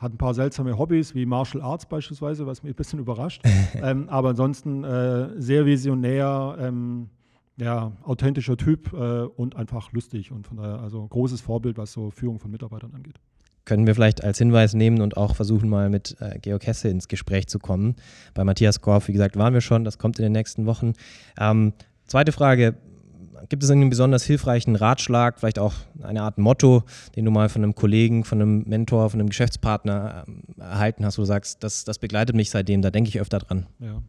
hat 0.00 0.12
ein 0.12 0.18
paar 0.18 0.34
seltsame 0.34 0.76
Hobbys, 0.78 1.14
wie 1.14 1.26
Martial 1.26 1.62
Arts 1.62 1.86
beispielsweise, 1.86 2.46
was 2.46 2.62
mich 2.62 2.72
ein 2.72 2.76
bisschen 2.76 2.98
überrascht. 2.98 3.42
ähm, 3.74 4.08
aber 4.08 4.30
ansonsten 4.30 4.84
äh, 4.84 5.40
sehr 5.40 5.66
visionär, 5.66 6.56
ähm, 6.58 7.08
ja, 7.56 7.92
authentischer 8.02 8.56
Typ 8.56 8.92
äh, 8.92 9.22
und 9.22 9.56
einfach 9.56 9.92
lustig 9.92 10.32
und 10.32 10.46
von 10.46 10.56
daher 10.56 10.80
also 10.80 11.06
großes 11.06 11.40
Vorbild, 11.40 11.78
was 11.78 11.92
so 11.92 12.10
Führung 12.10 12.38
von 12.38 12.50
Mitarbeitern 12.50 12.92
angeht. 12.94 13.20
Können 13.64 13.86
wir 13.86 13.94
vielleicht 13.94 14.22
als 14.22 14.38
Hinweis 14.38 14.74
nehmen 14.74 15.00
und 15.00 15.16
auch 15.16 15.36
versuchen, 15.36 15.70
mal 15.70 15.88
mit 15.88 16.16
äh, 16.20 16.38
Georg 16.40 16.66
Hesse 16.66 16.88
ins 16.88 17.08
Gespräch 17.08 17.46
zu 17.46 17.58
kommen. 17.58 17.96
Bei 18.34 18.44
Matthias 18.44 18.80
Korf, 18.80 19.08
wie 19.08 19.12
gesagt, 19.12 19.36
waren 19.36 19.54
wir 19.54 19.62
schon, 19.62 19.84
das 19.84 19.98
kommt 19.98 20.18
in 20.18 20.24
den 20.24 20.32
nächsten 20.32 20.66
Wochen. 20.66 20.92
Ähm, 21.38 21.72
zweite 22.06 22.32
Frage, 22.32 22.76
Gibt 23.48 23.62
es 23.62 23.70
einen 23.70 23.90
besonders 23.90 24.24
hilfreichen 24.24 24.76
Ratschlag, 24.76 25.38
vielleicht 25.38 25.58
auch 25.58 25.74
eine 26.02 26.22
Art 26.22 26.38
Motto, 26.38 26.84
den 27.16 27.24
du 27.24 27.30
mal 27.30 27.48
von 27.48 27.62
einem 27.62 27.74
Kollegen, 27.74 28.24
von 28.24 28.40
einem 28.40 28.64
Mentor, 28.66 29.10
von 29.10 29.20
einem 29.20 29.28
Geschäftspartner 29.28 30.24
äh, 30.26 30.60
erhalten 30.60 31.04
hast, 31.04 31.18
wo 31.18 31.22
du 31.22 31.26
sagst, 31.26 31.62
das, 31.62 31.84
das 31.84 31.98
begleitet 31.98 32.36
mich 32.36 32.50
seitdem, 32.50 32.80
da 32.82 32.90
denke 32.90 33.08
ich 33.08 33.20
öfter 33.20 33.38
dran? 33.38 33.66
Ja. 33.80 34.02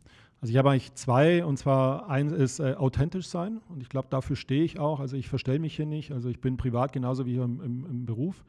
Also 0.45 0.51
ich 0.51 0.59
habe 0.59 0.69
eigentlich 0.69 0.93
zwei 0.93 1.43
und 1.43 1.57
zwar 1.57 2.07
eins 2.07 2.31
ist 2.31 2.59
äh, 2.59 2.75
authentisch 2.75 3.27
sein 3.29 3.61
und 3.67 3.81
ich 3.81 3.89
glaube, 3.89 4.09
dafür 4.11 4.35
stehe 4.35 4.63
ich 4.63 4.77
auch. 4.77 4.99
Also 4.99 5.17
ich 5.17 5.27
verstelle 5.27 5.57
mich 5.57 5.75
hier 5.75 5.87
nicht. 5.87 6.11
Also 6.11 6.29
ich 6.29 6.39
bin 6.39 6.55
privat 6.55 6.93
genauso 6.93 7.25
wie 7.25 7.31
hier 7.31 7.45
im, 7.45 7.61
im, 7.61 7.83
im 7.83 8.05
Beruf. 8.05 8.45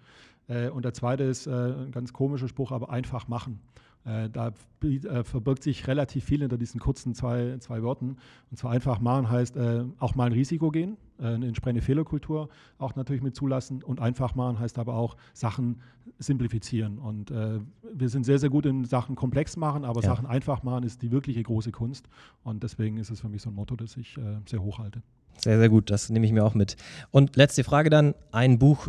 Äh, 0.47 0.68
und 0.68 0.84
der 0.84 0.92
zweite 0.92 1.24
ist 1.24 1.47
äh, 1.47 1.51
ein 1.51 1.92
ganz 1.92 2.12
komischer 2.12 2.49
Spruch, 2.49 2.70
aber 2.70 2.90
einfach 2.90 3.28
machen. 3.28 3.61
Äh, 4.07 4.30
da 4.30 4.52
äh, 4.82 5.24
verbirgt 5.24 5.62
sich 5.62 5.86
relativ 5.88 6.24
viel 6.24 6.40
hinter 6.40 6.57
diesen 6.57 6.80
kurzen 6.80 7.14
zwei, 7.14 7.59
zwei 7.59 7.82
Worten. 7.82 8.16
Und 8.50 8.57
zwar 8.57 8.70
einfach 8.70 9.00
machen 9.00 9.28
heißt 9.28 9.57
äh, 9.57 9.84
auch 9.98 10.14
mal 10.14 10.26
ein 10.26 10.32
Risiko 10.32 10.70
gehen, 10.70 10.96
eine 11.18 11.46
entsprechende 11.46 11.80
Fehlerkultur 11.80 12.50
auch 12.78 12.94
natürlich 12.94 13.22
mit 13.22 13.34
zulassen. 13.34 13.82
Und 13.82 14.00
einfach 14.00 14.34
machen 14.34 14.59
heißt 14.59 14.78
aber 14.78 14.94
auch 14.94 15.16
Sachen 15.32 15.80
simplifizieren. 16.18 16.98
Und 16.98 17.30
äh, 17.30 17.59
wir 17.92 18.09
sind 18.09 18.24
sehr, 18.24 18.38
sehr 18.38 18.50
gut 18.50 18.66
in 18.66 18.84
Sachen 18.84 19.16
komplex 19.16 19.57
machen, 19.57 19.84
aber 19.84 20.02
ja. 20.02 20.09
Sachen 20.09 20.26
einfach 20.26 20.62
machen 20.62 20.84
ist 20.84 21.02
die 21.02 21.11
wirkliche 21.11 21.42
große 21.42 21.72
Kunst. 21.72 22.09
Und 22.44 22.62
deswegen 22.62 22.98
ist 22.98 23.11
es 23.11 23.20
für 23.20 23.28
mich 23.28 23.42
so 23.42 23.50
ein 23.50 23.54
Motto, 23.54 23.76
das 23.76 23.96
ich 23.96 24.16
äh, 24.18 24.38
sehr 24.46 24.62
hoch 24.62 24.78
halte. 24.78 25.02
Sehr, 25.39 25.59
sehr 25.59 25.68
gut. 25.68 25.91
Das 25.91 26.11
nehme 26.11 26.26
ich 26.26 26.32
mir 26.32 26.45
auch 26.45 26.55
mit. 26.55 26.76
Und 27.11 27.37
letzte 27.37 27.64
Frage 27.64 27.91
dann: 27.91 28.14
Ein 28.32 28.59
Buch, 28.59 28.89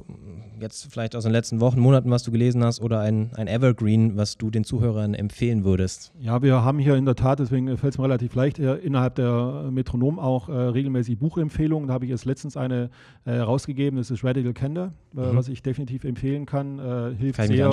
jetzt 0.60 0.92
vielleicht 0.92 1.16
aus 1.16 1.24
den 1.24 1.32
letzten 1.32 1.60
Wochen, 1.60 1.80
Monaten, 1.80 2.10
was 2.10 2.24
du 2.24 2.32
gelesen 2.32 2.64
hast, 2.64 2.82
oder 2.82 3.00
ein, 3.00 3.32
ein 3.36 3.48
Evergreen, 3.48 4.18
was 4.18 4.38
du 4.38 4.50
den 4.50 4.64
Zuhörern 4.64 5.14
empfehlen 5.14 5.64
würdest? 5.64 6.14
Ja, 6.20 6.42
wir 6.42 6.64
haben 6.64 6.80
hier 6.80 6.96
in 6.96 7.06
der 7.06 7.16
Tat, 7.16 7.40
deswegen 7.40 7.78
fällt 7.78 7.94
es 7.94 7.98
mir 7.98 8.06
relativ 8.06 8.34
leicht, 8.36 8.60
äh, 8.60 8.76
innerhalb 8.76 9.16
der 9.16 9.70
Metronom 9.72 10.20
auch 10.20 10.50
äh, 10.50 10.54
regelmäßig 10.54 11.20
Buchempfehlungen. 11.20 11.88
Da 11.88 11.94
habe 11.94 12.06
ich 12.06 12.12
erst 12.12 12.26
letztens 12.26 12.58
eine 12.58 12.90
äh, 13.26 13.38
rausgegeben, 13.38 13.98
das 13.98 14.12
ist 14.12 14.24
Radical 14.24 14.54
Candor, 14.54 14.94
äh, 15.16 15.20
mhm. 15.20 15.36
was 15.36 15.48
ich 15.50 15.62
definitiv 15.62 16.04
empfehlen 16.04 16.46
kann. 16.46 16.80
Äh, 16.80 17.16
hilft 17.16 17.38
kann 17.38 17.48
sehr 17.48 17.72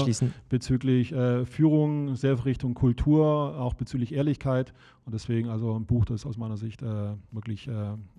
bezüglich 0.48 1.12
äh, 1.12 1.44
Führung, 1.46 2.16
sehr 2.16 2.44
Richtung 2.44 2.74
Kultur, 2.74 3.58
auch 3.58 3.74
bezüglich 3.74 4.14
Ehrlichkeit. 4.14 4.72
Und 5.06 5.12
deswegen 5.12 5.50
also 5.50 5.76
ein 5.76 5.84
Buch, 5.84 6.06
das 6.06 6.24
aus 6.24 6.38
meiner 6.38 6.56
Sicht 6.56 6.82
wirklich 7.30 7.68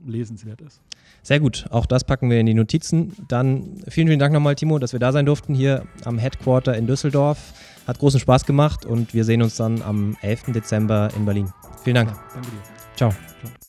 lesenswert 0.06 0.62
ist. 0.62 0.82
Sehr 1.24 1.40
gut, 1.40 1.66
auch 1.72 1.86
das 1.86 2.04
packen 2.04 2.30
wir 2.30 2.40
in 2.40 2.46
die 2.46 2.54
Notizen. 2.54 3.14
Dann 3.28 3.82
vielen, 3.88 4.08
vielen 4.08 4.20
Dank 4.20 4.34
nochmal, 4.34 4.56
Timo, 4.56 4.78
dass 4.78 4.94
wir 4.94 5.00
da 5.00 5.12
sein 5.12 5.26
durften 5.26 5.56
hier 5.56 5.86
am 6.04 6.18
Headquarter 6.18 6.78
in 6.78 6.86
Düsseldorf. 6.86 7.54
Hat 7.88 8.00
großen 8.00 8.20
Spaß 8.20 8.46
gemacht 8.46 8.86
und 8.86 9.14
wir 9.14 9.26
sehen 9.26 9.42
uns 9.42 9.56
dann 9.56 9.82
am 9.82 10.16
11. 10.22 10.54
Dezember 10.54 11.10
in 11.16 11.26
Berlin. 11.26 11.50
Vielen 11.84 11.96
Dank. 11.96 12.10
Ja, 12.12 12.24
danke 12.34 12.50
dir. 12.50 12.58
Ciao. 12.96 13.12
Ciao. 13.12 13.65